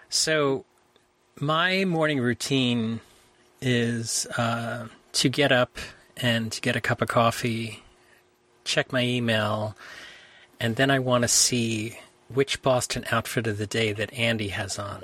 So 0.08 0.64
my 1.38 1.84
morning 1.84 2.18
routine 2.18 3.00
is 3.60 4.26
uh, 4.38 4.88
to 5.12 5.28
get 5.28 5.52
up 5.52 5.76
and 6.16 6.50
to 6.50 6.60
get 6.62 6.76
a 6.76 6.80
cup 6.80 7.02
of 7.02 7.08
coffee, 7.08 7.82
check 8.64 8.90
my 8.90 9.02
email, 9.02 9.76
and 10.58 10.76
then 10.76 10.90
I 10.90 10.98
want 10.98 11.22
to 11.22 11.28
see 11.28 11.98
which 12.32 12.62
Boston 12.62 13.04
outfit 13.10 13.46
of 13.46 13.58
the 13.58 13.66
day 13.66 13.92
that 13.92 14.12
Andy 14.14 14.48
has 14.48 14.78
on. 14.78 15.02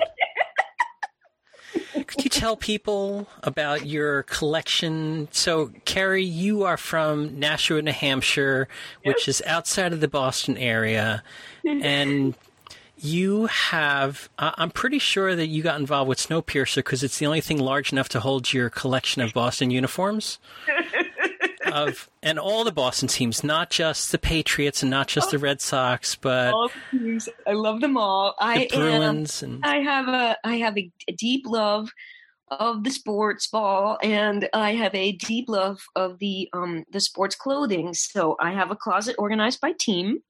Could 2.06 2.24
you 2.24 2.30
tell 2.30 2.56
people 2.56 3.26
about 3.42 3.86
your 3.86 4.24
collection? 4.24 5.28
So, 5.30 5.70
Kerry, 5.84 6.24
you 6.24 6.62
are 6.64 6.76
from 6.76 7.38
Nashua, 7.38 7.82
New 7.82 7.92
Hampshire, 7.92 8.68
which 9.04 9.28
is 9.28 9.42
outside 9.46 9.92
of 9.92 10.00
the 10.00 10.08
Boston 10.08 10.56
area, 10.56 11.22
and 11.64 12.34
you 12.98 13.46
have. 13.46 14.28
I'm 14.38 14.70
pretty 14.70 14.98
sure 14.98 15.34
that 15.34 15.48
you 15.48 15.62
got 15.62 15.80
involved 15.80 16.08
with 16.08 16.18
Snowpiercer 16.18 16.76
because 16.76 17.02
it's 17.02 17.18
the 17.18 17.26
only 17.26 17.40
thing 17.40 17.58
large 17.58 17.92
enough 17.92 18.08
to 18.10 18.20
hold 18.20 18.52
your 18.52 18.70
collection 18.70 19.22
of 19.22 19.32
Boston 19.32 19.70
uniforms 19.70 20.38
of 21.72 22.08
and 22.22 22.38
all 22.38 22.64
the 22.64 22.72
Boston 22.72 23.08
teams, 23.08 23.44
not 23.44 23.70
just 23.70 24.12
the 24.12 24.18
Patriots 24.18 24.82
and 24.82 24.90
not 24.90 25.08
just 25.08 25.28
oh, 25.28 25.30
the 25.32 25.38
Red 25.38 25.60
Sox, 25.60 26.14
but 26.16 26.52
all 26.52 26.70
I 27.46 27.52
love 27.52 27.80
them 27.80 27.96
all. 27.96 28.34
The 28.38 28.44
I 28.44 28.68
Bruins 28.72 29.42
am, 29.42 29.54
and 29.54 29.64
I 29.64 29.76
have 29.78 30.08
a 30.08 30.36
I 30.44 30.56
have 30.56 30.76
a, 30.76 30.90
a 31.08 31.12
deep 31.12 31.46
love 31.46 31.90
of 32.50 32.84
the 32.84 32.90
sports 32.90 33.46
ball 33.46 33.98
and 34.02 34.48
I 34.52 34.74
have 34.74 34.94
a 34.94 35.12
deep 35.12 35.48
love 35.48 35.80
of 35.96 36.18
the 36.18 36.48
um 36.52 36.84
the 36.90 37.00
sports 37.00 37.34
clothing. 37.34 37.94
So 37.94 38.36
I 38.40 38.52
have 38.52 38.70
a 38.70 38.76
closet 38.76 39.16
organized 39.18 39.60
by 39.60 39.72
team. 39.72 40.20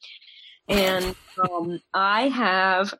And 0.68 1.14
um 1.51 1.80
I 1.93 2.28
have 2.28 2.95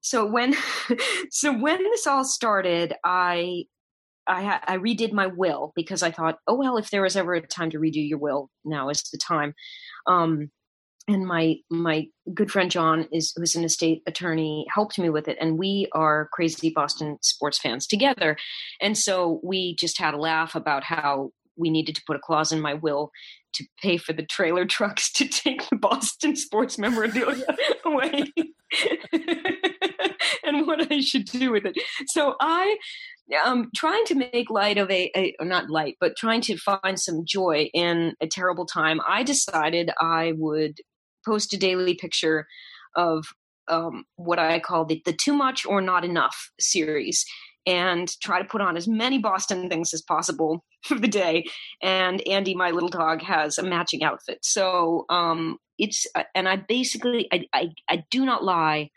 so 0.00 0.26
when 0.26 0.54
so 1.30 1.56
when 1.56 1.78
this 1.78 2.06
all 2.06 2.24
started, 2.24 2.94
I 3.04 3.66
I, 4.30 4.60
I 4.66 4.76
redid 4.78 5.12
my 5.12 5.26
will 5.26 5.72
because 5.74 6.02
I 6.02 6.10
thought, 6.10 6.38
oh 6.46 6.54
well, 6.54 6.76
if 6.76 6.90
there 6.90 7.02
was 7.02 7.16
ever 7.16 7.34
a 7.34 7.46
time 7.46 7.70
to 7.70 7.78
redo 7.78 8.06
your 8.06 8.18
will, 8.18 8.48
now 8.64 8.88
is 8.88 9.02
the 9.10 9.18
time. 9.18 9.54
Um, 10.06 10.50
and 11.08 11.26
my 11.26 11.56
my 11.70 12.06
good 12.32 12.52
friend 12.52 12.70
John 12.70 13.08
is 13.12 13.32
who's 13.36 13.56
an 13.56 13.64
estate 13.64 14.02
attorney 14.06 14.66
helped 14.72 14.98
me 14.98 15.10
with 15.10 15.26
it, 15.26 15.36
and 15.40 15.58
we 15.58 15.88
are 15.92 16.28
crazy 16.32 16.70
Boston 16.70 17.18
sports 17.22 17.58
fans 17.58 17.86
together, 17.86 18.36
and 18.80 18.96
so 18.96 19.40
we 19.42 19.74
just 19.76 19.98
had 19.98 20.14
a 20.14 20.18
laugh 20.18 20.54
about 20.54 20.84
how 20.84 21.30
we 21.56 21.68
needed 21.68 21.96
to 21.96 22.02
put 22.06 22.16
a 22.16 22.20
clause 22.20 22.52
in 22.52 22.60
my 22.60 22.74
will 22.74 23.10
to 23.52 23.64
pay 23.82 23.96
for 23.96 24.12
the 24.12 24.22
trailer 24.22 24.64
trucks 24.64 25.10
to 25.12 25.26
take 25.26 25.68
the 25.68 25.76
Boston 25.76 26.36
sports 26.36 26.78
memorabilia 26.78 27.44
away. 27.84 28.32
and 30.44 30.66
what 30.66 30.90
I 30.92 31.00
should 31.00 31.24
do 31.24 31.50
with 31.50 31.66
it. 31.66 31.76
So 32.06 32.36
I 32.40 32.76
um, 33.44 33.70
trying 33.74 34.04
to 34.06 34.14
make 34.14 34.50
light 34.50 34.78
of 34.78 34.90
a, 34.90 35.10
a 35.14 35.44
not 35.44 35.70
light, 35.70 35.96
but 36.00 36.16
trying 36.16 36.40
to 36.42 36.56
find 36.56 36.98
some 36.98 37.24
joy 37.24 37.70
in 37.74 38.14
a 38.20 38.26
terrible 38.26 38.66
time, 38.66 39.00
I 39.06 39.22
decided 39.22 39.90
I 40.00 40.32
would 40.36 40.78
post 41.24 41.52
a 41.52 41.58
daily 41.58 41.94
picture 41.94 42.46
of 42.96 43.24
um, 43.68 44.04
what 44.16 44.38
I 44.38 44.58
call 44.58 44.84
the, 44.84 45.00
the 45.04 45.12
too 45.12 45.34
much 45.34 45.64
or 45.64 45.80
not 45.80 46.04
enough 46.04 46.50
series 46.58 47.24
and 47.66 48.10
try 48.20 48.40
to 48.40 48.48
put 48.48 48.60
on 48.60 48.76
as 48.76 48.88
many 48.88 49.18
Boston 49.18 49.68
things 49.68 49.92
as 49.94 50.02
possible 50.02 50.64
for 50.84 50.98
the 50.98 51.08
day. 51.08 51.44
And 51.82 52.26
Andy, 52.26 52.54
my 52.54 52.70
little 52.70 52.88
dog, 52.88 53.22
has 53.22 53.58
a 53.58 53.62
matching 53.62 54.02
outfit. 54.02 54.38
So 54.42 55.04
um, 55.08 55.58
it's, 55.78 56.06
uh, 56.14 56.24
and 56.34 56.48
I 56.48 56.56
basically, 56.56 57.28
I, 57.32 57.44
I, 57.52 57.68
I 57.88 58.04
do 58.10 58.24
not 58.24 58.44
lie. 58.44 58.90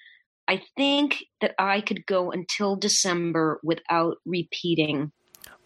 I 0.47 0.61
think 0.75 1.23
that 1.41 1.55
I 1.57 1.81
could 1.81 2.05
go 2.05 2.31
until 2.31 2.75
December 2.75 3.59
without 3.63 4.17
repeating. 4.25 5.11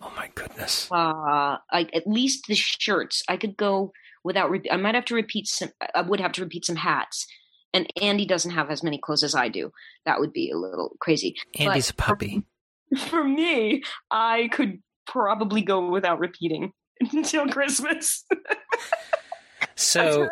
Oh 0.01 0.11
my 0.15 0.29
goodness! 0.35 0.87
Uh, 0.91 1.57
I, 1.71 1.87
at 1.93 2.05
least 2.05 2.45
the 2.47 2.55
shirts. 2.55 3.23
I 3.27 3.37
could 3.37 3.57
go 3.57 3.91
without. 4.23 4.51
Re- 4.51 4.69
I 4.71 4.77
might 4.77 4.95
have 4.95 5.05
to 5.05 5.15
repeat 5.15 5.47
some. 5.47 5.69
I 5.95 6.01
would 6.01 6.19
have 6.19 6.33
to 6.33 6.43
repeat 6.43 6.65
some 6.65 6.75
hats. 6.75 7.25
And 7.73 7.91
Andy 8.01 8.25
doesn't 8.25 8.51
have 8.51 8.69
as 8.69 8.83
many 8.83 8.97
clothes 8.97 9.23
as 9.23 9.35
I 9.35 9.49
do. 9.49 9.71
That 10.05 10.19
would 10.19 10.33
be 10.33 10.51
a 10.51 10.57
little 10.57 10.95
crazy. 10.99 11.35
Andy's 11.59 11.91
but 11.91 12.05
a 12.05 12.07
puppy. 12.07 12.43
For, 12.95 12.97
for 13.09 13.23
me, 13.23 13.83
I 14.09 14.49
could 14.51 14.81
probably 15.05 15.61
go 15.61 15.89
without 15.89 16.19
repeating 16.19 16.73
until 17.11 17.47
Christmas. 17.47 18.23
so 19.75 20.27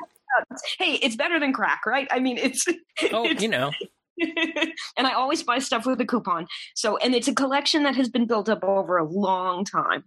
hey, 0.77 0.99
it's 1.01 1.15
better 1.15 1.39
than 1.39 1.53
crack, 1.53 1.85
right? 1.85 2.07
I 2.11 2.19
mean, 2.19 2.37
it's 2.37 2.65
oh, 3.11 3.25
it's, 3.25 3.41
you 3.41 3.49
know, 3.49 3.71
and 4.97 5.07
I 5.07 5.13
always 5.13 5.43
buy 5.43 5.59
stuff 5.59 5.85
with 5.85 5.99
a 6.01 6.05
coupon. 6.05 6.47
So, 6.73 6.97
and 6.97 7.13
it's 7.15 7.27
a 7.27 7.35
collection 7.35 7.83
that 7.83 7.95
has 7.95 8.09
been 8.09 8.27
built 8.27 8.49
up 8.49 8.63
over 8.63 8.97
a 8.97 9.03
long 9.03 9.65
time. 9.65 10.05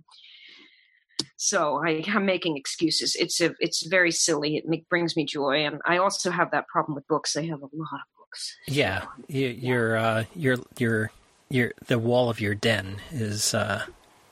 So 1.37 1.81
I, 1.85 2.03
am 2.07 2.27
making 2.27 2.57
excuses. 2.57 3.15
It's 3.15 3.41
a, 3.41 3.55
it's 3.61 3.87
very 3.87 4.11
silly. 4.11 4.57
It 4.57 4.67
make, 4.67 4.89
brings 4.89 5.17
me 5.17 5.25
joy, 5.25 5.65
and 5.65 5.81
I 5.87 5.99
also 5.99 6.31
have 6.31 6.51
that 6.51 6.67
problem 6.69 6.95
with 6.95 7.07
books. 7.07 7.37
I 7.37 7.43
have 7.43 7.61
a 7.61 7.69
lot 7.73 8.01
of 8.01 8.17
books. 8.19 8.57
Yeah, 8.67 9.05
you, 9.29 9.49
your 9.49 9.97
uh, 9.97 10.25
your 10.35 10.57
your 10.79 11.13
your 11.49 11.73
the 11.87 11.99
wall 11.99 12.29
of 12.29 12.41
your 12.41 12.55
den 12.55 12.97
is. 13.13 13.55
Uh, 13.55 13.85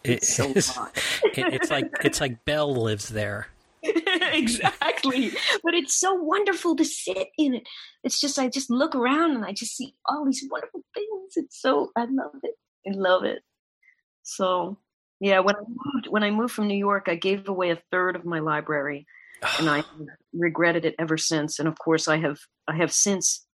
it's, 0.02 0.34
so 0.34 0.50
it, 0.50 0.68
it's 1.34 1.70
like 1.70 1.90
it's 2.02 2.20
like 2.20 2.44
Belle 2.44 2.74
lives 2.74 3.08
there. 3.08 3.48
exactly. 4.42 5.32
But 5.62 5.74
it's 5.74 5.94
so 5.94 6.14
wonderful 6.14 6.76
to 6.76 6.84
sit 6.84 7.28
in 7.38 7.54
it. 7.54 7.62
It's 8.04 8.20
just 8.20 8.38
I 8.38 8.48
just 8.48 8.70
look 8.70 8.94
around 8.94 9.32
and 9.36 9.44
I 9.44 9.52
just 9.52 9.76
see 9.76 9.94
all 10.04 10.24
these 10.24 10.44
wonderful 10.50 10.82
things. 10.94 11.34
It's 11.36 11.60
so 11.60 11.90
I 11.96 12.02
love 12.02 12.34
it. 12.42 12.54
I 12.88 12.92
love 12.94 13.24
it. 13.24 13.42
So 14.22 14.78
yeah, 15.20 15.40
when 15.40 15.56
I 15.56 15.60
moved 15.60 16.08
when 16.08 16.22
I 16.22 16.30
moved 16.30 16.54
from 16.54 16.68
New 16.68 16.76
York, 16.78 17.06
I 17.08 17.14
gave 17.14 17.48
away 17.48 17.70
a 17.70 17.82
third 17.90 18.16
of 18.16 18.24
my 18.24 18.40
library. 18.40 19.06
and 19.58 19.68
I 19.68 19.84
regretted 20.32 20.84
it 20.84 20.94
ever 20.98 21.16
since. 21.16 21.58
And 21.58 21.68
of 21.68 21.78
course, 21.78 22.08
I 22.08 22.18
have 22.18 22.38
I 22.68 22.76
have 22.76 22.92
since 22.92 23.46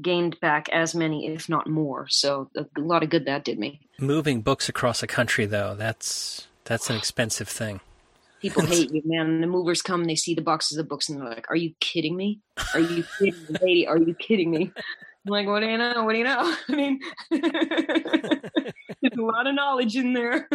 gained 0.00 0.38
back 0.40 0.68
as 0.70 0.94
many, 0.94 1.26
if 1.28 1.48
not 1.48 1.68
more. 1.68 2.06
So 2.08 2.50
a, 2.56 2.64
a 2.76 2.80
lot 2.80 3.02
of 3.02 3.10
good 3.10 3.26
that 3.26 3.44
did 3.44 3.58
me. 3.58 3.80
Moving 3.98 4.40
books 4.40 4.68
across 4.68 5.02
a 5.02 5.06
country, 5.06 5.46
though, 5.46 5.74
that's 5.74 6.46
that's 6.64 6.90
an 6.90 6.96
expensive 7.00 7.48
thing. 7.48 7.80
People 8.40 8.64
hate 8.64 8.92
you, 8.92 9.02
man. 9.04 9.26
And 9.26 9.42
The 9.42 9.46
movers 9.46 9.82
come, 9.82 10.04
they 10.04 10.14
see 10.16 10.34
the 10.34 10.42
boxes 10.42 10.78
of 10.78 10.88
books, 10.88 11.08
and 11.08 11.20
they're 11.20 11.28
like, 11.28 11.50
"Are 11.50 11.56
you 11.56 11.74
kidding 11.80 12.16
me? 12.16 12.40
Are 12.74 12.80
you 12.80 13.04
kidding 13.18 13.40
me, 13.48 13.56
lady? 13.60 13.86
Are 13.86 13.98
you 13.98 14.14
kidding 14.14 14.50
me?" 14.50 14.72
I'm 15.26 15.30
like, 15.30 15.46
"What 15.46 15.60
do 15.60 15.66
you 15.66 15.76
know? 15.76 16.04
What 16.04 16.12
do 16.12 16.18
you 16.18 16.24
know?" 16.24 16.54
I 16.68 16.72
mean, 16.74 17.00
there's 17.30 19.18
a 19.18 19.22
lot 19.22 19.46
of 19.46 19.54
knowledge 19.54 19.96
in 19.96 20.14
there. 20.14 20.48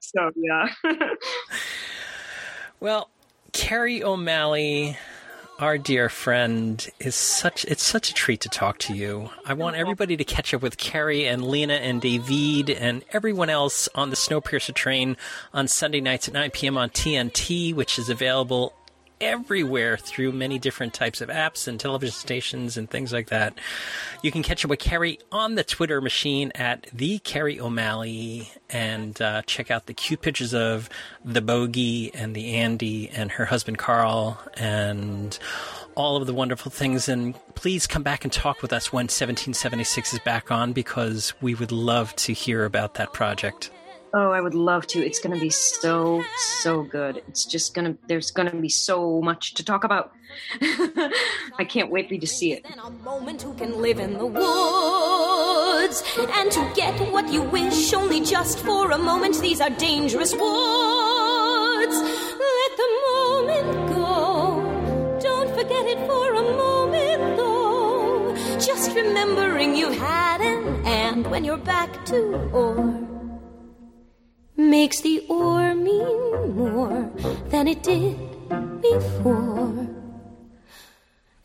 so 0.00 0.30
yeah. 0.36 0.68
well, 2.80 3.08
Kerry 3.52 4.02
O'Malley 4.04 4.98
our 5.58 5.76
dear 5.76 6.08
friend 6.08 6.88
is 7.00 7.16
such 7.16 7.64
it's 7.64 7.82
such 7.82 8.10
a 8.10 8.14
treat 8.14 8.40
to 8.42 8.48
talk 8.48 8.78
to 8.78 8.94
you. 8.94 9.30
I 9.44 9.54
want 9.54 9.76
everybody 9.76 10.16
to 10.16 10.24
catch 10.24 10.54
up 10.54 10.62
with 10.62 10.78
Kerry 10.78 11.26
and 11.26 11.44
Lena 11.44 11.74
and 11.74 12.00
David 12.00 12.70
and 12.70 13.04
everyone 13.10 13.50
else 13.50 13.88
on 13.94 14.10
the 14.10 14.16
Snowpiercer 14.16 14.74
train 14.74 15.16
on 15.52 15.66
Sunday 15.66 16.00
nights 16.00 16.28
at 16.28 16.34
9 16.34 16.50
p.m. 16.52 16.78
on 16.78 16.90
TNT, 16.90 17.74
which 17.74 17.98
is 17.98 18.08
available 18.08 18.72
everywhere 19.20 19.96
through 19.96 20.32
many 20.32 20.58
different 20.58 20.94
types 20.94 21.20
of 21.20 21.28
apps 21.28 21.68
and 21.68 21.78
television 21.78 22.14
stations 22.14 22.76
and 22.76 22.90
things 22.90 23.12
like 23.12 23.28
that. 23.28 23.58
You 24.22 24.30
can 24.30 24.42
catch 24.42 24.64
up 24.64 24.70
with 24.70 24.78
Kerry 24.78 25.18
on 25.32 25.54
the 25.54 25.64
Twitter 25.64 26.00
machine 26.00 26.52
at 26.54 26.86
the 26.92 27.18
Kerry 27.20 27.60
O'Malley 27.60 28.50
and 28.70 29.20
uh, 29.20 29.42
check 29.42 29.70
out 29.70 29.86
the 29.86 29.94
cute 29.94 30.20
pictures 30.20 30.54
of 30.54 30.88
the 31.24 31.40
Bogey 31.40 32.12
and 32.14 32.34
the 32.34 32.54
Andy 32.56 33.08
and 33.10 33.32
her 33.32 33.44
husband 33.44 33.78
Carl 33.78 34.40
and 34.54 35.38
all 35.94 36.16
of 36.16 36.26
the 36.26 36.34
wonderful 36.34 36.70
things. 36.70 37.08
And 37.08 37.34
please 37.54 37.86
come 37.86 38.02
back 38.02 38.24
and 38.24 38.32
talk 38.32 38.62
with 38.62 38.72
us 38.72 38.92
when 38.92 39.04
1776 39.04 40.14
is 40.14 40.20
back 40.20 40.50
on 40.50 40.72
because 40.72 41.34
we 41.40 41.54
would 41.54 41.72
love 41.72 42.14
to 42.16 42.32
hear 42.32 42.64
about 42.64 42.94
that 42.94 43.12
project. 43.12 43.70
Oh, 44.14 44.30
I 44.30 44.40
would 44.40 44.54
love 44.54 44.86
to. 44.88 45.04
It's 45.04 45.18
going 45.18 45.34
to 45.34 45.40
be 45.40 45.50
so, 45.50 46.24
so 46.36 46.82
good. 46.82 47.22
It's 47.28 47.44
just 47.44 47.74
going 47.74 47.92
to, 47.92 47.98
there's 48.06 48.30
going 48.30 48.50
to 48.50 48.56
be 48.56 48.68
so 48.68 49.20
much 49.20 49.54
to 49.54 49.64
talk 49.64 49.84
about. 49.84 50.12
I 51.58 51.66
can't 51.68 51.90
wait 51.90 52.08
for 52.08 52.14
you 52.14 52.20
to 52.20 52.26
see 52.26 52.52
it. 52.52 52.64
a 52.82 52.90
moment 52.90 53.42
who 53.42 53.52
can 53.54 53.82
live 53.82 53.98
in 53.98 54.16
the 54.16 54.26
woods 54.26 56.02
and 56.16 56.50
to 56.52 56.72
get 56.74 56.94
what 57.12 57.30
you 57.30 57.42
wish 57.42 57.92
only 57.92 58.20
just 58.22 58.60
for 58.60 58.90
a 58.92 58.98
moment. 58.98 59.40
These 59.40 59.60
are 59.60 59.70
dangerous 59.70 60.32
woods. 60.32 61.96
Let 61.96 62.76
the 62.76 62.90
moment 63.12 63.88
go. 63.94 65.18
Don't 65.20 65.50
forget 65.54 65.86
it 65.86 65.98
for 66.06 66.34
a 66.34 66.42
moment, 66.42 67.36
though. 67.36 68.34
Just 68.58 68.96
remembering 68.96 69.76
you 69.76 69.90
had 69.90 70.40
an 70.40 70.86
and 70.86 71.26
when 71.30 71.44
you're 71.44 71.58
back 71.58 72.04
to 72.06 72.50
or 72.52 73.17
makes 74.58 75.00
the 75.00 75.24
or 75.28 75.72
mean 75.74 76.56
more 76.56 77.08
than 77.50 77.68
it 77.68 77.82
did 77.84 78.18
before. 78.82 79.86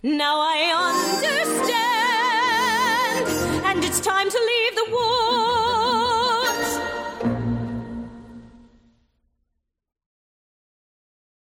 Now 0.02 0.42
I 0.42 0.74
understand, 1.22 1.68
and 3.66 3.84
it's 3.86 4.00
time 4.00 4.30
to 4.30 4.38
leave 4.38 4.76
the 4.76 4.88
war. 4.92 5.63